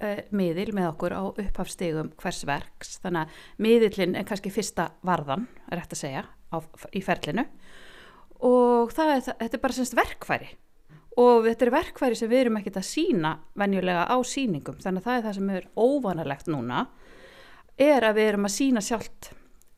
uh, 0.02 0.20
miðil 0.36 0.70
með 0.76 0.90
okkur 0.92 1.16
á 1.16 1.22
upphafstegum 1.30 2.12
hvers 2.20 2.42
verks. 2.48 2.96
Þannig 3.04 3.24
að 3.24 3.40
miðilinn 3.66 4.16
er 4.18 4.28
kannski 4.28 4.52
fyrsta 4.54 4.90
varðan 5.06 5.48
er 5.70 5.82
hægt 5.82 5.96
að 5.96 6.02
segja 6.02 6.24
á, 6.26 6.56
í 6.92 7.02
ferlinu. 7.04 7.46
Og 8.46 8.92
það 8.94 9.12
er, 9.14 9.26
þetta 9.30 9.58
er 9.58 9.64
bara 9.64 9.76
semst 9.78 9.96
verkfæri. 9.96 10.50
Og 11.16 11.46
þetta 11.46 11.64
er 11.64 11.72
verkfæri 11.72 12.18
sem 12.18 12.28
við 12.28 12.42
erum 12.44 12.58
ekkert 12.60 12.82
að 12.82 12.90
sína 12.90 13.30
venjulega 13.56 14.04
á 14.04 14.16
síningum 14.20 14.76
þannig 14.82 15.00
að 15.00 15.06
það 15.06 15.16
er 15.16 15.24
það 15.24 15.38
sem 15.38 15.54
er 15.54 15.68
óvanalegt 15.80 16.50
núna 16.52 16.82
er 17.80 18.04
að 18.04 18.18
við 18.18 18.28
erum 18.32 18.48
að 18.48 18.54
sína 18.56 18.82
sjálft 18.84 19.30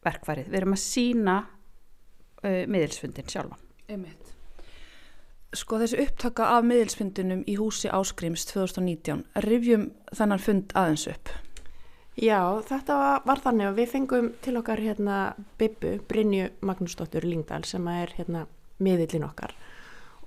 verkfærið, 0.06 0.50
við 0.50 0.60
erum 0.60 0.74
að 0.74 0.82
sína 0.82 1.36
uh, 1.46 2.64
miðilsfundin 2.70 3.30
sjálfan. 3.30 3.62
Einmitt. 3.86 4.37
Sko 5.56 5.78
þessi 5.80 6.02
upptaka 6.02 6.50
af 6.58 6.66
miðilsfundinum 6.68 7.44
í 7.48 7.54
húsi 7.56 7.88
Áskrims 7.88 8.44
2019, 8.50 9.22
rifjum 9.46 9.86
þennan 10.12 10.42
fund 10.44 10.74
aðeins 10.76 11.06
upp. 11.08 11.30
Já, 12.18 12.40
þetta 12.66 12.98
var, 12.98 13.22
var 13.24 13.40
þannig 13.44 13.68
að 13.68 13.78
við 13.78 13.90
fengum 13.92 14.28
til 14.42 14.56
okkar 14.58 14.82
hérna 14.82 15.18
Bibbu, 15.60 15.94
Brynju 16.10 16.50
Magnúsdóttur 16.66 17.24
Lingdal 17.24 17.62
sem 17.64 17.86
er 17.92 18.12
hérna 18.16 18.44
miðillin 18.82 19.26
okkar 19.26 19.54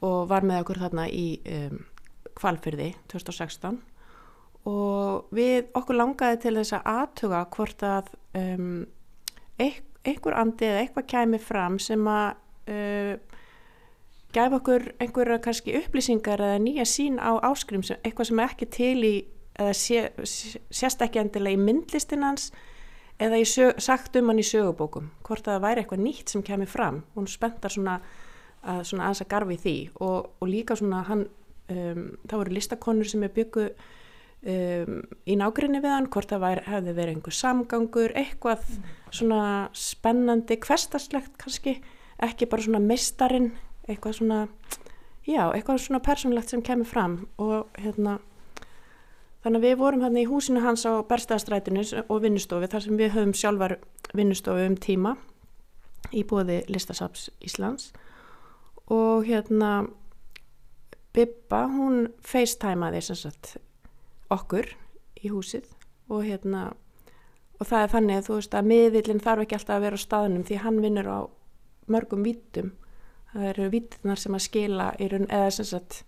og 0.01 0.29
var 0.31 0.45
með 0.47 0.63
okkur 0.63 0.79
þarna 0.81 1.07
í 1.11 1.25
um, 1.51 1.81
kvalfyrði 2.39 2.93
2016 3.11 3.81
og 4.71 5.35
við 5.35 5.67
okkur 5.77 5.99
langaði 5.99 6.39
til 6.45 6.55
þess 6.57 6.77
að 6.77 6.89
aðtuga 6.93 7.41
hvort 7.53 7.85
að 7.85 8.13
um, 8.39 8.71
einhver 9.59 10.37
andi 10.39 10.69
eða 10.69 10.85
eitthvað 10.85 11.09
kæmi 11.11 11.41
fram 11.43 11.77
sem 11.81 12.07
að 12.09 12.39
uh, 12.71 13.13
gæfa 14.35 14.57
okkur 14.59 14.85
einhverja 15.03 15.39
kannski 15.43 15.75
upplýsingar 15.81 16.41
eða 16.41 16.59
nýja 16.63 16.85
sín 16.87 17.19
á 17.19 17.31
áskrim 17.51 17.83
sem 17.83 17.97
eitthvað 18.03 18.29
sem 18.31 18.39
er 18.43 18.49
ekki 18.53 18.67
til 18.77 18.97
í 19.07 19.13
eða 19.59 19.73
sé, 19.77 20.01
sé- 20.23 20.61
sést 20.71 21.01
ekki 21.03 21.19
endilega 21.21 21.57
í 21.57 21.61
myndlistin 21.61 22.23
hans 22.23 22.51
eða 23.21 23.37
í 23.37 23.45
sög, 23.45 23.77
sagt 23.83 24.15
um 24.17 24.31
hann 24.31 24.39
í 24.41 24.45
sögubókum. 24.47 25.11
Hvort 25.27 25.45
það 25.45 25.59
væri 25.61 25.83
eitthvað 25.83 26.01
nýtt 26.05 26.31
sem 26.33 26.41
kemur 26.43 26.69
fram. 26.71 27.03
Hún 27.15 27.27
spenntar 27.29 27.69
svona 27.69 27.99
að 28.65 28.83
svona 28.89 29.07
aðeins 29.09 29.21
að 29.25 29.29
garfi 29.33 29.57
því. 29.61 29.75
Og, 30.01 30.29
og 30.41 30.47
líka 30.49 30.75
svona 30.79 31.03
hann 31.05 31.25
um, 31.69 32.05
þá 32.29 32.35
eru 32.39 32.55
listakonur 32.55 33.09
sem 33.09 33.23
er 33.27 33.33
byggu 33.35 33.67
um, 34.45 35.01
í 35.29 35.35
nágrinni 35.37 35.81
við 35.83 35.93
hann 35.95 36.09
hvort 36.13 36.31
það 36.33 36.43
væri, 36.45 36.63
hefði 36.69 36.95
verið 36.97 37.15
einhver 37.15 37.37
samgangur 37.37 38.15
eitthvað 38.17 38.65
svona 39.13 39.43
spennandi 39.77 40.57
hverstarslegt 40.63 41.37
kannski 41.41 41.75
ekki 42.21 42.47
bara 42.49 42.65
svona 42.65 42.81
mistarinn 42.85 43.51
eitthvað 43.87 44.17
svona 44.19 44.41
já, 45.27 45.47
eitthvað 45.51 45.81
svona 45.85 46.03
persónlegt 46.03 46.53
sem 46.53 46.61
kemur 46.65 46.89
fram 46.89 47.17
og 47.41 47.69
hérna 47.79 48.19
þannig 49.41 49.57
að 49.57 49.65
við 49.67 49.79
vorum 49.81 50.05
hérna 50.05 50.21
í 50.21 50.29
húsinu 50.29 50.61
hans 50.61 50.85
á 50.85 51.01
Berstaðastrætinu 51.07 51.83
og 52.07 52.21
vinnustofi 52.23 52.69
þar 52.71 52.85
sem 52.85 52.99
við 52.99 53.13
höfum 53.15 53.33
sjálfar 53.37 53.77
vinnustofi 54.17 54.67
um 54.69 54.77
tíma 54.77 55.15
í 56.11 56.23
bóði 56.27 56.61
Listasaps 56.69 57.29
Íslands. 57.43 57.91
Og 58.91 59.25
hérna 59.27 59.87
Bibba 61.15 61.65
hún 61.71 62.07
facetimaði 62.23 63.01
sem 63.03 63.19
sagt 63.19 63.55
okkur 64.31 64.69
í 65.21 65.31
húsið 65.31 65.67
og 66.11 66.23
hérna 66.27 66.71
og 67.59 67.67
það 67.67 67.83
er 67.83 67.91
þannig 67.95 68.19
að 68.19 68.27
þú 68.27 68.37
veist 68.37 68.55
að 68.57 68.69
miðvillin 68.71 69.23
þarf 69.23 69.43
ekki 69.43 69.57
alltaf 69.57 69.75
að 69.75 69.83
vera 69.85 69.99
á 69.99 70.05
staðnum 70.05 70.45
því 70.47 70.61
hann 70.63 70.79
vinnur 70.83 71.09
á 71.11 71.19
mörgum 71.91 72.23
vítum 72.25 72.71
það 73.33 73.47
eru 73.53 73.67
vítnar 73.71 74.19
sem 74.19 74.35
að 74.35 74.45
skila 74.47 74.91
raun, 74.99 75.27
eða 75.29 75.49
sem 75.55 75.65
sagt 75.65 76.03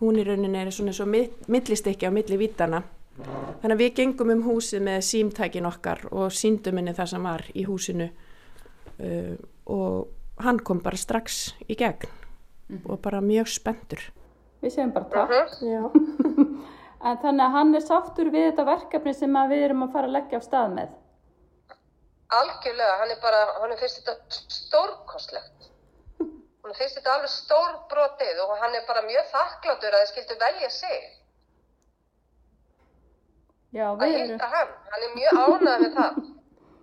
hún 0.00 0.18
í 0.18 0.24
rauninni 0.26 0.60
er 0.60 0.72
svona 0.74 0.94
svo 0.96 1.06
millistikki 1.06 2.08
á 2.08 2.12
milli 2.14 2.38
vítana 2.40 2.82
þannig 3.14 3.74
að 3.76 3.82
við 3.82 3.94
gengum 4.00 4.32
um 4.34 4.42
húsið 4.48 4.82
með 4.88 5.00
símtækin 5.06 5.68
okkar 5.70 6.02
og 6.10 6.34
síndum 6.34 6.80
henni 6.80 6.96
það 6.96 7.12
sem 7.12 7.28
var 7.28 7.46
í 7.54 7.64
húsinu 7.68 8.08
uh, 8.10 9.34
og 9.70 10.42
hann 10.44 10.58
kom 10.66 10.82
bara 10.82 10.98
strax 10.98 11.54
í 11.68 11.76
gegn 11.78 12.08
mm 12.10 12.78
-hmm. 12.78 12.90
og 12.90 13.00
bara 13.00 13.20
mjög 13.20 13.48
spendur 13.48 14.10
Við 14.64 14.72
segjum 14.72 14.92
bara 14.92 15.26
takk. 15.28 15.60
En 17.04 17.18
þannig 17.20 17.44
að 17.44 17.52
hann 17.52 17.74
er 17.76 17.82
sáttur 17.84 18.30
við 18.32 18.46
þetta 18.46 18.64
verkefni 18.64 19.12
sem 19.14 19.34
við 19.50 19.64
erum 19.66 19.82
að 19.84 19.92
fara 19.92 20.08
að 20.08 20.14
leggja 20.16 20.38
á 20.40 20.42
stað 20.46 20.70
með? 20.72 20.94
Algjörlega, 22.32 22.94
hann 23.00 23.10
er 23.12 23.18
bara, 23.20 23.40
hann 23.60 23.74
er 23.74 23.80
fyrst 23.82 24.00
þetta 24.00 24.38
stórkostlegt 24.54 25.68
Hún 26.64 26.72
finnst 26.78 26.96
þetta 26.96 27.12
alveg 27.18 27.28
stór 27.28 27.74
brotið 27.90 28.38
og 28.40 28.54
hann 28.62 28.72
er 28.72 28.86
bara 28.88 29.02
mjög 29.04 29.26
þakkláttur 29.32 29.92
að 29.92 30.02
þið 30.02 30.10
skildu 30.10 30.36
velja 30.40 30.68
sig. 30.72 31.02
Já. 33.74 33.88
Að 33.92 34.14
hitta 34.14 34.46
hann. 34.54 34.70
Hann 34.92 35.02
er 35.04 35.10
mjög 35.12 35.40
ánæður 35.42 35.82
með 35.82 35.96
það. 35.98 36.20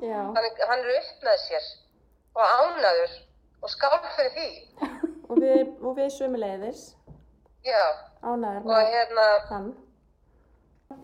Já. 0.06 0.20
Hann 0.20 0.46
er, 0.46 0.60
hann 0.70 0.84
er 0.84 0.92
upp 1.00 1.26
með 1.26 1.40
sér 1.46 1.70
og 2.38 2.52
ánæður 2.62 3.16
og 3.62 3.72
skál 3.74 3.98
fyrir 4.18 4.36
því. 4.36 4.50
og 5.30 5.42
við, 5.42 5.72
við 5.98 6.12
sömulegðis. 6.18 6.84
Já. 7.66 7.82
Ánæður 8.22 8.68
með 8.68 8.92
hérna, 8.96 9.26
hann. 9.50 9.72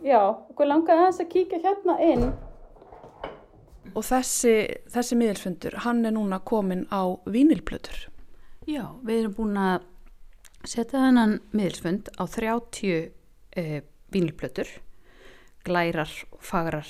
Já, 0.06 0.20
okkur 0.52 0.70
langaði 0.70 1.08
hans 1.08 1.24
að 1.24 1.32
kíka 1.32 1.62
hérna 1.64 1.96
inn. 2.04 2.28
Og 3.96 4.06
þessi, 4.06 4.54
þessi 4.94 5.18
miðilfundur, 5.18 5.80
hann 5.88 6.06
er 6.06 6.14
núna 6.14 6.38
komin 6.46 6.86
á 6.94 7.18
vínilplötur. 7.26 8.06
Já, 8.68 8.84
við 9.00 9.22
erum 9.22 9.36
búin 9.38 9.60
að 9.64 9.86
setja 10.68 11.00
þennan 11.00 11.38
miðilsfund 11.56 12.10
á 12.20 12.24
30 12.28 12.90
eh, 13.56 13.78
vínilplötur, 14.12 14.68
glærar 15.64 16.12
og 16.36 16.44
fagrar 16.44 16.90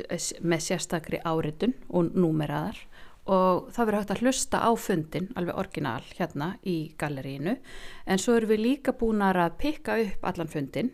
eh, 0.00 0.16
með 0.40 0.64
sérstakri 0.64 1.20
áritun 1.20 1.76
og 1.92 2.16
númeraðar. 2.16 2.80
Og 3.28 3.68
það 3.68 3.90
verður 3.90 4.00
hægt 4.00 4.14
að 4.14 4.24
hlusta 4.24 4.62
á 4.64 4.70
fundin, 4.80 5.28
alveg 5.36 5.60
orginal 5.60 6.00
hérna 6.16 6.54
í 6.64 6.78
gallerínu, 6.96 7.58
en 8.08 8.24
svo 8.24 8.38
erum 8.38 8.54
við 8.54 8.64
líka 8.64 8.96
búin 8.96 9.20
að 9.20 9.42
pikka 9.60 10.00
upp 10.00 10.26
allan 10.32 10.48
fundin 10.48 10.90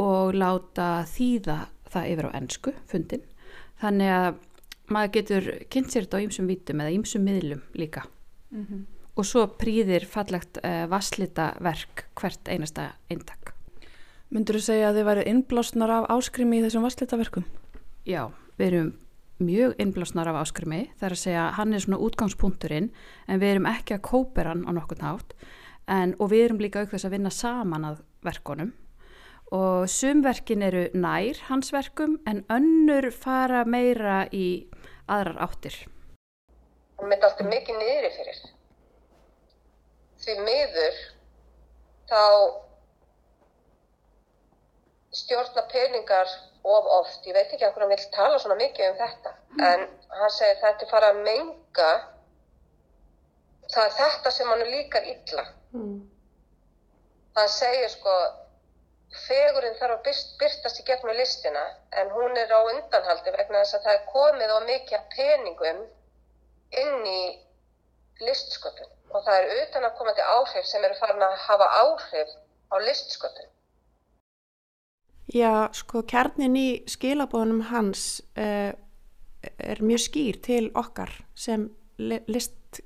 og 0.00 0.32
láta 0.32 1.04
þýða 1.12 1.60
það 1.92 2.10
yfir 2.14 2.32
á 2.32 2.36
ennsku 2.40 2.76
fundin, 2.88 3.28
þannig 3.84 4.16
að 4.16 4.42
maður 4.88 5.14
getur 5.20 5.54
kynnt 5.68 5.92
sér 5.92 6.08
þetta 6.08 6.24
á 6.24 6.24
ýmsum 6.24 6.48
vítum 6.48 6.80
eða 6.80 6.96
ýmsum 6.96 7.28
miðlum 7.28 7.64
líka. 7.76 8.08
Mm 8.48 8.64
-hmm 8.64 8.84
og 9.16 9.24
svo 9.24 9.46
prýðir 9.58 10.04
fallegt 10.08 10.60
uh, 10.60 10.84
vasslita 10.92 11.54
verk 11.64 12.06
hvert 12.20 12.48
einasta 12.52 12.92
eintak. 13.10 13.54
Myndur 14.30 14.58
þú 14.58 14.64
segja 14.66 14.90
að 14.90 15.00
þið 15.00 15.08
væri 15.08 15.26
innblásnar 15.30 15.92
af 16.00 16.08
áskrimi 16.12 16.60
í 16.60 16.64
þessum 16.66 16.84
vasslita 16.84 17.18
verkum? 17.18 17.46
Já, 18.06 18.28
við 18.58 18.66
erum 18.66 18.88
mjög 19.38 19.76
innblásnar 19.82 20.30
af 20.30 20.40
áskrimi 20.40 20.86
þar 21.00 21.14
að 21.14 21.22
segja 21.22 21.44
að 21.44 21.54
hann 21.58 21.76
er 21.76 21.84
svona 21.84 22.00
útgangspunkturinn 22.06 22.88
en 23.28 23.40
við 23.42 23.52
erum 23.52 23.68
ekki 23.70 23.96
að 23.96 24.04
kópera 24.08 24.54
hann 24.54 24.64
á 24.64 24.70
nokkur 24.76 25.00
nátt 25.02 25.36
en, 25.86 26.16
og 26.18 26.30
við 26.32 26.46
erum 26.46 26.60
líka 26.64 26.82
aukveðs 26.82 27.06
að 27.06 27.16
vinna 27.16 27.32
saman 27.32 27.86
að 27.92 28.02
verkonum 28.26 28.72
og 29.54 29.86
sumverkin 29.92 30.64
eru 30.66 30.86
nær 30.96 31.38
hans 31.50 31.70
verkum 31.74 32.16
en 32.26 32.42
önnur 32.50 33.12
fara 33.14 33.62
meira 33.68 34.24
í 34.34 34.66
aðrar 35.06 35.38
áttir. 35.46 35.84
Það 36.96 37.12
myndi 37.12 37.28
alltaf 37.28 37.50
mikið 37.52 37.78
niður 37.78 38.08
í 38.08 38.14
fyrir 38.16 38.40
því 40.26 40.36
miður 40.42 40.96
þá 42.10 42.22
stjórna 45.16 45.62
peningar 45.72 46.32
of 46.66 46.88
oft, 46.98 47.26
ég 47.26 47.36
veit 47.36 47.52
ekki 47.54 47.64
að 47.66 47.78
hann 47.78 47.92
vil 47.92 48.06
tala 48.14 48.38
svona 48.42 48.58
mikið 48.58 48.88
um 48.90 48.98
þetta 49.00 49.34
en 49.68 49.84
hann 50.18 50.32
segir 50.34 50.58
þetta 50.64 50.86
er 50.86 50.90
fara 50.90 51.12
að 51.12 51.20
menga 51.28 51.92
það 53.70 53.84
er 53.84 53.94
þetta 54.00 54.32
sem 54.34 54.50
hann 54.50 54.64
líkar 54.72 55.06
illa. 55.12 55.46
Mm. 55.76 55.94
hann 57.38 57.48
segir 57.52 57.88
sko 57.92 58.16
fegurinn 59.26 59.78
þarf 59.78 59.96
að 59.96 60.20
byrtast 60.40 60.82
í 60.82 60.86
gegnum 60.90 61.16
listina 61.16 61.62
en 62.00 62.10
hún 62.16 62.36
er 62.40 62.50
á 62.52 62.60
undanhaldi 62.72 63.34
vegna 63.36 63.62
þess 63.62 63.78
að 63.78 63.86
það 63.86 63.98
er 63.98 64.06
komið 64.12 64.54
á 64.56 64.58
mikið 64.70 65.08
peningum 65.14 65.82
inn 66.82 67.10
í 67.12 67.20
listsköpun 68.26 68.95
og 69.16 69.24
það 69.26 69.38
er 69.40 69.62
utan 69.62 69.86
að 69.88 69.94
koma 69.98 70.14
til 70.16 70.26
áhrif 70.36 70.66
sem 70.68 70.84
eru 70.84 70.98
farin 71.00 71.24
að 71.24 71.36
hafa 71.46 71.68
áhrif 71.82 72.34
á 72.72 72.76
listsköpun. 72.82 73.52
Já, 75.34 75.52
sko 75.74 76.04
kjarnin 76.06 76.54
í 76.58 76.68
skilabóðunum 76.90 77.64
hans 77.72 78.20
uh, 78.38 78.70
er 79.58 79.82
mjög 79.82 80.04
skýr 80.04 80.38
til 80.42 80.70
okkar 80.78 81.10
sem 81.34 81.66
list, 81.98 82.80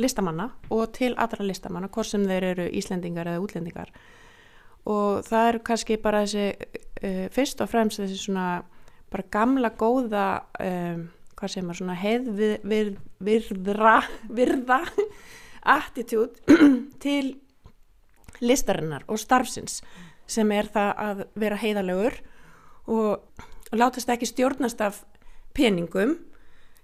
listamanna 0.00 0.48
og 0.72 0.92
til 0.96 1.12
allra 1.20 1.44
listamanna, 1.44 1.90
hvort 1.92 2.08
sem 2.08 2.24
þeir 2.28 2.44
eru 2.54 2.66
Íslendingar 2.80 3.28
eða 3.28 3.42
útlendingar 3.44 3.92
og 4.88 5.22
það 5.26 5.48
er 5.48 5.58
kannski 5.66 5.96
bara 6.02 6.22
þessi 6.24 6.46
uh, 6.56 7.26
fyrst 7.34 7.60
og 7.62 7.68
fremst 7.70 8.00
þessi 8.00 8.18
svona 8.24 8.46
bara 9.12 9.28
gamla 9.30 9.70
góða 9.78 10.26
um, 10.62 11.10
hvað 11.36 11.50
sem 11.54 11.70
er 11.70 11.76
svona 11.78 11.96
heiðvirðra 11.98 13.96
virða 14.38 14.80
attitút 15.62 16.40
til 17.04 17.36
listarinnar 18.42 19.06
og 19.08 19.20
starfsins 19.20 19.80
sem 20.30 20.50
er 20.54 20.68
það 20.72 20.92
að 21.06 21.24
vera 21.38 21.58
heiðalegur 21.60 22.18
og, 22.90 23.22
og 23.70 23.78
látast 23.78 24.10
ekki 24.10 24.28
stjórnast 24.30 24.80
af 24.82 25.02
peningum 25.54 26.16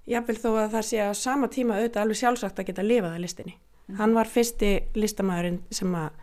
jáfnvel 0.08 0.38
þó 0.40 0.50
að 0.54 0.76
það 0.76 0.86
sé 0.88 1.00
að 1.04 1.16
sama 1.20 1.48
tíma 1.52 1.78
auðvitað 1.78 2.04
alveg 2.04 2.20
sjálfsagt 2.22 2.60
að 2.60 2.70
geta 2.70 2.84
lifað 2.84 3.16
að 3.16 3.24
listinni. 3.24 3.54
Mm. 3.88 3.96
Hann 4.00 4.14
var 4.16 4.30
fyrsti 4.30 4.70
listamæðurinn 4.96 5.58
sem 5.74 5.96
að 5.98 6.22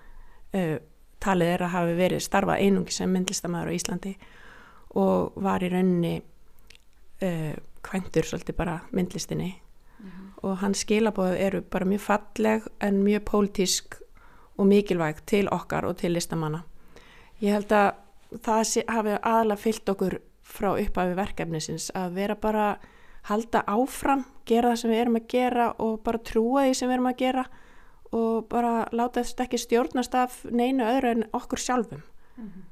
uh, 0.58 0.78
talið 1.26 1.52
er 1.56 1.66
að 1.66 1.76
hafi 1.76 1.98
verið 2.00 2.24
starfað 2.26 2.64
einungi 2.66 2.96
sem 2.96 3.14
myndlistamæður 3.14 3.74
á 3.74 3.78
Íslandi 3.78 4.16
og 5.02 5.38
var 5.44 5.66
í 5.66 5.70
rauninni 5.74 6.16
uh, 7.26 7.54
kvæntur 7.86 8.30
svolítið 8.30 8.58
bara 8.58 8.80
myndlistinni 8.96 9.52
og 10.46 10.60
hans 10.62 10.84
skilabóðu 10.86 11.38
eru 11.42 11.62
bara 11.74 11.88
mjög 11.90 12.04
falleg 12.06 12.66
en 12.86 13.02
mjög 13.04 13.26
pólitísk 13.32 13.98
og 14.58 14.70
mikilvæg 14.70 15.24
til 15.26 15.50
okkar 15.52 15.88
og 15.90 15.98
til 15.98 16.14
listamanna. 16.16 16.64
Ég 17.42 17.58
held 17.58 17.74
að 17.74 17.96
það 18.46 18.92
hafi 18.92 19.16
aðalega 19.18 19.62
fyllt 19.62 19.92
okkur 19.92 20.20
frá 20.46 20.70
upphafi 20.78 21.18
verkefnisins 21.18 21.90
að 21.98 22.20
vera 22.20 22.36
bara 22.36 22.68
halda 23.26 23.64
áfram, 23.68 24.24
gera 24.46 24.72
það 24.72 24.82
sem 24.82 24.94
við 24.94 25.02
erum 25.02 25.20
að 25.20 25.28
gera 25.34 25.70
og 25.82 25.98
bara 26.06 26.22
trúa 26.22 26.68
því 26.68 26.76
sem 26.78 26.90
við 26.90 26.98
erum 26.98 27.10
að 27.10 27.22
gera 27.24 27.46
og 28.16 28.46
bara 28.52 28.74
láta 28.94 29.24
þetta 29.26 29.48
ekki 29.48 29.60
stjórnast 29.60 30.16
af 30.16 30.38
neinu 30.46 30.86
öðru 30.86 31.12
en 31.16 31.28
okkur 31.34 31.60
sjálfum. 31.60 32.04
Mm 32.38 32.48
-hmm. 32.48 32.64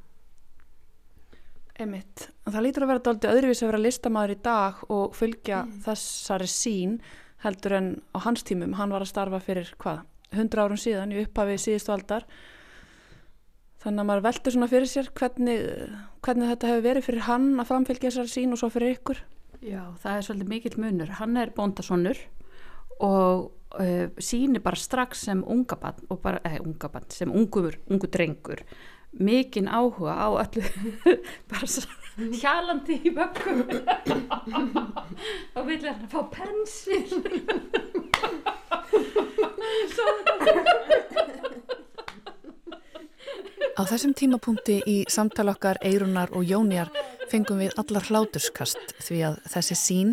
Emitt, 1.83 2.29
það 2.45 2.61
lítur 2.61 2.83
að 2.83 2.87
vera 2.87 2.99
doldið 2.99 3.31
öðruvís 3.33 3.63
að 3.63 3.67
vera 3.71 3.81
listamæður 3.81 4.31
í 4.31 4.41
dag 4.43 4.73
og 4.89 5.15
fylgja 5.15 5.63
mm. 5.63 5.79
þessari 5.81 6.47
sín 6.47 6.99
heldur 7.43 7.77
en 7.77 7.87
á 8.15 8.17
hans 8.23 8.43
tímum, 8.47 8.75
hann 8.79 8.93
var 8.93 9.03
að 9.03 9.11
starfa 9.11 9.39
fyrir 9.43 9.73
hvað, 9.81 10.03
100 10.33 10.63
árum 10.63 10.79
síðan 10.79 11.13
í 11.13 11.23
upphafi 11.23 11.59
síðustu 11.61 11.93
aldar. 11.93 12.27
Þannig 13.83 13.99
að 13.99 14.07
maður 14.09 14.25
veldur 14.29 14.55
svona 14.55 14.69
fyrir 14.71 14.89
sér 14.89 15.09
hvernig, 15.17 15.65
hvernig 16.23 16.53
þetta 16.53 16.69
hefur 16.71 16.85
verið 16.85 17.07
fyrir 17.09 17.25
hann 17.27 17.49
að 17.59 17.69
framfylgja 17.71 18.11
þessar 18.11 18.31
sín 18.31 18.55
og 18.55 18.61
svo 18.61 18.69
fyrir 18.71 18.95
ykkur. 18.95 19.19
Já, 19.63 19.81
það 19.99 20.15
er 20.15 20.25
svolítið 20.27 20.53
mikill 20.53 20.79
munur. 20.79 21.11
Hann 21.19 21.37
er 21.39 21.51
bóndasonnur 21.55 22.21
og 23.03 23.51
uh, 23.79 24.07
sýnir 24.23 24.63
bara 24.63 24.79
strax 24.79 25.25
sem 25.27 25.43
unga 25.43 25.77
bann, 25.79 25.99
eh, 26.47 26.59
unga 26.63 26.89
bann, 26.93 27.09
sem 27.11 27.31
ungur, 27.31 27.75
ungu 27.91 28.09
drengur. 28.11 28.63
Mikinn 29.19 29.67
áhuga 29.67 30.15
á 30.15 30.27
öllu 30.41 30.63
bara 31.51 31.69
hjalandi 32.17 32.99
í 33.01 33.11
vöggum 33.13 33.63
og 35.57 35.65
vilja 35.67 35.93
hann 35.95 36.09
fá 36.11 36.21
pensil 36.33 37.21
Á 43.73 43.81
þessum 43.89 44.13
tímapunkti 44.13 44.75
í 44.85 44.97
samtala 45.09 45.55
okkar 45.55 45.79
Eirunar 45.81 46.29
og 46.37 46.45
Jónjar 46.45 46.91
fengum 47.31 47.63
við 47.63 47.73
allar 47.81 48.05
hláturskast 48.05 48.93
því 49.01 49.21
að 49.31 49.39
þessi 49.49 49.77
sín, 49.79 50.11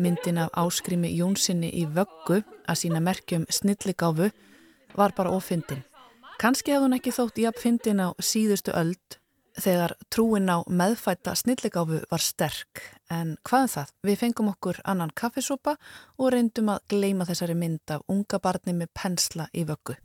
myndin 0.00 0.40
af 0.40 0.54
áskrimi 0.56 1.10
Jónsinni 1.12 1.68
í 1.76 1.84
vöggu 1.84 2.40
að 2.40 2.80
sína 2.80 3.02
merkjum 3.04 3.44
snilligáfu, 3.52 4.30
var 4.96 5.12
bara 5.16 5.34
ofindin. 5.36 5.84
Kanski 6.40 6.72
hefði 6.72 6.86
hún 6.86 6.96
ekki 6.96 7.12
þótt 7.12 7.42
í 7.42 7.46
appfindin 7.50 8.00
á 8.00 8.08
síðustu 8.16 8.72
öld 8.72 9.18
þegar 9.60 9.94
trúin 10.10 10.50
á 10.50 10.62
meðfætta 10.66 11.34
snilligáfu 11.38 12.00
var 12.10 12.22
sterk. 12.22 12.82
En 13.10 13.36
hvaðan 13.46 13.68
um 13.68 13.74
það? 13.74 13.92
Við 14.08 14.18
fengum 14.22 14.50
okkur 14.50 14.80
annan 14.84 15.12
kaffesopa 15.14 15.76
og 16.18 16.32
reyndum 16.34 16.72
að 16.72 16.82
gleima 16.94 17.28
þessari 17.28 17.56
mynd 17.58 17.94
af 17.94 18.02
unga 18.08 18.40
barni 18.42 18.74
með 18.74 18.90
pensla 18.96 19.48
í 19.52 19.66
vöggu. 19.68 19.96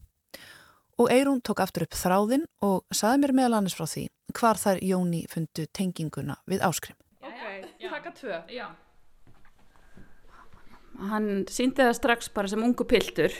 Og 1.00 1.12
Eirún 1.14 1.40
tók 1.42 1.62
aftur 1.64 1.88
upp 1.88 1.96
þráðinn 1.96 2.46
og 2.66 2.84
saði 2.92 3.24
mér 3.24 3.36
meðal 3.38 3.62
annars 3.62 3.78
frá 3.78 3.88
því 3.88 4.10
hvar 4.36 4.60
þær 4.60 4.82
Jóni 4.84 5.24
fundu 5.32 5.66
tenginguna 5.74 6.36
við 6.50 6.66
áskrim. 6.68 6.98
Ok, 7.24 7.40
taka 7.82 8.12
tvö. 8.12 8.42
Já. 8.52 8.68
Hann 11.10 11.46
síndi 11.48 11.86
það 11.86 11.96
strax 11.96 12.30
bara 12.34 12.48
sem 12.52 12.64
ungu 12.64 12.84
piltur, 12.84 13.32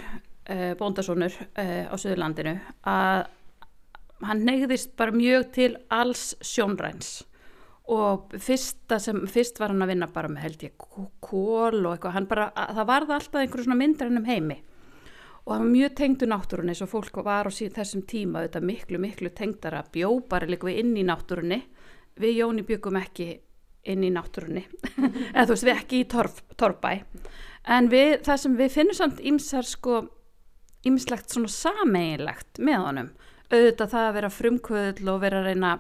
eh, 0.46 0.76
bóndasónur 0.80 1.34
eh, 1.56 1.92
á 1.92 1.96
Suðurlandinu, 2.00 2.56
að 2.88 3.28
hann 4.26 4.46
neyðist 4.48 4.96
bara 5.00 5.16
mjög 5.16 5.50
til 5.56 5.74
alls 5.94 6.34
sjónræns. 6.44 7.20
Og 7.90 8.36
sem, 8.38 9.24
fyrst 9.26 9.60
var 9.62 9.74
hann 9.74 9.82
að 9.82 9.96
vinna 9.96 10.10
bara 10.14 10.30
með 10.30 10.46
held 10.46 10.66
ég 10.68 10.76
kól 10.78 11.80
og 11.80 11.94
eitthvað, 11.96 12.28
bara, 12.30 12.50
það 12.54 12.90
varði 12.92 13.16
alltaf 13.16 13.40
einhverju 13.42 13.66
svona 13.66 13.80
myndar 13.80 14.12
ennum 14.12 14.28
heimi. 14.30 14.60
Og 15.46 15.54
það 15.56 15.64
var 15.64 15.72
mjög 15.72 15.96
tengdu 15.98 16.30
náttúrunni 16.30 16.76
eins 16.76 16.84
og 16.86 16.92
fólk 16.92 17.22
var 17.26 17.50
á 17.50 17.52
þessum 17.52 18.04
tíma 18.06 18.44
þetta 18.46 18.62
miklu, 18.62 19.02
miklu 19.02 19.32
tengdara. 19.34 19.82
Bjó 19.90 20.12
bara 20.30 20.50
líka 20.50 20.70
við 20.70 20.84
inn 20.84 20.94
í 21.00 21.06
náttúrunni. 21.08 21.64
Við 22.20 22.42
Jóni 22.44 22.66
byggum 22.68 23.00
ekki 23.00 23.32
inn 23.90 24.06
í 24.06 24.12
náttúrunni. 24.14 24.68
Eða 25.34 25.48
þú 25.48 25.56
veist 25.56 25.66
við 25.66 25.74
ekki 25.74 26.04
í 26.04 26.08
torf, 26.12 26.44
torfbæ. 26.60 26.94
En 27.74 27.90
við, 27.90 28.20
það 28.28 28.42
sem 28.44 28.60
við 28.60 28.76
finnum 28.76 29.00
samt 29.00 29.24
ímsar 29.26 29.66
sko 29.66 30.04
ímslegt 30.88 31.34
svona 31.34 31.50
sameigilegt 31.52 32.62
með 32.64 32.86
honum 32.86 33.10
auðvitað 33.50 33.94
það 33.94 34.08
að 34.08 34.18
vera 34.20 34.34
frumkvöðl 34.34 35.14
og 35.14 35.24
vera 35.24 35.42
að 35.42 35.50
reyna 35.52 35.78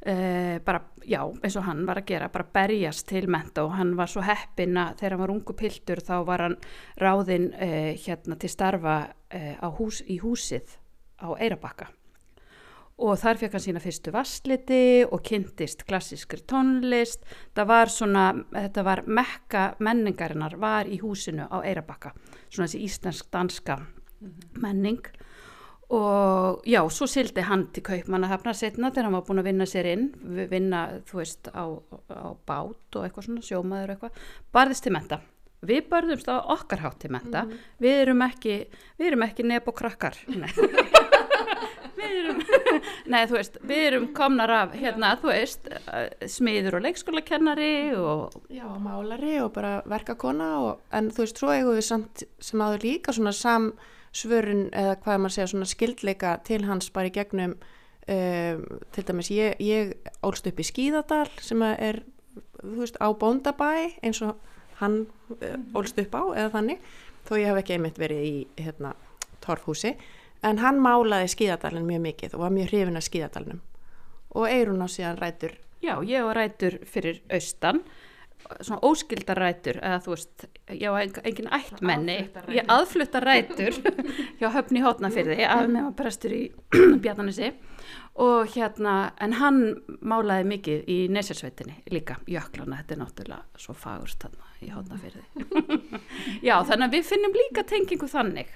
Uh, 0.00 0.56
bara, 0.64 0.78
já, 1.04 1.18
eins 1.44 1.58
og 1.60 1.66
hann 1.66 1.82
var 1.84 1.98
að 2.00 2.06
gera 2.08 2.30
bara 2.32 2.46
berjast 2.54 3.04
til 3.10 3.26
menta 3.28 3.66
og 3.66 3.74
hann 3.76 3.90
var 3.98 4.08
svo 4.08 4.22
heppin 4.24 4.78
að 4.80 4.94
þegar 4.96 5.12
hann 5.12 5.20
var 5.20 5.32
ungu 5.34 5.54
piltur 5.58 6.00
þá 6.00 6.14
var 6.24 6.44
hann 6.46 6.54
ráðinn 6.96 7.50
uh, 7.52 7.90
hérna 8.00 8.38
til 8.40 8.48
starfa 8.48 8.94
uh, 9.12 9.68
hús, 9.76 10.00
í 10.08 10.16
húsið 10.22 10.72
á 11.20 11.36
Eirabakka 11.36 11.90
og 12.96 13.20
þar 13.20 13.42
fekk 13.42 13.58
hann 13.58 13.64
sína 13.66 13.84
fyrstu 13.84 14.16
vassliti 14.16 14.80
og 15.04 15.20
kynntist 15.24 15.84
klassískri 15.88 16.42
tónlist. 16.48 17.24
Það 17.56 17.70
var 17.70 17.92
svona, 17.92 18.24
þetta 18.56 18.84
var 18.88 19.02
mekka 19.04 19.64
menningarinnar 19.84 20.56
var 20.60 20.88
í 20.88 21.00
húsinu 21.00 21.44
á 21.44 21.60
Eirabakka, 21.60 22.12
svona 22.48 22.68
þessi 22.68 22.84
íslensk 22.88 23.28
danska 23.32 23.76
-hmm. 23.76 24.60
menning 24.60 25.04
og 25.90 26.62
já, 26.70 26.80
svo 26.90 27.08
sildi 27.10 27.42
hann 27.42 27.66
til 27.74 27.82
kaupmannahafna 27.86 28.54
setna 28.54 28.92
þegar 28.92 29.08
hann 29.08 29.16
var 29.18 29.26
búin 29.26 29.42
að 29.42 29.48
vinna 29.50 29.66
sér 29.66 29.88
inn 29.90 30.06
vinna, 30.50 30.84
þú 31.08 31.18
veist, 31.18 31.50
á, 31.50 31.66
á 32.14 32.30
bát 32.46 32.98
og 32.98 33.06
eitthvað 33.06 33.26
svona, 33.26 33.42
sjómaður 33.46 33.94
eitthvað 33.96 34.22
barðist 34.54 34.86
til 34.86 34.94
menta, 34.94 35.20
við 35.66 35.88
barðumst 35.90 36.30
á 36.30 36.38
okkar 36.54 36.84
hátt 36.84 37.02
til 37.02 37.10
menta, 37.10 37.42
mm. 37.42 37.66
við 37.82 38.04
erum 38.04 38.22
ekki 38.28 38.56
við 39.00 39.10
erum 39.10 39.26
ekki 39.26 39.48
nefn 39.50 39.72
og 39.72 39.78
krakkar 39.82 40.20
við 41.98 42.16
erum 42.22 42.40
nei, 43.12 43.22
þú 43.26 43.40
veist, 43.40 43.60
við 43.66 43.84
erum 43.90 44.10
komnar 44.16 44.54
af 44.60 44.74
hérna, 44.78 45.14
þú 45.20 45.32
veist, 45.32 45.70
smiður 46.30 46.78
og 46.78 46.86
leikskólakennari 46.86 47.72
og 47.98 48.42
já, 48.46 48.66
málari 48.78 49.40
og 49.42 49.50
bara 49.58 49.80
verkakona 49.90 50.52
og, 50.64 50.84
en 50.94 51.10
þú 51.10 51.26
veist, 51.26 51.40
svo 51.42 51.54
eigum 51.54 51.78
við 51.78 51.88
samt 51.90 52.28
sem 52.38 52.62
aður 52.62 52.86
líka 52.86 53.16
svona 53.16 53.34
sam 53.36 53.72
svörun 54.16 54.68
eða 54.74 54.96
hvað 55.02 55.20
maður 55.22 55.36
segja 55.36 55.50
svona 55.52 55.68
skildleika 55.70 56.36
til 56.46 56.64
hans 56.66 56.90
bara 56.94 57.10
í 57.10 57.14
gegnum 57.14 57.54
um, 57.56 58.64
til 58.94 59.04
dæmis 59.06 59.30
ég, 59.34 59.60
ég 59.62 59.92
ólst 60.26 60.48
upp 60.50 60.60
í 60.60 60.66
Skíðadal 60.66 61.28
sem 61.40 61.62
er 61.70 62.02
þú 62.60 62.80
veist 62.82 62.98
á 62.98 63.08
Bóndabæ 63.14 63.70
eins 64.02 64.22
og 64.26 64.40
hann 64.80 65.04
uh, 65.38 65.78
ólst 65.78 66.00
upp 66.02 66.16
á 66.16 66.22
eða 66.34 66.50
þannig 66.56 66.90
þó 67.28 67.36
ég 67.38 67.50
hef 67.50 67.60
ekki 67.62 67.76
einmitt 67.76 68.00
verið 68.00 68.26
í 68.26 68.34
hérna, 68.58 68.94
torfhúsi. 69.44 69.94
En 70.46 70.60
hann 70.62 70.80
málaði 70.80 71.28
Skíðadalinn 71.34 71.88
mjög 71.88 72.04
mikið 72.06 72.36
og 72.36 72.44
var 72.46 72.54
mjög 72.54 72.70
hrifin 72.72 72.98
að 72.98 73.06
Skíðadalinn 73.10 73.60
og 74.30 74.46
Eirun 74.48 74.84
á 74.84 74.88
síðan 74.88 75.18
rætur. 75.20 75.56
Já, 75.84 75.98
ég 76.06 76.24
var 76.24 76.38
rætur 76.38 76.78
fyrir 76.88 77.20
austan 77.32 77.82
svona 78.60 78.80
óskildarætur 78.86 79.78
eða 79.78 80.00
þú 80.04 80.14
veist, 80.14 80.46
ég 80.74 80.90
á 80.90 80.94
engin 81.00 81.50
ættmenni 81.54 82.16
ég 82.54 82.70
aðflutta 82.70 83.22
rætur 83.22 83.76
hjá 84.40 84.48
höfni 84.54 84.82
hótnafyrði 84.84 85.40
af 85.46 85.66
með 85.66 85.76
maður 85.76 85.96
prestur 86.00 86.34
í 86.36 86.42
Bjarnanissi 87.02 87.52
og 88.20 88.50
hérna, 88.52 89.12
en 89.22 89.36
hann 89.38 89.60
málaði 90.02 90.46
mikið 90.50 90.88
í 90.90 90.98
Nesjarsveitinni 91.14 91.76
líka, 91.94 92.18
Jöklana, 92.28 92.80
þetta 92.80 92.96
er 92.96 93.02
náttúrulega 93.04 93.62
svo 93.64 93.76
fagurst 93.78 94.24
þarna 94.26 94.50
í 94.60 94.72
hótnafyrði 94.74 95.22
já, 96.48 96.56
þannig 96.66 96.88
að 96.88 96.96
við 96.98 97.06
finnum 97.12 97.38
líka 97.38 97.66
tengingu 97.68 98.10
þannig 98.10 98.50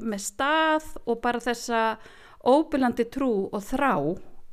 með 0.00 0.22
stað 0.24 0.88
og 1.04 1.20
bara 1.22 1.42
þessa 1.44 1.82
óbyrlandi 2.46 3.06
trú 3.12 3.30
og 3.50 3.62
þrá 3.68 3.92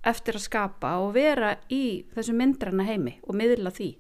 eftir 0.04 0.38
að 0.38 0.46
skapa 0.50 0.98
og 1.00 1.14
vera 1.16 1.56
í 1.72 2.04
þessu 2.14 2.36
myndranna 2.36 2.86
heimi 2.88 3.18
og 3.24 3.38
miðla 3.40 3.72
því 3.74 3.94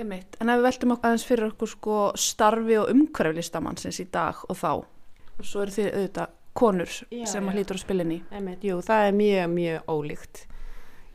Einmitt. 0.00 0.36
En 0.40 0.48
ef 0.48 0.60
við 0.60 0.66
veltum 0.68 0.94
okkur 0.94 1.10
aðeins 1.10 1.26
fyrir 1.28 1.50
okkur 1.50 1.70
sko 1.74 1.96
starfi 2.18 2.76
og 2.80 2.92
umhverf 2.92 3.36
listamannsins 3.36 4.00
í 4.00 4.06
dag 4.12 4.38
og 4.48 4.56
þá, 4.56 4.70
og 5.36 5.46
svo 5.46 5.64
eru 5.64 5.76
þið 5.76 5.90
auðvitað 5.90 6.36
konur 6.60 6.92
já, 7.12 7.24
sem 7.30 7.50
hlýtur 7.52 7.80
inn 7.94 8.14
í. 8.16 8.20
Einmitt, 8.32 8.64
jú, 8.64 8.80
það 8.84 9.08
er 9.08 9.18
mjög, 9.18 9.50
mjög 9.54 9.90
ólíkt. 9.94 10.44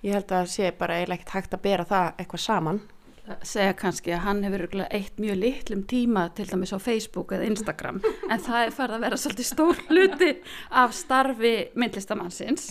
Ég 0.05 0.13
held 0.13 0.35
að 0.37 0.51
sé 0.53 0.73
bara 0.77 0.99
eiginlega 0.99 1.23
ekkert 1.23 1.33
hægt 1.33 1.55
að 1.57 1.63
bera 1.65 1.85
það 1.89 2.11
eitthvað 2.21 2.43
saman. 2.45 2.81
Það 3.25 3.45
segja 3.49 3.73
kannski 3.73 4.11
að 4.13 4.21
hann 4.21 4.43
hefur 4.45 4.63
eitt 4.85 5.15
mjög 5.17 5.37
litlum 5.41 5.79
tíma 5.89 6.27
til 6.37 6.45
dæmis 6.45 6.75
á 6.77 6.77
Facebook 6.77 7.31
eða 7.33 7.47
Instagram 7.49 7.97
en 8.31 8.43
það 8.45 8.59
er 8.59 8.75
farið 8.75 8.97
að 8.99 9.05
vera 9.07 9.17
svolítið 9.17 9.47
stór 9.49 9.79
hluti 9.87 10.27
af 10.69 10.93
starfi 10.93 11.53
myndlistamannsins 11.73 12.67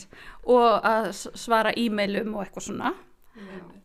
og 0.47 0.87
að 0.87 1.11
svara 1.19 1.75
e-mailum 1.75 2.37
og 2.37 2.45
eitthvað 2.45 2.69
svona. 2.69 2.95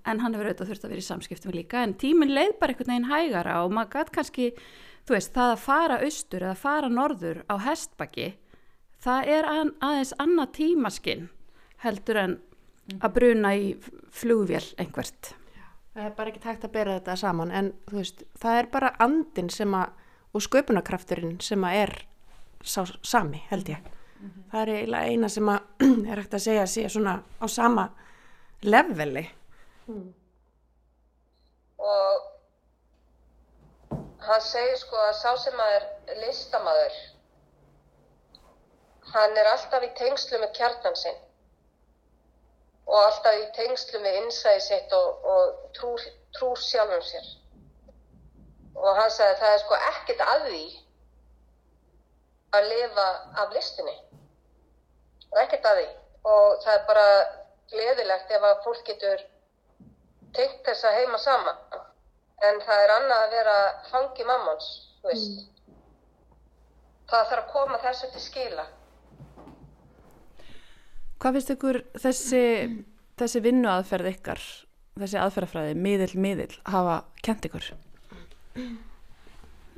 En 0.09 0.19
hann 0.23 0.33
hefur 0.33 0.47
auðvitað 0.47 0.69
þurft 0.71 0.85
að 0.85 0.93
vera 0.93 1.03
í 1.03 1.07
samskiptum 1.07 1.53
líka 1.53 1.81
en 1.83 1.93
tíminn 1.93 2.33
leið 2.33 2.53
bara 2.59 2.73
einhvern 2.73 2.93
veginn 2.93 3.09
hægara 3.11 3.63
og 3.63 3.73
maður 3.75 3.91
gæti 3.97 4.15
kannski, 4.15 4.51
þú 5.05 5.15
veist, 5.15 5.33
það 5.35 5.51
að 5.53 5.63
fara 5.65 5.99
austur 6.05 6.45
eða 6.45 6.55
fara 6.55 6.89
norður 6.89 7.43
á 7.51 7.55
hestbakki 7.67 8.29
það 9.03 9.31
er 9.35 9.47
að, 9.47 9.73
aðeins 9.85 10.13
annað 10.19 10.53
tímaskinn 10.57 11.27
heldur 11.83 12.19
en 12.23 12.37
að 12.99 13.13
bruna 13.15 13.53
í 13.55 13.71
flugvél 14.15 14.63
einhvert. 14.81 15.33
Það 15.93 16.05
er 16.05 16.15
bara 16.17 16.31
ekki 16.31 16.43
tægt 16.43 16.65
að 16.65 16.73
bera 16.73 16.97
þetta 16.97 17.15
saman 17.19 17.53
en 17.55 17.71
þú 17.89 17.99
veist, 17.99 18.23
það 18.39 18.61
er 18.61 18.69
bara 18.73 18.93
andin 19.03 19.49
sem 19.53 19.75
að 19.77 19.95
og 20.29 20.45
sköpunarkrafturinn 20.45 21.39
sem 21.41 21.63
að 21.65 21.77
er 21.79 21.93
sá, 22.61 22.83
sami 23.01 23.41
held 23.49 23.69
ég. 23.69 23.79
Mm 24.19 24.29
-hmm. 24.29 24.43
Það 24.51 24.69
er 24.69 24.95
eina 25.09 25.29
sem 25.29 25.49
að 25.49 25.59
er 26.11 26.21
hægt 26.21 26.33
að 26.33 26.45
segja 26.45 26.61
að 26.61 26.69
sé 26.69 26.89
svona 26.89 27.23
á 27.41 27.47
sama 27.47 27.89
leveli 28.61 29.29
Mm. 29.89 30.09
Og 31.79 32.25
hann 34.27 34.43
segir 34.45 34.75
sko 34.77 34.99
að 35.01 35.15
sá 35.17 35.31
sem 35.41 35.63
að 35.63 35.75
er 35.77 35.85
listamæður, 36.23 36.97
hann 39.13 39.39
er 39.41 39.49
alltaf 39.53 39.85
í 39.87 39.89
tengslu 39.97 40.41
með 40.43 40.53
kjarnan 40.59 40.99
sinn 40.99 41.17
og 42.89 42.99
alltaf 42.99 43.37
í 43.37 43.47
tengslu 43.57 44.01
með 44.03 44.19
innsæði 44.19 44.61
sitt 44.65 44.93
og, 44.97 45.25
og 45.33 45.57
trúr, 45.77 46.05
trúr 46.37 46.61
sjálfum 46.67 47.03
sér. 47.05 47.31
Og 48.77 48.95
hann 48.97 49.11
sagði 49.13 49.33
að 49.33 49.41
það 49.41 49.55
er 49.55 49.63
sko 49.63 49.81
ekkit 49.89 50.23
að 50.25 50.45
því 50.45 50.61
að 52.59 52.69
lifa 52.73 53.07
af 53.41 53.57
listinni 53.57 53.97
og 55.29 55.41
ekkert 55.43 55.67
að 55.69 55.81
því 55.81 55.89
og 56.29 56.63
það 56.63 56.73
er 56.75 56.87
bara 56.87 57.09
gleðilegt 57.73 58.31
ef 58.37 58.47
að 58.49 58.63
fólk 58.65 58.81
getur 58.87 59.21
tengt 60.35 60.65
þess 60.65 60.85
að 60.87 60.97
heima 60.99 61.19
saman 61.21 61.61
en 62.47 62.59
það 62.63 62.83
er 62.83 62.93
annað 62.95 63.23
að 63.23 63.33
vera 63.35 63.55
fangi 63.89 64.25
mammans, 64.27 64.67
þú 65.01 65.11
veist. 65.11 65.47
Það 67.09 67.31
þarf 67.31 67.41
að 67.41 67.53
koma 67.53 67.79
þessu 67.83 68.09
til 68.13 68.23
skila. 68.23 68.65
Hvað 71.19 71.35
finnst 71.35 71.53
ykkur 71.55 71.79
þessi, 71.99 72.43
þessi 73.19 73.41
vinnuaðferð 73.43 74.11
ykkar, 74.13 74.43
þessi 75.01 75.19
aðferðafræði, 75.19 75.73
miðill, 75.87 76.13
miðill, 76.15 76.53
hafa 76.69 77.01
kent 77.25 77.49
ykkur? 77.49 77.71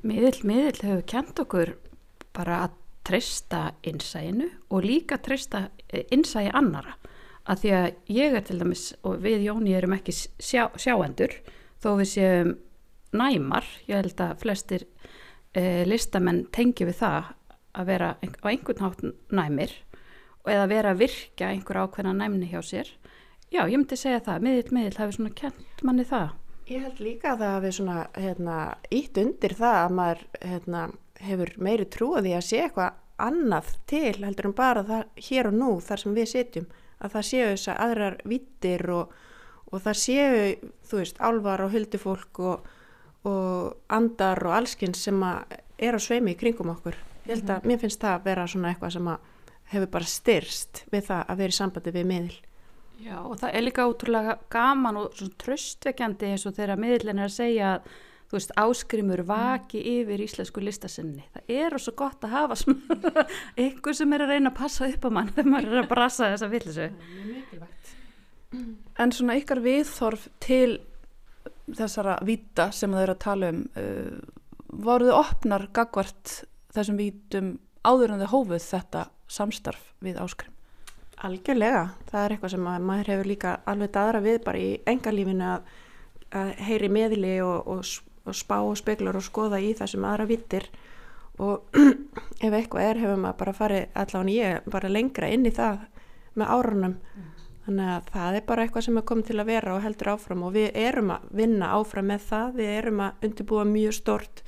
Miðill, 0.05 0.37
miðill 0.45 0.83
hefur 0.83 1.07
kent 1.09 1.41
okkur 1.41 1.73
bara 2.35 2.65
að 2.67 2.77
treysta 3.07 3.71
innsæinu 3.87 4.51
og 4.69 4.85
líka 4.85 5.17
treysta 5.23 5.69
innsæi 6.13 6.51
annara. 6.53 6.93
Að 7.49 7.63
því 7.63 7.71
að 7.73 7.87
ég 8.13 8.35
er 8.37 8.43
til 8.45 8.59
dæmis, 8.61 8.83
og 9.07 9.21
við 9.23 9.47
Jóni 9.47 9.73
erum 9.73 9.95
ekki 9.95 10.13
sjá, 10.13 10.67
sjáendur, 10.77 11.33
þó 11.81 11.95
við 11.99 12.09
séum 12.11 12.51
næmar, 13.17 13.67
ég 13.89 13.97
held 13.97 14.21
að 14.23 14.35
flestir 14.43 14.85
e, 15.57 15.83
listamenn 15.89 16.45
tengi 16.53 16.85
við 16.87 16.99
það 17.01 17.31
að 17.71 17.89
vera 17.89 18.11
á 18.19 18.45
einhvern 18.51 18.83
hátt 18.85 19.01
næmir 19.31 19.73
eða 20.49 20.67
vera 20.69 20.93
að 20.93 21.03
virka 21.03 21.49
einhver 21.51 21.81
ákveðna 21.83 22.13
næmni 22.17 22.49
hjá 22.49 22.61
sér. 22.65 22.89
Já, 23.51 23.65
ég 23.67 23.75
myndi 23.77 23.97
segja 23.99 24.21
það, 24.23 24.45
miðill, 24.47 24.71
miðill 24.73 24.97
hafi 24.97 25.17
svona 25.17 25.33
kent 25.37 25.83
manni 25.85 26.05
það. 26.07 26.31
Ég 26.71 26.85
held 26.85 27.01
líka 27.03 27.33
að 27.33 27.41
það 27.43 27.53
hafi 27.57 27.71
svona 27.75 27.97
hérna, 28.15 28.57
ítt 28.95 29.17
undir 29.21 29.55
það 29.57 29.77
að 29.81 29.95
maður 29.97 30.21
hérna, 30.39 30.83
hefur 31.21 31.51
meiri 31.61 31.87
trúið 31.91 32.29
í 32.31 32.35
að 32.37 32.45
sé 32.47 32.61
eitthvað 32.65 32.99
annað 33.21 33.73
til 33.89 34.15
heldur 34.23 34.47
en 34.49 34.55
bara 34.57 34.85
það 34.87 35.25
hér 35.27 35.49
og 35.51 35.57
nú 35.59 35.71
þar 35.83 36.01
sem 36.01 36.15
við 36.15 36.29
sitjum 36.31 36.69
að 37.01 37.15
það 37.15 37.27
séu 37.29 37.47
þess 37.49 37.71
að 37.71 37.81
aðrar 37.85 38.17
vittir 38.29 38.85
og, 38.93 39.15
og 39.71 39.83
það 39.85 39.99
séu, 40.01 40.43
þú 40.89 41.01
veist, 41.01 41.21
álvar 41.21 41.65
og 41.65 41.73
huldufólk 41.75 42.41
og, 42.45 42.69
og 43.29 43.95
andar 43.97 44.41
og 44.47 44.55
allskins 44.59 45.03
sem 45.07 45.25
er 45.25 45.97
á 45.97 45.99
sveimi 46.01 46.35
í 46.35 46.39
kringum 46.39 46.73
okkur. 46.75 46.97
Ég 47.25 47.35
held 47.35 47.51
að 47.53 47.67
mér 47.69 47.81
finnst 47.81 48.01
það 48.01 48.17
að 48.17 48.29
vera 48.29 48.47
svona 48.49 48.71
eitthvað 48.71 48.95
sem 48.95 49.11
hefur 49.71 49.91
bara 49.93 50.13
styrst 50.13 50.85
við 50.91 51.05
það 51.09 51.27
að 51.27 51.43
vera 51.43 51.55
í 51.55 51.57
sambandi 51.57 51.93
við 51.95 52.07
miðl. 52.11 52.39
Já 53.01 53.17
og 53.17 53.35
það 53.41 53.55
er 53.57 53.65
líka 53.65 53.87
ótrúlega 53.89 54.37
gaman 54.53 54.99
og 55.01 55.13
svona 55.17 55.37
tröstvekjandi 55.41 56.31
eins 56.33 56.45
og 56.45 56.57
þegar 56.57 56.81
miðlinn 56.81 57.21
er 57.21 57.29
að 57.29 57.37
segja 57.37 57.75
að 57.75 57.93
þú 58.31 58.37
veist 58.37 58.53
áskrimur 58.55 59.25
vaki 59.27 59.81
yfir 59.97 60.21
íslensku 60.23 60.61
listasinni. 60.63 61.25
Það 61.33 61.49
er 61.51 61.73
svo 61.83 61.91
gott 61.99 62.23
að 62.23 62.35
hafa 62.37 62.55
ykkur 63.59 63.95
sem 63.99 64.13
er 64.15 64.23
að 64.23 64.31
reyna 64.31 64.53
að 64.53 64.59
passa 64.61 64.87
upp 64.87 65.03
á 65.03 65.09
mann 65.11 65.33
þegar 65.35 65.49
maður 65.51 65.73
er 65.73 65.81
að 65.81 65.89
brasa 65.89 66.29
þessa 66.31 66.47
villisu. 66.53 66.85
En 68.99 69.11
svona 69.15 69.35
ykkar 69.39 69.59
viðþorf 69.63 70.29
til 70.43 70.79
þessara 71.75 72.15
vita 72.27 72.69
sem 72.75 72.91
þau 72.91 73.01
eru 73.03 73.15
að 73.17 73.23
tala 73.25 73.49
um, 73.51 73.65
uh, 73.79 74.15
voruðu 74.87 75.13
opnar 75.17 75.67
gagvart 75.75 76.41
þessum 76.71 76.99
vítum 76.99 77.51
áður 77.83 78.15
en 78.15 78.23
þau 78.23 78.31
hófuð 78.35 78.63
þetta 78.63 79.05
samstarf 79.31 79.91
við 80.03 80.19
áskrim? 80.23 80.55
Algjörlega, 81.21 81.83
það 82.09 82.23
er 82.23 82.35
eitthvað 82.35 82.53
sem 82.55 82.63
maður 82.65 83.11
hefur 83.11 83.29
líka 83.29 83.57
alveg 83.69 83.99
aðra 84.01 84.23
við 84.23 84.39
bara 84.45 84.61
í 84.61 84.71
engalífinu 84.89 85.49
að, 85.51 85.67
að 86.39 86.53
heyri 86.69 86.89
meðli 86.95 87.35
og, 87.45 87.67
og, 87.69 87.83
og 88.25 88.37
spá 88.37 88.57
og 88.61 88.77
speklar 88.79 89.17
og 89.17 89.25
skoða 89.25 89.59
í 89.61 89.73
þessum 89.77 90.05
aðra 90.07 90.27
vittir. 90.29 90.67
Og 91.41 91.75
ef 92.45 92.53
eitthvað 92.53 92.87
er 92.87 93.01
hefur 93.01 93.19
maður 93.21 93.39
bara 93.41 93.57
farið 93.57 93.99
allavega 94.03 94.37
ég 94.37 94.71
bara 94.71 94.91
lengra 94.91 95.29
inn 95.31 95.47
í 95.47 95.53
það 95.55 95.85
með 96.37 96.55
árunum. 96.55 96.95
Mm. 96.95 97.27
þannig 97.65 97.89
að 97.93 98.07
það 98.13 98.35
er 98.35 98.45
bara 98.47 98.63
eitthvað 98.65 98.85
sem 98.87 98.97
er 98.97 99.05
komið 99.05 99.27
til 99.27 99.39
að 99.39 99.49
vera 99.51 99.75
og 99.75 99.83
heldur 99.85 100.11
áfram. 100.15 100.43
Og 100.47 100.55
við 100.55 100.71
erum 100.77 101.13
að 101.13 101.29
vinna 101.41 101.73
áfram 101.77 102.09
með 102.09 102.25
það, 102.29 102.55
við 102.57 102.73
erum 102.77 103.03
að 103.05 103.27
undirbúa 103.27 103.65
mjög 103.69 103.97
stort 103.99 104.43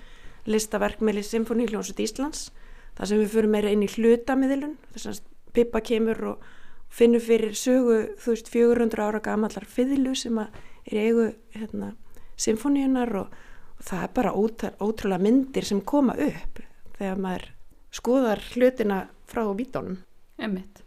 listaverk 0.50 1.04
með 1.06 1.22
Symfóníljónsut 1.30 2.02
Íslands. 2.04 2.50
Þar 2.98 3.10
sem 3.10 3.22
við 3.22 3.32
fyrir 3.34 3.50
meira 3.54 3.72
inn 3.74 3.86
í 3.86 3.90
hlutamiðlun 3.90 4.76
þess 4.94 5.10
að 5.10 5.22
Pippa 5.54 5.82
kemur 5.86 6.20
og 6.34 6.46
finnur 6.94 7.22
fyrir 7.24 7.56
sögu, 7.58 7.98
þú 8.22 8.34
veist, 8.34 8.50
400 8.54 9.02
ára 9.02 9.22
gamallar 9.24 9.66
fiðlu 9.70 10.14
sem 10.18 10.38
að 10.42 10.54
er 10.90 11.00
eigu 11.08 11.28
hérna, 11.56 11.94
symfóníunar 12.38 13.14
og, 13.18 13.34
og 13.78 13.88
það 13.88 14.06
er 14.06 14.14
bara 14.16 14.36
ótrúlega, 14.38 15.22
myndir 15.22 15.68
sem 15.68 15.82
koma 15.82 16.16
upp 16.16 16.64
þegar 16.98 17.20
maður 17.20 17.50
skoðar 17.94 18.42
hlutina 18.54 19.04
frá 19.30 19.44
vítónum. 19.58 20.00
Emmitt. 20.38 20.82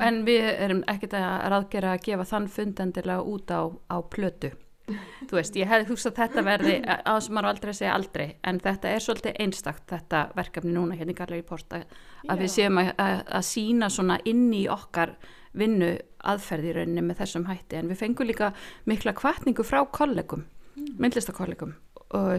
En 0.00 0.22
við 0.24 0.46
erum 0.48 0.82
ekkert 0.88 1.14
að 1.18 1.46
raðgera 1.52 1.94
að 1.94 2.04
gefa 2.08 2.26
þann 2.32 2.48
fundendilega 2.50 3.22
út 3.28 3.52
á, 3.52 3.62
á 3.92 3.96
plötu. 4.02 4.52
Þú 4.90 5.36
veist, 5.36 5.56
ég 5.58 5.68
hefði 5.70 5.90
hugsað 5.92 6.10
að 6.10 6.20
þetta 6.20 6.42
verði, 6.46 6.76
að 6.82 7.18
sem 7.22 7.36
maður 7.36 7.48
aldrei 7.52 7.72
segja 7.76 7.92
aldrei, 7.94 8.24
en 8.42 8.58
þetta 8.64 8.90
er 8.90 9.04
svolítið 9.04 9.36
einstakt, 9.44 9.84
þetta 9.92 10.22
verkefni 10.34 10.72
núna 10.74 10.96
hérna 10.98 11.14
í 11.14 11.18
Galleri 11.18 11.46
Porta, 11.46 11.82
að 12.24 12.32
Já. 12.32 12.40
við 12.40 12.50
séum 12.56 12.80
að, 12.82 12.90
að, 13.04 13.20
að 13.38 13.44
sína 13.46 13.90
svona 13.92 14.16
inn 14.26 14.48
í 14.56 14.64
okkar 14.72 15.14
vinnu 15.60 15.92
aðferði 16.32 16.72
í 16.72 16.74
rauninni 16.78 17.06
með 17.06 17.22
þessum 17.22 17.46
hætti 17.50 17.78
en 17.78 17.92
við 17.92 18.02
fengum 18.02 18.28
líka 18.28 18.50
mikla 18.90 19.14
kvartningu 19.18 19.66
frá 19.66 19.84
kollegum, 19.94 20.42
mm. 20.74 20.96
myndlistakollegum 20.98 21.76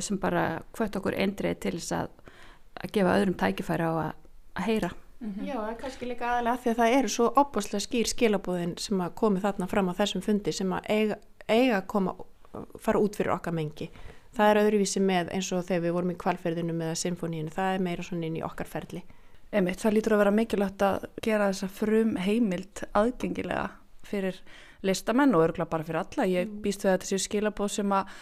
sem 0.03 0.19
bara 0.19 0.61
hvort 0.75 0.95
okkur 0.99 1.15
endrið 1.15 1.59
til 1.63 1.77
þess 1.77 1.95
að, 1.95 2.09
að 2.81 2.91
gefa 2.97 3.15
öðrum 3.19 3.37
tækifæri 3.39 3.87
á 3.87 3.93
að, 3.93 4.11
að 4.55 4.67
heyra. 4.67 4.91
Mm 5.21 5.33
-hmm. 5.33 5.45
Já, 5.47 5.53
það 5.53 5.69
er 5.69 5.81
kannski 5.81 6.05
líka 6.05 6.25
aðalega 6.25 6.57
því 6.57 6.69
að 6.69 6.77
það 6.77 6.93
eru 6.97 7.09
svo 7.09 7.25
opbúslega 7.35 7.85
skýr 7.85 8.07
skilabúðin 8.07 8.77
sem 8.77 9.01
að 9.01 9.13
komi 9.15 9.39
þarna 9.39 9.67
fram 9.67 9.89
á 9.89 9.93
þessum 9.93 10.21
fundi 10.21 10.51
sem 10.51 10.73
að 10.73 10.81
eiga, 10.89 11.15
eiga 11.47 11.77
að 11.77 11.87
koma, 11.87 12.15
fara 12.79 12.99
út 12.99 13.15
fyrir 13.15 13.33
okkar 13.33 13.53
mengi. 13.53 13.89
Það 14.33 14.49
er 14.49 14.61
öðruvísi 14.63 14.99
með 14.99 15.29
eins 15.35 15.51
og 15.51 15.65
þegar 15.65 15.81
við 15.81 15.91
vorum 15.91 16.11
í 16.11 16.15
kvalferðinu 16.15 16.73
með 16.73 16.95
symfóníinu, 16.95 17.51
það 17.51 17.73
er 17.73 17.79
meira 17.79 18.03
svona 18.03 18.25
inn 18.25 18.37
í 18.37 18.43
okkar 18.43 18.67
ferli. 18.67 19.03
Einmitt, 19.51 19.81
það 19.83 19.93
lítur 19.93 20.13
að 20.15 20.21
vera 20.23 20.31
mikilvægt 20.31 20.81
að 20.81 21.05
gera 21.21 21.51
þessa 21.51 21.67
frum 21.67 22.15
heimilt 22.15 22.83
aðgengilega 22.93 23.69
fyrir 24.07 24.37
listamenn 24.81 25.35
og 25.35 25.43
örgla 25.43 25.65
bara 25.69 25.83
fyrir 25.83 25.99
alla. 25.99 26.25
Ég 26.25 26.47
býst 26.63 26.85
við 26.85 26.91
að 26.91 26.97
þetta 26.97 27.09
séu 27.09 27.19
skilabóð 27.19 27.73
sem 27.75 27.91
að 27.91 28.13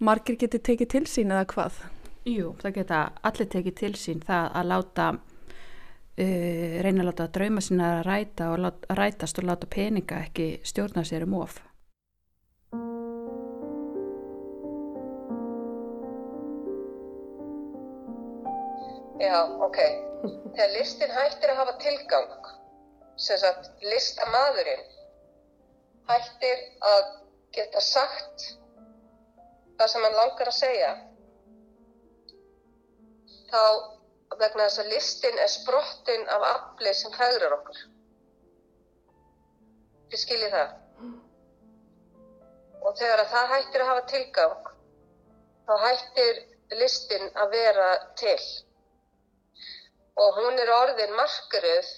margir 0.00 0.38
geti 0.40 0.60
tekið 0.64 0.92
til 0.94 1.06
sín 1.08 1.32
eða 1.34 1.46
hvað? 1.52 1.80
Jú, 2.28 2.54
það 2.60 2.76
geta 2.78 3.00
allir 3.28 3.48
tekið 3.52 3.74
til 3.80 3.94
sín 4.00 4.22
það 4.24 4.46
að 4.60 4.68
láta, 4.72 5.08
uh, 5.14 6.76
reyna 6.84 7.02
að 7.04 7.08
láta 7.10 7.26
drauma 7.34 7.64
sína 7.64 7.90
að 7.96 8.04
ræta 8.08 8.52
og 8.52 8.62
láta, 8.64 8.96
rætast 9.00 9.40
og 9.40 9.48
láta 9.50 9.68
peninga 9.70 10.22
ekki 10.26 10.52
stjórna 10.64 11.04
sér 11.04 11.26
um 11.28 11.36
of. 11.40 11.60
Já, 19.20 19.36
ok 19.60 19.76
þegar 20.56 20.72
listin 20.78 21.12
hættir 21.12 21.52
að 21.52 21.60
hafa 21.60 21.74
tilgang 21.82 22.48
sem 23.20 23.36
sagt 23.42 23.84
listamadurinn 23.84 24.86
hættir 26.08 26.64
að 26.88 27.04
geta 27.52 27.82
sagt 27.84 28.48
það 29.80 29.88
sem 29.94 30.04
hann 30.04 30.18
langar 30.18 30.50
að 30.50 30.56
segja 30.58 30.90
þá 33.50 33.62
vegna 34.40 34.66
þess 34.66 34.82
að 34.82 34.92
listin 34.94 35.40
er 35.40 35.50
sprottin 35.52 36.28
af 36.34 36.44
afli 36.50 36.92
sem 36.94 37.14
fæður 37.16 37.56
okkur. 37.56 37.80
Þið 40.10 40.22
skiljið 40.24 40.54
það? 40.56 40.76
Og 42.80 42.94
þegar 43.00 43.24
að 43.24 43.32
það 43.32 43.50
hættir 43.54 43.84
að 43.84 43.90
hafa 43.90 44.04
tilgang 44.12 44.70
þá 45.70 45.74
hættir 45.86 46.42
listin 46.82 47.26
að 47.40 47.56
vera 47.56 47.88
til. 48.20 48.38
Og 50.20 50.40
hún 50.42 50.60
er 50.60 50.72
orðin 50.76 51.16
markaruð 51.16 51.90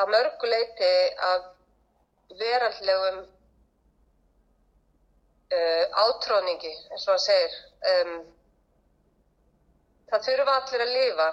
að 0.00 0.14
mörguleiti 0.14 0.94
af 1.32 1.50
veraldlegum 2.40 3.24
uh, 5.54 5.84
átróningi, 6.06 6.72
eins 6.90 7.06
og 7.06 7.14
hann 7.14 7.24
segir. 7.24 7.56
Um, 7.92 8.14
það 10.10 10.26
þurfa 10.28 10.56
allir 10.60 10.84
að 10.84 10.94
lifa, 10.96 11.28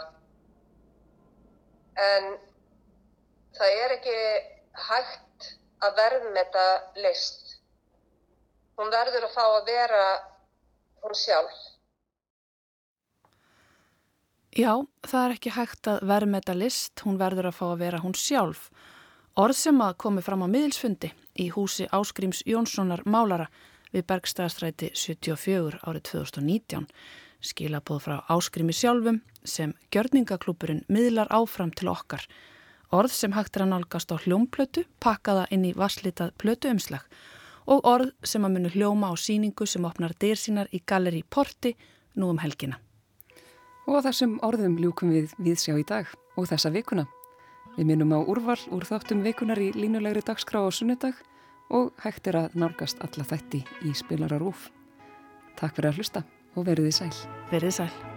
en 2.07 2.29
það 3.57 3.79
er 3.83 3.95
ekki 3.97 4.17
hægt 4.87 5.49
að 5.83 5.97
verðmeta 6.01 6.67
list. 7.01 7.55
Hún 8.77 8.93
verður 8.93 9.25
að 9.25 9.33
fá 9.33 9.45
að 9.45 9.71
vera 9.71 10.03
hún 11.01 11.17
sjálf. 11.17 11.63
Já, 14.57 14.73
það 15.05 15.23
er 15.23 15.33
ekki 15.35 15.53
hægt 15.53 15.87
að 15.89 16.03
verðmeta 16.09 16.53
list, 16.57 17.01
hún 17.05 17.17
verður 17.21 17.49
að 17.51 17.57
fá 17.59 17.65
að 17.67 17.81
vera 17.83 18.01
hún 18.01 18.15
sjálf. 18.17 18.69
Orð 19.37 19.57
sem 19.59 19.81
að 19.85 19.97
komi 20.01 20.23
fram 20.25 20.45
á 20.45 20.47
miðilsfundi 20.49 21.11
í 21.37 21.51
húsi 21.53 21.85
Áskrims 21.93 22.39
Jónssonar 22.49 23.03
Málara 23.05 23.45
við 23.97 24.05
Bergstæðastræti 24.11 24.91
74 24.93 25.81
árið 25.81 26.03
2019 26.11 26.85
skilabóð 27.41 28.03
frá 28.05 28.15
Áskrimi 28.29 28.73
sjálfum 28.75 29.21
sem 29.47 29.73
gjörningaklúpurinn 29.93 30.83
miðlar 30.91 31.29
áfram 31.33 31.71
til 31.73 31.89
okkar. 31.91 32.23
Orð 32.93 33.13
sem 33.13 33.33
hægt 33.35 33.57
er 33.57 33.65
að 33.65 33.73
nálgast 33.73 34.11
á 34.13 34.15
hljómplötu, 34.21 34.85
pakkaða 35.03 35.47
inn 35.51 35.65
í 35.67 35.73
vasslitað 35.75 36.33
plötuumslag 36.41 37.05
og 37.67 37.83
orð 37.83 38.13
sem 38.23 38.45
að 38.47 38.53
munu 38.55 38.71
hljóma 38.71 39.11
á 39.11 39.15
síningu 39.19 39.67
sem 39.67 39.85
opnar 39.85 40.15
dyr 40.19 40.39
sínar 40.39 40.71
í 40.71 40.81
Galeri 40.85 41.23
Porti 41.27 41.73
nú 42.15 42.31
um 42.31 42.39
helgina. 42.39 42.79
Og 43.87 44.03
þessum 44.03 44.37
orðum 44.43 44.77
ljúkum 44.79 45.11
við 45.11 45.33
við 45.37 45.59
sjá 45.63 45.75
í 45.75 45.85
dag 45.87 46.07
og 46.37 46.47
þessa 46.47 46.71
vikuna. 46.71 47.07
Við 47.77 47.89
minnum 47.91 48.15
á 48.15 48.19
úrval 48.23 48.59
úr 48.73 48.87
þáttum 48.87 49.23
vikunar 49.23 49.59
í 49.59 49.73
línulegri 49.75 50.23
dagskrá 50.25 50.63
á 50.63 50.69
sunnudag 50.71 51.19
og 51.69 51.93
hægt 52.03 52.27
er 52.31 52.41
að 52.43 52.59
nálgast 52.59 53.01
alla 53.03 53.25
þætti 53.27 53.63
í 53.87 53.95
spilararúf. 53.97 54.69
Takk 55.57 55.79
fyrir 55.79 55.91
að 55.91 56.01
hlusta 56.01 56.27
og 56.55 56.69
veriði 56.69 56.93
sæl. 57.01 57.15
Veriði 57.51 57.79
sæl. 57.81 58.16